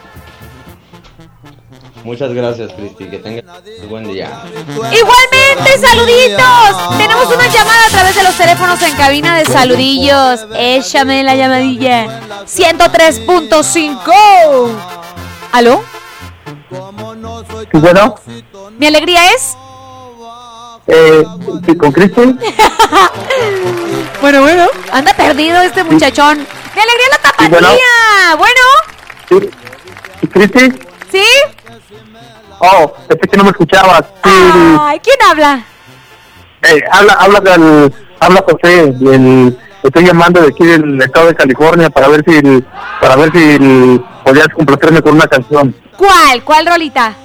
Muchas 2.09 2.33
gracias, 2.33 2.73
Cristi. 2.73 3.05
Que 3.05 3.19
tengas 3.19 3.45
un 3.83 3.89
buen 3.89 4.11
día. 4.11 4.41
Igualmente, 4.65 5.77
saluditos. 5.79 6.97
Tenemos 6.97 7.27
una 7.27 7.45
llamada 7.45 7.85
a 7.85 7.89
través 7.91 8.15
de 8.15 8.23
los 8.23 8.35
teléfonos 8.35 8.81
en 8.81 8.95
cabina 8.95 9.37
de 9.37 9.45
saludillos. 9.45 10.47
Échame 10.57 11.23
la 11.23 11.35
llamadilla. 11.35 12.19
103.5. 12.47 14.71
¿Aló? 15.51 15.83
Bueno, 17.73 18.15
¿Mi 18.79 18.87
alegría 18.87 19.31
es? 19.31 19.55
eh, 20.87 21.23
sí, 21.63 21.77
con 21.77 21.91
Cristi. 21.91 22.21
Bueno, 24.19 24.41
bueno. 24.41 24.65
Anda 24.91 25.13
perdido 25.13 25.61
este 25.61 25.83
muchachón. 25.83 26.39
¡Mi 26.39 26.81
alegría 26.81 27.05
es 27.05 27.11
la 27.11 27.19
tapatía! 27.21 28.35
Bueno, 28.35 28.61
¿Y 30.23 30.27
Cristi? 30.27 30.71
¿sí? 31.11 31.23
Oh, 32.59 32.93
pensé 33.07 33.27
que 33.27 33.37
no 33.37 33.43
me 33.45 33.51
escuchabas. 33.51 34.03
Ay, 34.23 34.99
¿quién 35.01 35.17
habla? 35.29 35.63
eh, 36.61 36.81
habla, 36.91 37.13
habla 37.13 37.39
del, 37.39 37.93
habla 38.19 38.43
José, 38.45 38.93
estoy 39.83 40.05
llamando 40.05 40.41
de 40.41 40.47
aquí 40.49 40.65
del 40.65 41.01
estado 41.01 41.27
de 41.27 41.35
California 41.35 41.89
para 41.89 42.09
ver 42.09 42.23
si 42.27 42.63
para 42.99 43.15
ver 43.15 43.31
si 43.31 44.01
podías 44.25 44.49
complacerme 44.49 45.01
con 45.01 45.15
una 45.15 45.27
canción. 45.27 45.73
¿Cuál? 45.97 46.43
¿Cuál 46.43 46.65
rolita? 46.67 47.15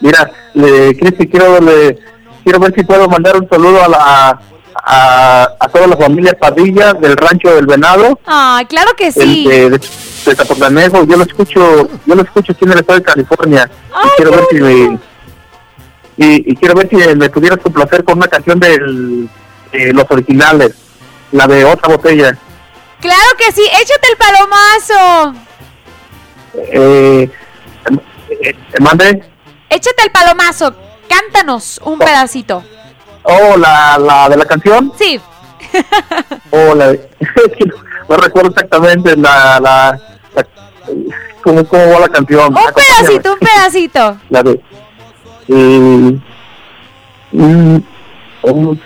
Mira, 0.00 0.30
le, 0.54 0.96
Cristi, 0.98 1.26
quiero 1.26 1.60
le, 1.60 1.98
quiero 2.44 2.58
ver 2.60 2.74
si 2.74 2.82
puedo 2.84 3.08
mandar 3.08 3.36
un 3.36 3.48
saludo 3.48 3.82
a 3.84 3.88
la 3.88 4.40
a, 4.82 5.48
a 5.58 5.68
toda 5.68 5.86
la 5.86 5.96
familia 5.96 6.32
Padilla 6.38 6.92
del 6.94 7.16
Rancho 7.16 7.54
del 7.54 7.66
Venado. 7.66 8.18
Ah, 8.26 8.62
claro 8.68 8.92
que 8.96 9.10
sí. 9.12 9.46
El 9.50 9.70
de, 9.70 9.78
de, 9.78 9.80
de 10.24 10.34
Zapotlanejo. 10.36 11.04
Yo 11.04 11.16
lo 11.16 11.24
escucho, 11.24 11.88
yo 12.06 12.14
lo 12.14 12.22
escucho 12.22 12.52
aquí 12.52 12.64
en 12.64 12.72
el 12.72 12.78
estado 12.80 12.98
de 12.98 13.04
California. 13.04 13.70
y 14.04 14.08
quiero 14.16 14.30
ver 14.32 14.44
si 14.50 14.56
me 14.60 14.98
y, 16.16 16.52
y 16.52 16.56
quiero 16.56 16.74
ver 16.74 16.88
si 16.90 16.96
me 16.96 17.30
pudieras 17.30 17.58
complacer 17.60 18.04
con 18.04 18.18
una 18.18 18.28
canción 18.28 18.60
del, 18.60 19.28
de 19.72 19.92
los 19.94 20.04
originales, 20.10 20.74
la 21.32 21.46
de 21.46 21.64
otra 21.64 21.88
botella. 21.88 22.36
Claro 23.00 23.30
que 23.38 23.50
sí, 23.52 23.62
échate 23.62 24.08
el 24.10 24.16
palomazo. 24.18 25.38
Eh, 26.54 27.30
eh, 28.42 28.54
mande. 28.80 29.22
Échate 29.70 30.02
el 30.04 30.10
palomazo, 30.10 30.74
cántanos 31.08 31.80
un 31.84 31.98
pedacito. 31.98 32.62
Oh, 33.22 33.56
la, 33.56 33.96
la 33.98 34.28
de 34.28 34.36
la 34.36 34.44
canción. 34.44 34.92
Sí. 34.98 35.18
La 36.76 36.88
de- 36.88 37.08
no 38.08 38.16
recuerdo 38.16 38.50
exactamente 38.50 39.16
la, 39.16 39.60
la, 39.60 40.00
la- 40.34 40.46
cómo, 41.42 41.64
cómo 41.64 41.92
va 41.92 42.00
la 42.00 42.08
canción. 42.08 42.54
Un 42.54 42.72
pedacito, 42.74 43.32
un 43.32 43.38
pedacito. 43.38 44.16
La 44.30 44.42
de 44.42 44.60
eh, 45.48 46.18
mm, 47.32 47.76
oh, 48.42 48.76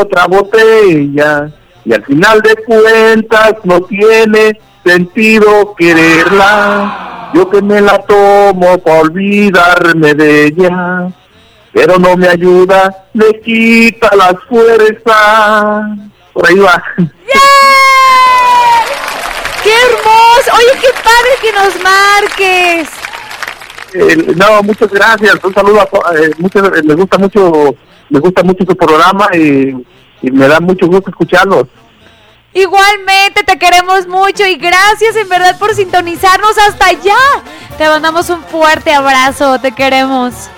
otra 0.00 0.26
botella 0.26 1.50
y 1.84 1.92
al 1.92 2.04
final 2.04 2.40
de 2.42 2.56
cuentas 2.64 3.54
no 3.64 3.80
tiene 3.82 4.58
sentido 4.84 5.74
quererla. 5.76 7.30
Yo 7.34 7.48
que 7.50 7.60
me 7.62 7.80
la 7.80 7.98
tomo 7.98 8.78
para 8.78 9.00
olvidarme 9.00 10.14
de 10.14 10.46
ella, 10.46 11.10
pero 11.76 11.98
no 11.98 12.16
me 12.16 12.26
ayuda, 12.26 13.04
me 13.12 13.38
quita 13.40 14.08
las 14.16 14.32
fuerzas. 14.48 15.84
Por 16.32 16.48
ahí 16.48 16.58
va. 16.58 16.82
¡Qué 19.62 19.72
hermoso! 19.82 20.52
Oye, 20.56 20.80
qué 20.80 20.88
padre 21.04 21.30
que 21.42 21.52
nos 21.52 21.74
marques. 21.82 22.88
Eh, 23.92 24.34
no, 24.36 24.62
muchas 24.62 24.90
gracias. 24.90 25.36
Un 25.44 25.52
saludo 25.52 25.82
a 25.82 26.16
eh, 26.16 26.30
muchas, 26.38 26.64
eh, 26.64 26.82
les 26.82 26.96
gusta 26.96 27.18
mucho, 27.18 27.76
les 28.08 28.22
gusta 28.22 28.42
mucho 28.42 28.64
su 28.66 28.74
programa 28.74 29.28
y, 29.34 29.76
y 30.22 30.30
me 30.30 30.48
da 30.48 30.60
mucho 30.60 30.86
gusto 30.86 31.10
escucharlos. 31.10 31.66
Igualmente, 32.54 33.44
te 33.44 33.58
queremos 33.58 34.06
mucho 34.06 34.46
y 34.46 34.56
gracias 34.56 35.14
en 35.14 35.28
verdad 35.28 35.58
por 35.58 35.74
sintonizarnos 35.74 36.56
hasta 36.56 36.86
allá. 36.86 37.18
Te 37.76 37.86
mandamos 37.86 38.30
un 38.30 38.42
fuerte 38.44 38.94
abrazo, 38.94 39.60
te 39.60 39.72
queremos. 39.72 40.48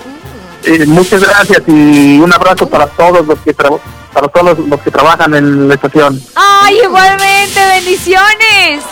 Eh, 0.70 0.84
muchas 0.86 1.22
gracias 1.22 1.62
y 1.66 2.18
un 2.20 2.32
abrazo 2.32 2.68
para 2.68 2.86
todos 2.88 3.26
los 3.26 3.38
que 3.40 3.56
tra- 3.56 3.80
para 4.12 4.28
todos 4.28 4.58
los, 4.58 4.68
los 4.68 4.80
que 4.80 4.90
trabajan 4.90 5.34
en 5.34 5.66
la 5.68 5.74
estación. 5.74 6.20
Ay, 6.34 6.78
igualmente, 6.84 7.58
bendiciones. 7.74 8.82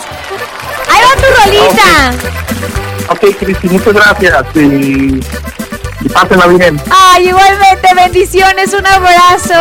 Ahí 0.89 1.01
va 1.03 1.21
tu 1.21 1.27
rolita. 1.43 2.13
Ok, 3.09 3.37
Cristi, 3.39 3.69
muchas 3.69 3.93
gracias 3.93 4.43
y, 4.55 5.19
y 6.01 6.09
pásenla 6.13 6.47
bien. 6.47 6.81
Ay, 6.89 7.27
igualmente, 7.29 7.87
bendiciones, 7.95 8.73
un 8.73 8.85
abrazo. 8.87 9.53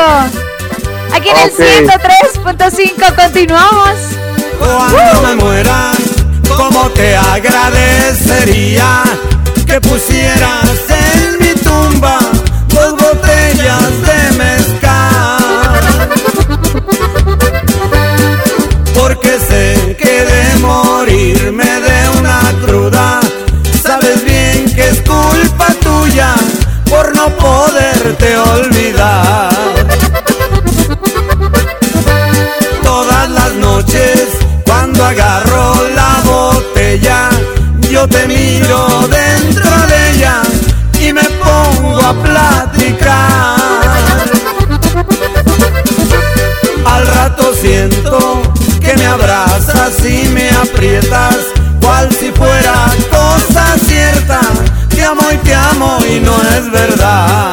Aquí 1.12 1.28
en 1.28 1.36
el 1.36 1.52
103.5 1.52 3.14
continuamos. 3.24 3.94
Cuando 4.58 5.22
me 5.22 5.34
muera, 5.36 5.90
¿cómo 6.56 6.88
te 6.90 7.14
agradecería 7.16 9.02
que 9.66 9.80
pusieras 9.80 10.70
en 10.88 11.38
mi 11.40 11.54
tumba 11.86 12.18
dos 12.68 12.92
botellas 12.92 13.90
de 14.08 14.38
mezcal? 14.38 16.10
Porque 18.94 19.38
sé 19.48 19.96
que 20.00 20.24
de 20.32 20.56
morirme 20.60 21.64
de 21.64 22.18
una 22.18 22.40
cruda, 22.64 23.20
sabes 23.82 24.24
bien 24.24 24.72
que 24.74 24.88
es 24.88 25.00
culpa 25.02 25.68
tuya 25.82 26.34
por 26.88 27.14
no 27.14 27.28
poderte 27.36 28.36
olvidar. 28.36 29.50
Todas 32.82 33.28
las 33.30 33.52
noches 33.54 34.28
cuando 34.64 35.04
agarro 35.04 35.88
la 35.94 36.12
botella, 36.24 37.30
yo 37.90 38.06
te 38.08 38.26
miro 38.26 38.45
a 42.06 42.12
platicar. 42.12 43.56
Al 46.84 47.06
rato 47.06 47.52
siento 47.52 48.42
que 48.80 48.96
me 48.96 49.06
abrazas 49.06 50.04
y 50.04 50.28
me 50.28 50.48
aprietas, 50.50 51.36
cual 51.80 52.08
si 52.12 52.30
fuera 52.30 52.86
cosa 53.10 53.74
cierta. 53.88 54.40
Te 54.88 55.02
amo 55.04 55.22
y 55.32 55.36
te 55.38 55.54
amo 55.54 55.98
y 56.08 56.20
no 56.20 56.36
es 56.56 56.70
verdad. 56.70 57.52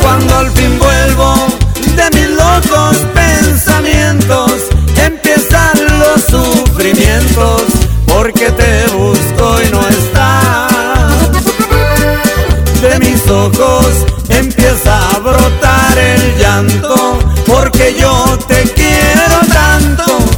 Cuando 0.00 0.38
al 0.38 0.50
fin 0.52 0.78
vuelvo 0.78 1.46
de 1.94 2.10
mis 2.18 2.30
locos 2.30 2.96
pensamientos, 3.12 4.52
empiezan 4.96 5.76
los 5.98 6.22
sufrimientos, 6.24 7.64
porque 8.06 8.50
te 8.50 8.86
busco 8.96 9.62
y 9.62 9.70
no 9.70 9.86
estás. 9.86 10.37
Empieza 14.28 15.10
a 15.10 15.18
brotar 15.20 15.96
el 15.96 16.38
llanto, 16.38 17.18
porque 17.46 17.94
yo 17.98 18.36
te 18.48 18.62
quiero 18.74 19.38
tanto 19.52 20.37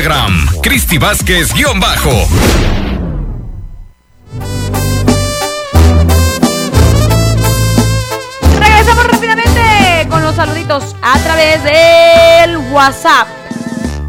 Instagram, 0.00 0.46
Cristi 0.62 0.96
Vázquez 0.96 1.52
guion 1.52 1.78
bajo. 1.78 2.10
Regresamos 8.58 9.06
rápidamente 9.08 10.08
con 10.08 10.22
los 10.22 10.36
saluditos 10.36 10.96
a 11.02 11.18
través 11.18 11.62
del 11.64 12.56
WhatsApp. 12.72 13.28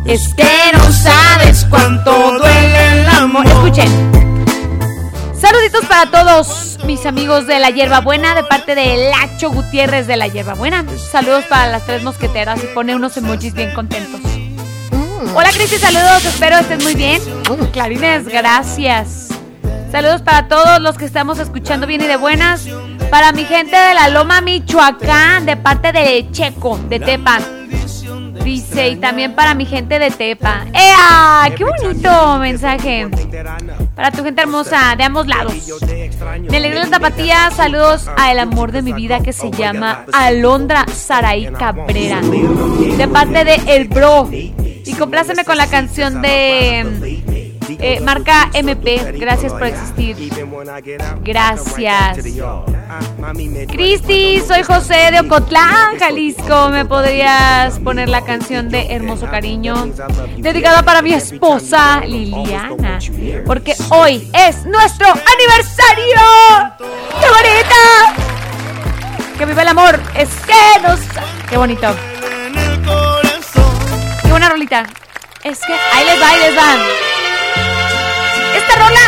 Es 0.05 0.33
que 0.33 0.71
no 0.77 0.93
sabes 0.93 1.65
cuánto 1.69 2.37
duele 2.39 3.01
el 3.01 3.07
amor. 3.09 3.45
Escuchen. 3.45 4.11
Saluditos 5.37 5.85
para 5.87 6.09
todos 6.09 6.77
mis 6.85 7.05
amigos 7.05 7.47
de 7.47 7.59
la 7.59 7.69
Hierbabuena 7.69 8.33
de 8.33 8.45
parte 8.45 8.75
de 8.75 9.09
Lacho 9.09 9.49
Gutiérrez 9.49 10.07
de 10.07 10.15
la 10.15 10.27
Hierbabuena. 10.27 10.85
Saludos 11.11 11.43
para 11.49 11.67
las 11.67 11.85
tres 11.85 12.01
mosqueteras 12.01 12.63
y 12.63 12.67
pone 12.67 12.95
unos 12.95 13.17
emojis 13.17 13.53
bien 13.53 13.73
contentos. 13.73 14.30
Hola 15.35 15.51
Cristi, 15.53 15.77
saludos, 15.77 16.25
espero 16.25 16.57
estés 16.57 16.83
muy 16.83 16.95
bien. 16.95 17.21
Clarines, 17.71 18.27
gracias. 18.27 19.27
Saludos 19.91 20.23
para 20.23 20.47
todos 20.47 20.81
los 20.81 20.97
que 20.97 21.05
estamos 21.05 21.37
escuchando 21.37 21.85
bien 21.85 22.01
y 22.01 22.07
de 22.07 22.15
buenas. 22.15 22.65
Para 23.11 23.31
mi 23.31 23.45
gente 23.45 23.75
de 23.75 23.93
la 23.93 24.09
Loma 24.09 24.41
Michoacán, 24.41 25.45
de 25.45 25.57
parte 25.57 25.91
de 25.91 26.27
Checo, 26.31 26.79
de 26.89 26.99
Tepa. 26.99 27.37
Dice, 28.43 28.89
y 28.89 28.95
también 28.95 29.35
para 29.35 29.53
mi 29.53 29.65
gente 29.65 29.99
de 29.99 30.09
Tepa. 30.09 30.65
¡Ea! 30.73 31.53
¡Qué 31.55 31.65
bonito 31.65 32.39
mensaje! 32.39 33.07
Para 33.95 34.09
tu 34.09 34.23
gente 34.23 34.41
hermosa, 34.41 34.95
de 34.97 35.03
ambos 35.03 35.27
lados. 35.27 35.53
De 35.81 36.57
Alegría 36.57 36.83
de 36.83 36.89
la 36.89 36.97
Tapatía, 36.97 37.51
saludos 37.55 38.09
a 38.17 38.31
el 38.31 38.39
amor 38.39 38.71
de 38.71 38.81
mi 38.81 38.91
vida 38.91 39.21
que 39.21 39.33
se 39.33 39.51
llama 39.51 40.03
Alondra 40.13 40.85
Saraí 40.91 41.51
Cabrera. 41.51 42.21
De 42.21 43.07
parte 43.07 43.45
de 43.45 43.61
El 43.67 43.87
Bro. 43.87 44.27
Y 44.91 44.93
compláceme 44.95 45.45
con 45.45 45.55
la 45.55 45.67
canción 45.67 46.21
de 46.21 46.81
eh, 47.79 48.01
marca 48.01 48.49
MP. 48.53 49.13
Gracias 49.13 49.53
por 49.53 49.63
existir. 49.63 50.17
Gracias. 51.23 52.17
Cristi, 53.69 54.41
soy 54.45 54.63
José 54.63 55.11
de 55.11 55.21
Ocotlán, 55.21 55.97
Jalisco. 55.97 56.67
¿Me 56.69 56.83
podrías 56.83 57.79
poner 57.79 58.09
la 58.09 58.25
canción 58.25 58.67
de 58.67 58.93
Hermoso 58.93 59.27
Cariño? 59.27 59.87
Dedicada 60.37 60.83
para 60.83 61.01
mi 61.01 61.13
esposa 61.13 62.01
Liliana. 62.05 62.99
Porque 63.45 63.73
hoy 63.91 64.29
es 64.33 64.65
nuestro 64.65 65.07
aniversario. 65.07 66.17
¡Qué 66.77 67.27
bonita! 67.29 68.27
Que 69.37 69.45
viva 69.45 69.61
el 69.61 69.69
amor. 69.69 69.97
Es 70.15 70.29
que 70.45 70.81
nos. 70.85 70.99
Qué 71.49 71.55
bonito. 71.55 71.95
Qué 74.31 74.33
buena 74.33 74.47
rolita. 74.47 74.85
Es 75.43 75.59
que 75.59 75.73
ahí 75.73 76.05
les 76.05 76.21
va, 76.21 76.29
ahí 76.29 76.39
les 76.39 76.57
va. 76.57 76.77
Esta 78.55 78.75
rola 78.75 79.01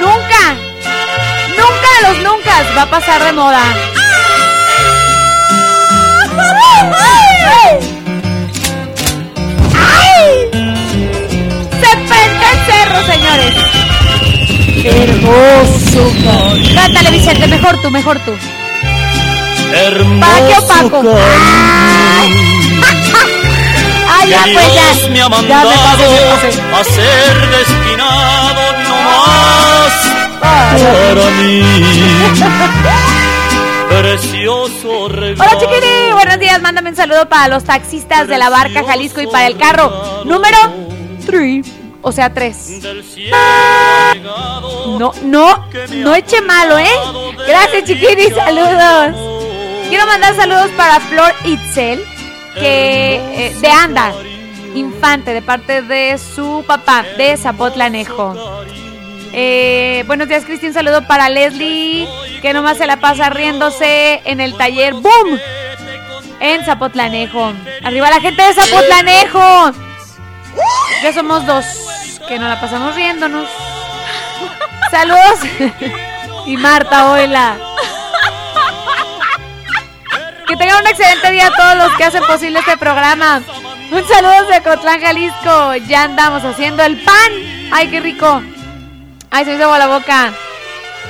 nunca, 0.00 0.54
nunca 1.56 1.88
de 1.94 2.02
los 2.08 2.18
nunca 2.24 2.52
va 2.76 2.82
a 2.82 2.90
pasar 2.90 3.22
de 3.22 3.32
moda. 3.34 3.62
¡Ay! 9.76 10.50
Se 11.80 11.90
el 11.92 12.58
cerro, 12.66 13.00
señores. 13.12 13.54
Hermoso. 14.84 16.02
Cántale, 16.74 17.10
Vicente, 17.12 17.46
mejor 17.46 17.80
tú, 17.80 17.90
mejor 17.92 18.18
tú. 18.24 18.32
¿Para 20.20 20.48
qué 20.48 20.54
opaco? 20.58 21.16
Ay, 24.22 24.30
ya, 24.30 24.42
pues 24.44 24.74
ya. 24.74 25.08
Me 25.08 25.20
ha 25.20 25.22
Ya 25.22 25.28
me 25.28 25.36
mandado 25.36 25.70
pasé, 25.70 26.08
me 26.08 26.30
pasé. 26.30 26.60
a 26.74 26.84
ser 26.84 27.50
destinado 27.50 28.72
nomás 28.88 29.92
para 30.40 31.30
mí. 31.30 31.62
Precioso 33.88 35.08
regalo. 35.08 35.50
Hola 35.50 35.60
chiquini, 35.60 36.12
buenos 36.12 36.38
días. 36.38 36.62
Mándame 36.62 36.90
un 36.90 36.96
saludo 36.96 37.28
para 37.28 37.48
los 37.48 37.64
taxistas 37.64 38.26
de 38.28 38.38
la 38.38 38.48
barca 38.48 38.84
Jalisco 38.84 39.20
y 39.20 39.26
para 39.26 39.46
el 39.46 39.56
carro 39.58 40.22
número 40.24 40.56
3, 41.26 41.66
o 42.00 42.10
sea 42.12 42.32
3. 42.32 42.56
No, 44.98 45.12
no, 45.24 45.64
no 45.90 46.14
eche 46.14 46.40
malo, 46.42 46.78
¿eh? 46.78 46.88
Gracias 47.46 47.84
chiquini, 47.84 48.30
saludos. 48.30 49.16
Quiero 49.88 50.06
mandar 50.06 50.34
saludos 50.36 50.70
para 50.76 51.00
Flor 51.00 51.34
Itzel, 51.44 52.02
que 52.54 53.46
eh, 53.46 53.56
de 53.60 53.68
Anda, 53.68 54.12
Infante 54.74 55.34
de 55.34 55.42
parte 55.42 55.82
de 55.82 56.16
su 56.18 56.64
papá 56.66 57.04
de 57.18 57.36
Zapotlanejo. 57.36 58.34
Eh, 59.34 60.04
buenos 60.06 60.28
días, 60.28 60.44
Cristi. 60.44 60.68
Un 60.68 60.74
saludo 60.74 61.06
para 61.06 61.28
Leslie, 61.28 62.08
que 62.40 62.52
nomás 62.54 62.78
se 62.78 62.86
la 62.86 62.96
pasa 62.98 63.28
riéndose 63.28 64.22
en 64.24 64.40
el 64.40 64.56
taller. 64.56 64.94
¡Boom! 64.94 65.38
En 66.40 66.64
Zapotlanejo. 66.64 67.52
Arriba 67.84 68.10
la 68.10 68.20
gente 68.20 68.42
de 68.42 68.54
Zapotlanejo. 68.54 69.72
Ya 71.02 71.12
somos 71.12 71.44
dos 71.46 71.66
que 72.28 72.38
nos 72.38 72.48
la 72.48 72.60
pasamos 72.60 72.94
riéndonos. 72.94 73.48
Saludos. 74.90 75.40
y 76.46 76.56
Marta, 76.56 77.12
hola. 77.12 77.71
Que 80.52 80.58
tengan 80.58 80.82
un 80.82 80.86
excelente 80.86 81.30
día 81.30 81.46
a 81.46 81.50
todos 81.50 81.76
los 81.78 81.96
que 81.96 82.04
hacen 82.04 82.22
posible 82.24 82.58
este 82.58 82.76
programa. 82.76 83.40
Un 83.90 84.06
saludo 84.06 84.48
de 84.52 84.60
Cotlán, 84.60 85.00
Jalisco. 85.00 85.76
Ya 85.88 86.02
andamos 86.02 86.44
haciendo 86.44 86.82
el 86.82 87.02
pan. 87.02 87.32
Ay, 87.72 87.88
qué 87.88 88.00
rico. 88.00 88.42
Ay, 89.30 89.46
se 89.46 89.52
me 89.52 89.56
hizo 89.56 89.78
la 89.78 89.86
boca. 89.86 90.34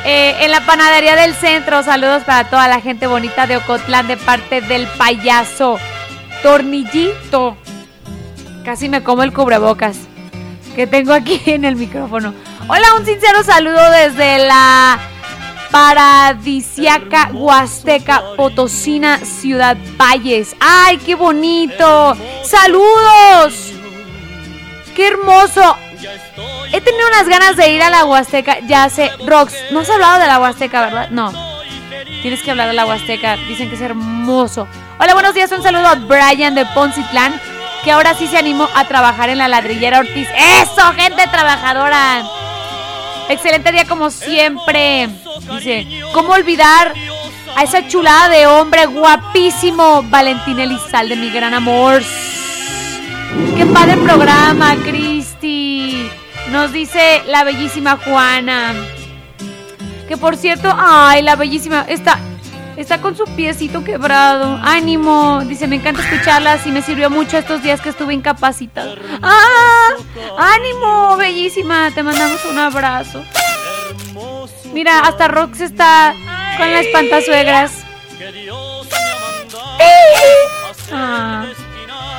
Eh, 0.04 0.36
en 0.44 0.52
la 0.52 0.64
panadería 0.64 1.16
del 1.16 1.34
centro, 1.34 1.82
saludos 1.82 2.22
para 2.22 2.44
toda 2.50 2.68
la 2.68 2.80
gente 2.80 3.08
bonita 3.08 3.48
de 3.48 3.56
Ocotlán 3.56 4.06
de 4.06 4.16
parte 4.16 4.60
del 4.60 4.86
payaso 4.86 5.76
Tornillito. 6.44 7.56
Casi 8.64 8.88
me 8.88 9.02
como 9.02 9.24
el 9.24 9.32
cubrebocas 9.32 9.96
que 10.76 10.86
tengo 10.86 11.12
aquí 11.12 11.42
en 11.46 11.64
el 11.64 11.74
micrófono. 11.74 12.32
Hola, 12.68 12.94
un 12.96 13.04
sincero 13.04 13.42
saludo 13.42 13.90
desde 13.90 14.38
la 14.46 15.00
paradisiaca 15.72 17.30
Huasteca 17.32 18.22
Potosina 18.36 19.18
Ciudad 19.18 19.76
Valles. 19.96 20.54
¡Ay, 20.60 20.98
qué 20.98 21.14
bonito! 21.14 22.16
¡Saludos! 22.44 23.72
¡Qué 24.94 25.08
hermoso! 25.08 25.76
He 26.72 26.80
tenido 26.80 27.08
unas 27.08 27.28
ganas 27.28 27.56
de 27.56 27.70
ir 27.70 27.82
a 27.82 27.90
la 27.90 28.04
Huasteca. 28.04 28.58
Ya 28.66 28.88
sé, 28.90 29.10
Rox, 29.26 29.54
no 29.70 29.80
has 29.80 29.90
hablado 29.90 30.20
de 30.20 30.26
la 30.26 30.38
Huasteca, 30.38 30.82
¿verdad? 30.82 31.10
No. 31.10 31.32
Tienes 32.20 32.42
que 32.42 32.50
hablar 32.50 32.68
de 32.68 32.74
la 32.74 32.86
Huasteca. 32.86 33.36
Dicen 33.48 33.68
que 33.68 33.76
es 33.76 33.80
hermoso. 33.80 34.68
Hola, 34.98 35.14
buenos 35.14 35.34
días. 35.34 35.50
Un 35.52 35.62
saludo 35.62 35.88
a 35.88 35.94
Brian 35.94 36.54
de 36.54 36.66
Poncitlán, 36.66 37.40
que 37.82 37.92
ahora 37.92 38.14
sí 38.14 38.26
se 38.26 38.38
animó 38.38 38.68
a 38.74 38.84
trabajar 38.86 39.30
en 39.30 39.38
la 39.38 39.48
ladrillera 39.48 40.00
Ortiz. 40.00 40.28
¡Eso, 40.62 40.92
gente 40.94 41.26
trabajadora! 41.28 42.41
Excelente 43.28 43.72
día 43.72 43.86
como 43.86 44.10
siempre. 44.10 45.08
Dice, 45.50 45.86
¿cómo 46.12 46.32
olvidar 46.32 46.92
a 47.56 47.62
esa 47.62 47.86
chulada 47.88 48.28
de 48.28 48.46
hombre 48.46 48.86
guapísimo, 48.86 50.02
Valentín 50.04 50.58
Elizalde, 50.58 51.16
mi 51.16 51.30
gran 51.30 51.54
amor? 51.54 52.02
Qué 53.56 53.66
padre 53.66 53.96
programa, 53.96 54.76
Cristi. 54.76 56.10
Nos 56.50 56.72
dice 56.72 57.22
la 57.26 57.44
bellísima 57.44 57.96
Juana. 57.96 58.74
Que 60.08 60.16
por 60.16 60.36
cierto, 60.36 60.74
ay, 60.76 61.22
la 61.22 61.36
bellísima, 61.36 61.86
está, 61.88 62.18
está 62.82 63.00
con 63.00 63.16
su 63.16 63.24
piecito 63.36 63.84
quebrado. 63.84 64.58
Ánimo, 64.62 65.42
dice, 65.44 65.66
me 65.66 65.76
encanta 65.76 66.02
escucharlas 66.02 66.66
y 66.66 66.72
me 66.72 66.82
sirvió 66.82 67.08
mucho 67.10 67.38
estos 67.38 67.62
días 67.62 67.80
que 67.80 67.88
estuve 67.90 68.12
incapacitada. 68.12 68.94
¡Ah! 69.22 69.90
¡Ánimo, 70.36 71.16
bellísima! 71.16 71.90
Te 71.94 72.02
mandamos 72.02 72.44
un 72.44 72.58
abrazo. 72.58 73.24
Mira, 74.72 75.00
hasta 75.00 75.28
Rox 75.28 75.60
está 75.60 76.14
con 76.58 76.72
las 76.72 76.86
pantasuegras. 76.88 77.72
Ah. 80.92 81.46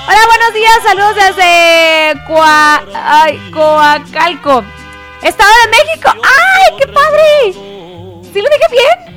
Hola, 0.07 0.19
buenos 0.27 0.53
días, 0.53 0.79
saludos 0.83 1.15
desde 1.15 2.25
Coa... 2.27 2.83
Ay, 2.93 3.51
Coacalco, 3.51 4.63
Estado 5.21 5.51
de 5.63 5.71
México. 5.71 6.09
¡Ay, 6.23 6.75
qué 6.79 6.87
padre! 6.87 7.53
¿Sí 8.33 8.41
lo 8.41 8.49
dije 8.49 8.67
bien? 8.71 9.12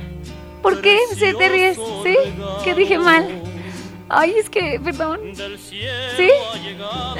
¿Por 0.61 0.81
qué? 0.81 0.99
¿Se 1.17 1.33
te 1.33 1.49
ríes? 1.49 1.77
¿Sí? 2.03 2.17
¿Qué 2.63 2.73
dije 2.73 2.97
mal? 2.97 3.43
Ay, 4.09 4.35
es 4.37 4.49
que, 4.49 4.79
perdón. 4.83 5.19
¿Sí? 5.35 6.29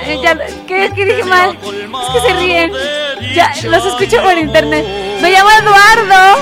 Eh, 0.06 0.20
ya, 0.24 0.38
¿qué, 0.68 0.90
¿qué, 0.96 1.06
dije 1.06 1.24
mal? 1.26 1.58
Es 1.58 2.10
que 2.14 2.22
se 2.28 2.34
ríen. 2.36 2.72
Ya, 3.34 3.52
los 3.66 3.86
escucho 3.86 4.22
por 4.24 4.38
internet. 4.38 4.86
Me 5.22 5.32
llamo 5.32 5.50
Eduardo. 5.52 6.42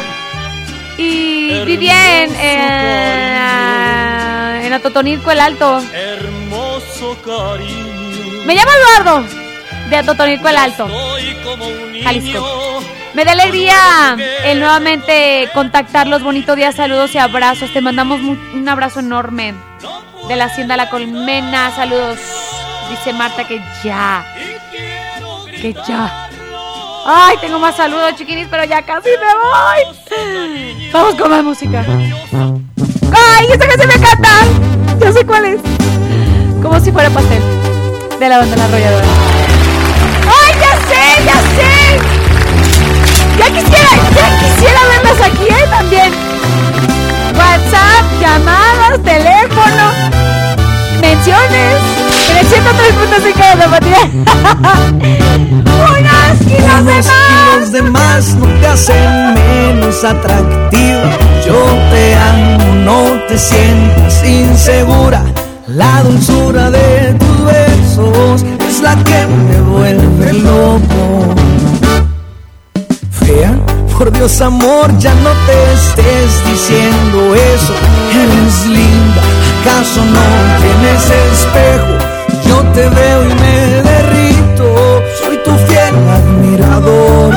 Y 0.97 1.65
viví 1.65 1.89
en, 1.89 2.33
eh, 2.39 3.55
en 4.65 4.73
Atotonilco 4.73 5.31
el 5.31 5.39
Alto. 5.39 5.81
Me 8.45 8.55
llamo 8.55 8.71
Eduardo. 8.71 9.23
De 9.89 9.97
Atotonilco 9.97 10.47
el 10.47 10.57
Alto. 10.57 10.87
Jalisco. 12.03 12.81
Me 13.15 13.23
da 13.23 13.31
alegría 13.31 14.17
el 14.43 14.59
nuevamente 14.59 15.49
contactarlos. 15.53 16.21
Bonito 16.21 16.55
día, 16.55 16.73
saludos 16.73 17.15
y 17.15 17.17
abrazos. 17.17 17.71
Te 17.71 17.79
mandamos 17.79 18.19
un 18.19 18.67
abrazo 18.67 18.99
enorme 18.99 19.53
de 20.27 20.35
la 20.35 20.45
Hacienda 20.45 20.75
La 20.75 20.89
Colmena. 20.89 21.71
Saludos. 21.75 22.19
Dice 22.89 23.13
Marta 23.13 23.47
que 23.47 23.61
ya. 23.83 24.25
Que 25.61 25.73
ya. 25.87 26.29
Ay, 27.05 27.37
tengo 27.39 27.57
más 27.59 27.75
saludos, 27.75 28.15
chiquinis, 28.15 28.47
pero 28.49 28.65
ya 28.65 28.81
casi 28.81 29.09
me 29.09 29.33
voy. 29.35 30.91
Vamos 30.91 31.15
con 31.15 31.29
más 31.29 31.43
música. 31.43 31.85
Ay, 33.13 33.47
esta 33.49 33.67
que 33.67 33.77
se 33.77 33.87
me 33.87 33.93
encanta. 33.93 34.29
Ya 34.99 35.11
sé 35.13 35.25
cuál 35.25 35.45
es. 35.45 35.61
Como 36.61 36.79
si 36.81 36.91
fuera 36.91 37.09
pastel. 37.09 37.41
De 38.19 38.27
la 38.27 38.39
banda 38.39 38.57
La 38.57 38.65
Arrolladora. 38.65 39.07
Ay, 40.25 40.53
ya 40.59 40.75
sé, 40.87 41.25
ya 41.25 41.33
sé. 41.33 42.14
Ya 43.45 43.51
quisiera, 43.51 43.89
ya 44.15 44.27
quisiera 44.39 44.79
verlas 44.89 45.21
aquí, 45.27 45.45
¿eh? 45.45 45.65
También. 45.69 46.11
WhatsApp, 47.37 48.05
llamadas, 48.19 49.03
teléfono, 49.03 49.91
menciones. 50.99 51.79
En 52.31 52.37
el 52.37 52.47
103.5 52.47 53.57
de 53.59 53.67
Matías. 53.67 54.09
Unas 55.99 56.41
y 56.41 56.57
los 56.59 56.85
demás. 56.85 57.05
Y 57.29 57.59
los 57.59 57.71
demás 57.71 58.35
no 58.35 58.47
te 58.59 58.67
hacen 58.67 59.33
menos 59.35 60.03
atractiva. 60.03 61.11
Yo 61.45 61.63
te 61.91 62.15
amo, 62.15 62.75
no 62.83 63.21
te 63.27 63.37
sientas 63.37 64.25
insegura. 64.25 65.23
La 65.67 66.01
dulzura 66.01 66.71
de 66.71 67.13
tus 67.13 67.45
besos 67.45 68.43
es 68.67 68.79
la 68.79 68.95
que 69.03 69.27
me 69.27 69.61
vuelve 69.61 70.33
loco. 70.33 71.44
Por 73.97 74.11
Dios 74.11 74.39
amor, 74.41 74.95
ya 74.99 75.13
no 75.15 75.31
te 75.47 75.73
estés 75.73 76.45
diciendo 76.45 77.33
eso. 77.33 77.73
Eres 78.11 78.67
linda, 78.67 79.21
¿acaso 79.61 80.05
no 80.05 80.21
tienes 80.61 81.03
espejo? 81.31 81.93
Yo 82.47 82.61
te 82.73 82.87
veo 82.87 83.23
y 83.23 83.33
me 83.33 83.81
derrito, 83.81 85.01
soy 85.19 85.37
tu 85.43 85.51
fiel 85.65 85.95
admirador. 86.07 87.33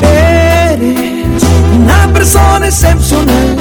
Eres 0.00 1.42
una 1.74 2.08
persona 2.14 2.66
excepcional, 2.66 3.56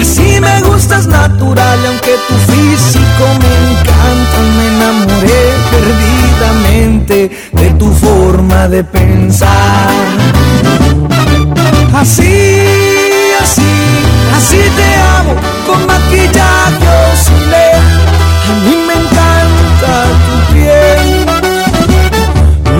así 0.00 0.40
me 0.40 0.62
gustas 0.62 1.06
natural, 1.06 1.78
aunque 1.86 2.14
tu 2.28 2.34
físico 2.50 3.24
me 3.40 3.52
encanta, 3.72 4.38
me 4.56 4.66
enamoré 4.68 5.55
de 7.06 7.70
tu 7.78 7.88
forma 7.92 8.66
de 8.68 8.82
pensar. 8.82 9.48
Así, 11.94 12.62
así, 13.40 13.62
así 14.36 14.58
te 14.76 14.94
amo, 15.18 15.34
con 15.66 15.86
maquillaje 15.86 16.88
o 16.88 17.16
sin 17.16 17.50
leer. 17.50 17.76
A 18.48 18.54
mí 18.64 18.76
me 18.86 18.94
encanta 18.94 19.92
tu 20.26 20.34
piel. 20.52 21.26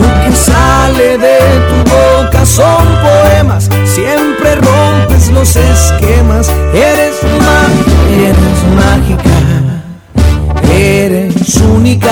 Lo 0.01 0.09
que 0.25 0.33
sale 0.37 1.19
de 1.19 1.39
tu 1.69 1.77
boca 1.91 2.45
son 2.45 2.85
poemas. 3.03 3.71
Siempre 3.85 4.57
rompes 4.57 5.31
los 5.31 5.55
esquemas. 5.55 6.49
Eres 6.75 7.23
mágica, 7.23 7.97
eres 8.27 8.59
mágica. 8.75 9.35
Eres 10.73 11.57
única. 11.61 12.11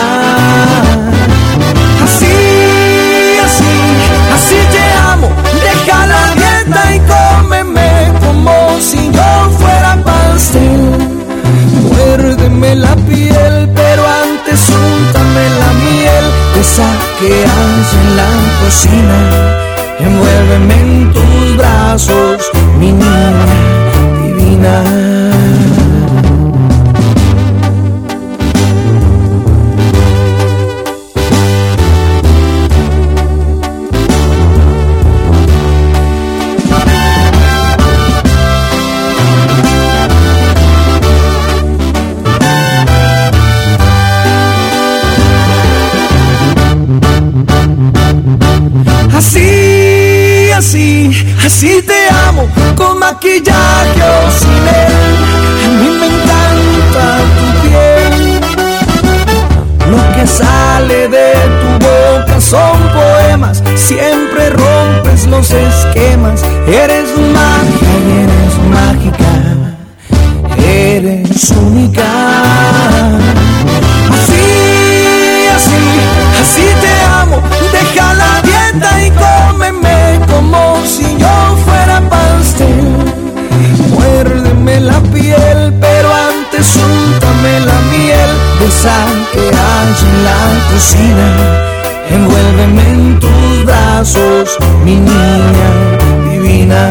Muérdeme 11.83 12.75
la 12.77 12.95
piel, 12.97 13.69
pero 13.75 14.03
antes 14.07 14.69
úntame 14.69 15.49
la 15.61 15.73
miel, 15.73 16.25
esa 16.61 16.91
que 17.19 17.45
hace 17.45 17.97
en 18.05 18.17
la 18.17 18.31
cocina. 18.63 19.19
Envuélveme 20.01 20.75
en 20.81 21.13
tus 21.13 21.57
brazos, 21.57 22.51
mi 22.79 22.93
niña 22.93 23.33
divina. 24.23 25.24
Así 51.65 51.81
te 51.83 52.09
amo, 52.29 52.49
con 52.77 52.99
maquillaje 52.99 54.03
o 54.03 54.31
sin 54.31 54.69
él. 54.69 55.17
A 55.65 55.69
mí 55.69 55.89
me 55.99 56.07
encanta 56.07 57.21
tu 57.39 57.47
piel. 57.63 58.13
Lo 59.91 60.01
que 60.15 60.25
sale 60.27 61.09
de 61.09 61.33
tu 61.61 61.71
boca 61.87 62.37
son 62.41 62.79
poemas, 62.93 63.63
siempre 63.77 64.51
rompes 64.51 65.27
los 65.27 65.51
esquemas. 65.51 66.43
Eres 66.67 67.17
magia 67.33 67.99
y 68.07 68.09
eres 68.25 68.59
mágica, 68.71 69.33
eres 70.67 71.51
única. 71.51 72.09
La 84.81 85.01
piel, 85.01 85.73
pero 85.81 86.09
antes 86.13 86.77
úntame 86.77 87.61
la 87.61 87.81
miel 87.93 88.31
de 88.59 88.67
que 89.33 89.41
hay 89.41 89.95
en 90.03 90.25
la 90.25 90.41
cocina. 90.73 91.29
Envuélveme 92.11 92.85
en 92.91 93.21
tus 93.21 93.65
brazos, 93.65 94.59
mi 94.85 94.97
niña 94.97 95.71
divina. 96.29 96.91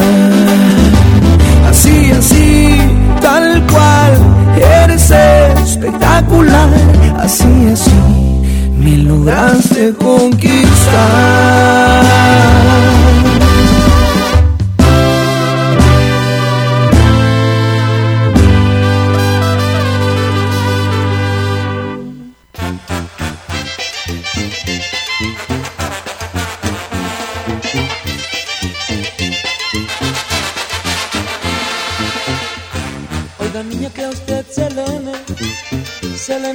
Así, 1.70 2.12
así, 2.18 2.78
tal 3.22 3.62
cual, 3.68 4.14
eres 4.56 5.12
espectacular. 5.12 6.70
Así, 7.20 7.70
así, 7.72 7.92
me 8.80 8.98
lograste 8.98 9.94
conquistar. 9.94 10.64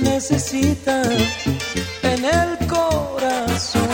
Necesita 0.03 1.03
en 2.03 2.25
el 2.25 2.67
corazón. 2.67 3.89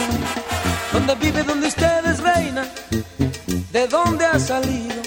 Donde 0.92 1.14
vive, 1.16 1.42
donde 1.42 1.68
usted 1.68 2.06
es 2.06 2.20
reina, 2.20 2.66
de 3.72 3.88
dónde 3.88 4.24
ha 4.24 4.38
salido 4.38 5.02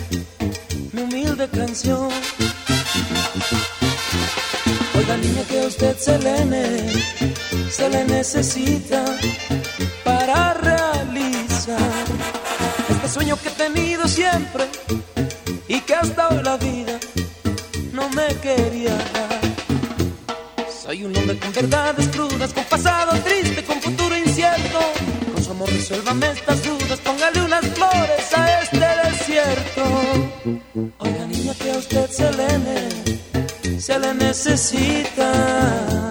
mi 0.94 1.02
humilde 1.02 1.48
canción. 1.49 2.10
Oiga 4.98 5.18
niña 5.18 5.44
que 5.48 5.61
a 5.61 5.68
usted 5.68 5.98
se 5.98 6.18
se 7.69 7.90
le 7.90 8.03
necesita 8.06 9.06
para 10.03 10.53
realizar 10.53 12.06
este 12.90 13.10
sueño 13.10 13.38
que 13.41 13.49
he 13.49 13.52
tenido 13.52 14.07
siempre 14.07 14.65
y 15.68 15.80
que 15.82 15.94
hasta 15.94 16.30
hoy 16.30 16.44
la 16.44 16.57
vida 16.57 16.99
no 17.94 18.10
me 18.10 18.28
quería 18.41 18.98
verdades 21.61 22.07
crudas, 22.09 22.53
con 22.53 22.63
pasado 22.65 23.17
triste, 23.23 23.63
con 23.63 23.81
futuro 23.81 24.15
incierto. 24.15 24.79
Con 25.34 25.43
su 25.43 25.51
amor 25.51 25.69
resuélvame 25.69 26.29
estas 26.29 26.63
dudas, 26.63 26.99
póngale 26.99 27.41
unas 27.41 27.65
flores 27.75 28.34
a 28.35 28.61
este 28.61 28.88
desierto. 29.03 29.84
Oiga 30.99 31.25
niña 31.25 31.53
que 31.55 31.71
a 31.71 31.77
usted 31.77 32.09
se 32.11 32.31
le, 32.38 33.79
se 33.79 33.97
le 33.97 34.13
necesita. 34.13 36.06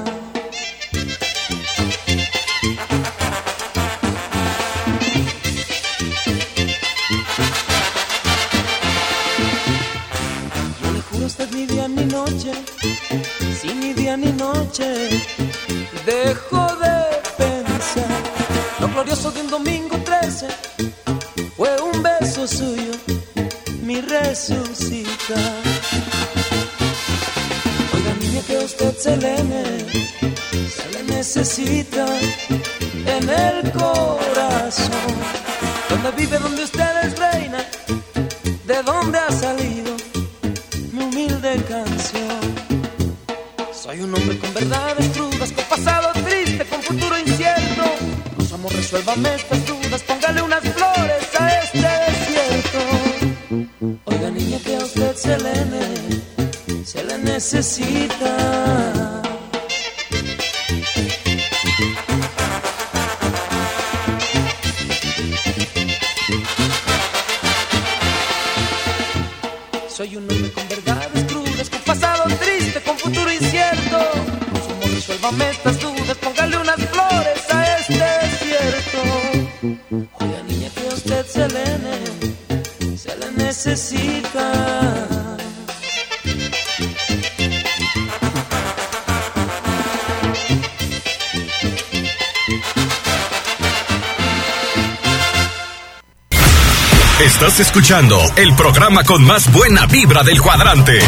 El 97.88 98.52
programa 98.56 99.04
con 99.04 99.22
más 99.22 99.48
buena 99.52 99.86
vibra 99.86 100.24
del 100.24 100.42
cuadrante. 100.42 100.98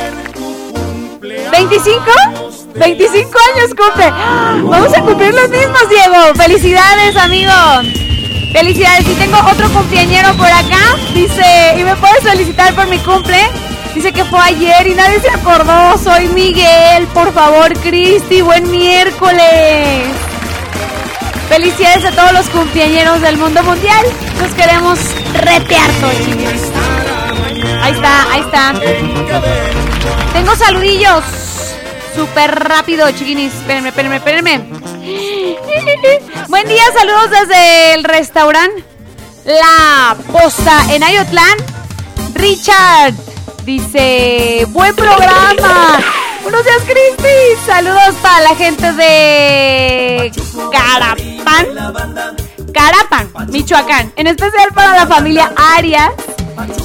25. 1.52 2.55
25 2.76 3.31
años 3.56 3.69
cumple. 3.69 4.11
Vamos 4.69 4.93
a 4.93 5.02
cumplir 5.02 5.34
los 5.34 5.49
mismos, 5.49 5.89
Diego. 5.89 6.35
Felicidades, 6.35 7.15
amigo. 7.15 7.52
Felicidades. 8.52 9.07
Y 9.07 9.14
tengo 9.14 9.38
otro 9.49 9.69
cumpleañero 9.69 10.34
por 10.34 10.47
acá. 10.47 10.97
Dice, 11.14 11.76
¿y 11.77 11.84
me 11.84 11.95
puedes 11.95 12.19
felicitar 12.22 12.73
por 12.76 12.88
mi 12.88 12.97
cumple? 12.99 13.38
Dice 13.93 14.11
que 14.11 14.26
fue 14.26 14.39
ayer 14.41 14.88
y 14.88 14.93
nadie 14.93 15.22
se 15.22 15.30
acordó. 15.30 15.97
Soy 15.97 16.27
Miguel. 16.27 17.07
Por 17.14 17.31
favor, 17.34 17.72
Cristi, 17.80 18.41
buen 18.41 18.69
miércoles. 18.69 20.07
Felicidades 21.47 22.03
a 22.03 22.11
todos 22.11 22.34
los 22.34 22.49
cumpleañeros 22.49 23.22
del 23.22 23.38
mundo 23.38 23.64
mundial. 23.64 24.06
Los 24.41 24.53
queremos 24.53 24.99
retear 25.34 25.89
todos. 26.02 26.15
Ahí 27.81 27.93
está, 27.93 28.31
ahí 28.31 28.41
está. 28.41 28.73
Tengo 30.34 30.56
saludillos. 30.56 31.45
Súper 32.16 32.56
rápido, 32.56 33.10
chiquinis. 33.12 33.54
Espérenme, 33.54 33.90
espérenme, 33.90 34.16
espérenme. 34.18 34.70
Buen 36.48 36.68
día, 36.68 36.84
saludos 36.98 37.30
desde 37.30 37.94
el 37.96 38.04
restaurante 38.04 38.84
La 39.44 40.16
Posta 40.32 40.94
en 40.94 41.04
Ayotlán. 41.04 41.58
Richard 42.34 43.14
dice, 43.66 44.66
buen 44.70 44.96
programa. 44.96 46.00
Buenos 46.44 46.64
días, 46.64 46.84
Cristi. 46.86 47.66
Saludos 47.66 48.16
para 48.22 48.42
la 48.42 48.56
gente 48.56 48.94
de 48.94 50.32
Carapan. 50.72 51.68
Carapan, 52.74 53.30
Michoacán. 53.50 54.14
En 54.16 54.28
especial 54.28 54.70
para 54.74 54.96
la 54.96 55.08
familia 55.08 55.52
Arias. 55.76 56.12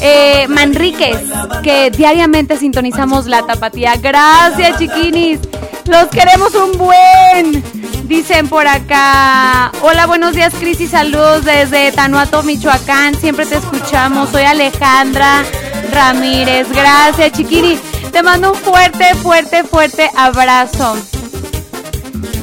Eh, 0.01 0.47
Manríquez, 0.49 1.19
que 1.63 1.91
diariamente 1.91 2.57
sintonizamos 2.57 3.27
la 3.27 3.47
tapatía. 3.47 3.95
Gracias, 3.97 4.79
chiquinis. 4.79 5.41
Los 5.87 6.09
queremos 6.09 6.55
un 6.55 6.79
buen. 6.79 7.63
Dicen 8.05 8.49
por 8.49 8.67
acá. 8.67 9.71
Hola, 9.83 10.07
buenos 10.07 10.35
días, 10.35 10.53
Cris, 10.59 10.81
y 10.81 10.87
saludos 10.87 11.45
desde 11.45 11.93
Tanuato, 11.93 12.43
Michoacán. 12.43 13.15
Siempre 13.15 13.47
te 13.47 13.57
escuchamos. 13.57 14.31
Soy 14.31 14.43
Alejandra 14.43 15.45
Ramírez. 15.93 16.69
Gracias, 16.73 17.33
chiquini. 17.33 17.79
Te 18.11 18.23
mando 18.23 18.53
un 18.53 18.59
fuerte, 18.59 19.15
fuerte, 19.15 19.63
fuerte 19.63 20.11
abrazo. 20.17 20.97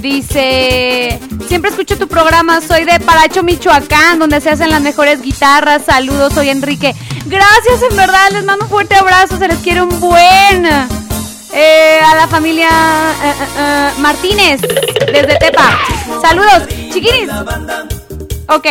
Dice, 0.02 1.20
siempre 1.48 1.72
escucho 1.72 1.98
tu 1.98 2.08
programa, 2.08 2.62
soy 2.62 2.84
de 2.84 3.00
Paracho, 3.00 3.42
Michoacán, 3.42 4.20
donde 4.20 4.42
se 4.42 4.50
hacen 4.50 4.70
las 4.70 4.82
mejores 4.82 5.22
guitarras. 5.22 5.84
Saludos, 5.86 6.34
soy 6.34 6.50
Enrique. 6.50 6.94
Gracias, 7.26 7.82
en 7.90 7.96
verdad, 7.96 8.30
les 8.32 8.44
mando 8.44 8.66
un 8.66 8.70
fuerte 8.70 8.96
abrazo, 8.96 9.38
se 9.38 9.48
les 9.48 9.58
quiere 9.60 9.82
un 9.82 10.00
buen. 10.00 10.66
Eh, 11.54 12.00
a 12.06 12.16
la 12.16 12.28
familia 12.28 12.70
eh, 12.70 13.34
eh, 13.58 13.90
Martínez, 14.00 14.62
desde 14.62 15.40
Tepa. 15.40 15.80
Saludos, 16.22 16.68
chiquinis. 16.92 17.30
Ok. 18.50 18.66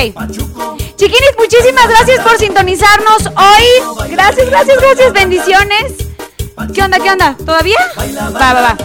Chiquinis, 0.97 1.33
muchísimas 1.39 1.89
gracias 1.89 2.21
por 2.21 2.39
sintonizarnos 2.39 3.27
hoy. 3.27 4.09
Gracias, 4.11 4.49
gracias, 4.49 4.77
gracias. 4.79 5.13
Bendiciones. 5.13 5.95
¿Qué 6.75 6.83
onda, 6.83 6.99
qué 6.99 7.11
onda? 7.11 7.37
¿Todavía? 7.45 7.79
Va, 7.99 8.53
va, 8.53 8.61
va. 8.61 8.77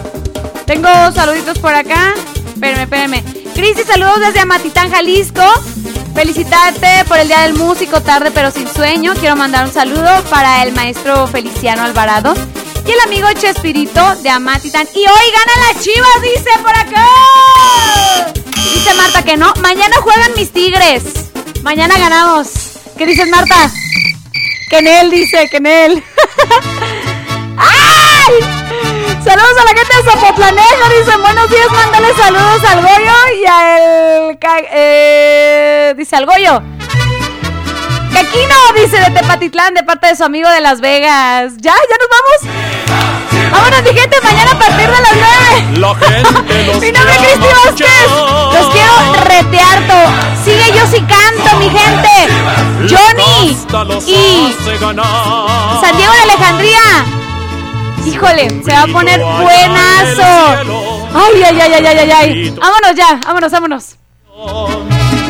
Tengo 0.66 0.88
saluditos 1.12 1.58
por 1.58 1.74
acá. 1.74 2.14
Espérenme, 2.54 2.82
espérenme. 2.82 3.41
Cristi, 3.54 3.82
saludos 3.84 4.20
desde 4.20 4.40
Amatitán, 4.40 4.90
Jalisco. 4.90 5.42
Felicitarte 6.14 7.04
por 7.06 7.18
el 7.18 7.28
Día 7.28 7.40
del 7.42 7.54
Músico, 7.54 8.00
tarde 8.00 8.30
pero 8.32 8.50
sin 8.50 8.68
sueño. 8.68 9.14
Quiero 9.18 9.36
mandar 9.36 9.66
un 9.66 9.72
saludo 9.72 10.22
para 10.30 10.62
el 10.62 10.72
maestro 10.72 11.26
Feliciano 11.26 11.82
Alvarado 11.82 12.34
y 12.86 12.90
el 12.90 13.00
amigo 13.00 13.28
Chespirito 13.34 14.16
de 14.16 14.30
Amatitán. 14.30 14.86
Y 14.94 15.00
hoy 15.00 15.06
gana 15.06 15.66
las 15.66 15.82
chivas, 15.82 16.22
dice 16.22 16.50
por 16.62 16.76
acá. 16.76 17.06
Dice 18.74 18.94
Marta 18.94 19.22
que 19.22 19.36
no. 19.36 19.52
Mañana 19.60 19.96
juegan 20.02 20.32
mis 20.36 20.50
tigres. 20.50 21.02
Mañana 21.62 21.98
ganamos. 21.98 22.48
¿Qué 22.96 23.06
dices, 23.06 23.28
Marta? 23.28 23.70
Que 24.68 24.78
en 24.78 24.86
él 24.86 25.10
dice, 25.10 25.48
que 25.50 25.56
en 25.58 25.66
él. 25.66 26.04
¡Ay! 27.56 28.51
Saludos 29.24 29.56
a 29.60 29.64
la 29.64 29.78
gente 29.78 29.96
de 29.96 30.10
Zapotlanejo. 30.10 30.88
Dicen 30.98 31.22
buenos 31.22 31.48
días, 31.48 31.66
mándale 31.70 32.12
saludos 32.14 32.64
al 32.64 32.82
Goyo 32.82 33.12
y 33.40 33.46
al. 33.46 34.38
Eh, 34.72 35.94
dice 35.96 36.16
al 36.16 36.26
Goyo. 36.26 36.60
Caquino, 38.12 38.54
dice 38.74 38.98
de 38.98 39.10
Tepatitlán, 39.10 39.74
de 39.74 39.84
parte 39.84 40.08
de 40.08 40.16
su 40.16 40.24
amigo 40.24 40.50
de 40.50 40.60
Las 40.60 40.80
Vegas. 40.80 41.52
¿Ya? 41.58 41.72
¿Ya 41.72 41.96
nos 41.98 42.08
vamos? 42.10 42.56
Vámonos, 43.52 43.82
mi 43.82 43.98
gente, 43.98 44.16
mañana 44.22 44.50
a 44.50 44.58
partir 44.58 44.90
de 44.90 45.00
las 45.00 45.12
9. 45.12 45.78
La 45.78 45.94
gente 45.94 46.66
los 46.66 46.80
Mi 46.80 46.92
nombre 46.92 47.12
es 47.12 47.18
Cristi 47.18 47.46
Vázquez. 47.64 48.10
Los 48.52 48.66
quiero 48.74 49.14
retear 49.24 49.86
todo. 49.86 50.44
Sigue 50.44 50.72
yo 50.76 50.86
si 50.86 51.00
canto, 51.02 51.56
mi 51.58 51.70
gente. 51.70 52.10
Johnny 52.92 53.50
y 54.06 54.52
San 55.80 55.96
Diego 55.96 56.12
de 56.12 56.22
Alejandría. 56.22 57.22
Híjole, 58.04 58.48
se 58.64 58.72
va 58.72 58.82
a 58.82 58.86
poner 58.86 59.20
buenazo. 59.20 60.22
Ay, 61.14 61.42
ay, 61.44 61.60
ay, 61.60 61.72
ay, 61.74 61.86
ay, 61.86 61.98
ay, 61.98 62.10
ay. 62.10 62.50
Vámonos 62.50 62.94
ya, 62.96 63.20
vámonos, 63.24 63.52
vámonos. 63.52 63.96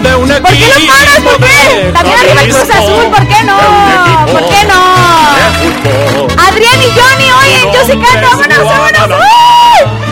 De 0.02 0.16
un 0.16 0.28
¿Por 0.28 0.50
qué 0.50 0.66
lo 0.66 0.92
paras? 0.92 1.20
¿Por 1.22 1.36
qué? 1.38 1.92
También 1.94 2.18
arriba 2.18 2.42
el 2.42 2.48
Cruz 2.52 2.70
Azul, 2.70 3.04
¿por 3.04 3.26
qué 3.28 3.44
no? 3.44 3.56
¿Por 4.26 4.48
qué 4.48 4.64
no? 4.64 4.80
Adrián 6.42 6.82
y 6.82 6.90
Johnny, 6.98 7.30
oye, 7.30 7.60
yo 7.72 7.84
sí 7.86 7.92
canto, 7.92 8.28
vámonos, 8.30 8.64
vámonos. 8.64 10.11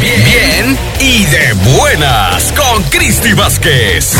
Bien, 0.00 0.24
bien 0.24 0.78
y 0.98 1.26
de 1.26 1.52
buenas 1.76 2.52
con 2.52 2.82
Cristi 2.84 3.34
Vázquez. 3.34 4.16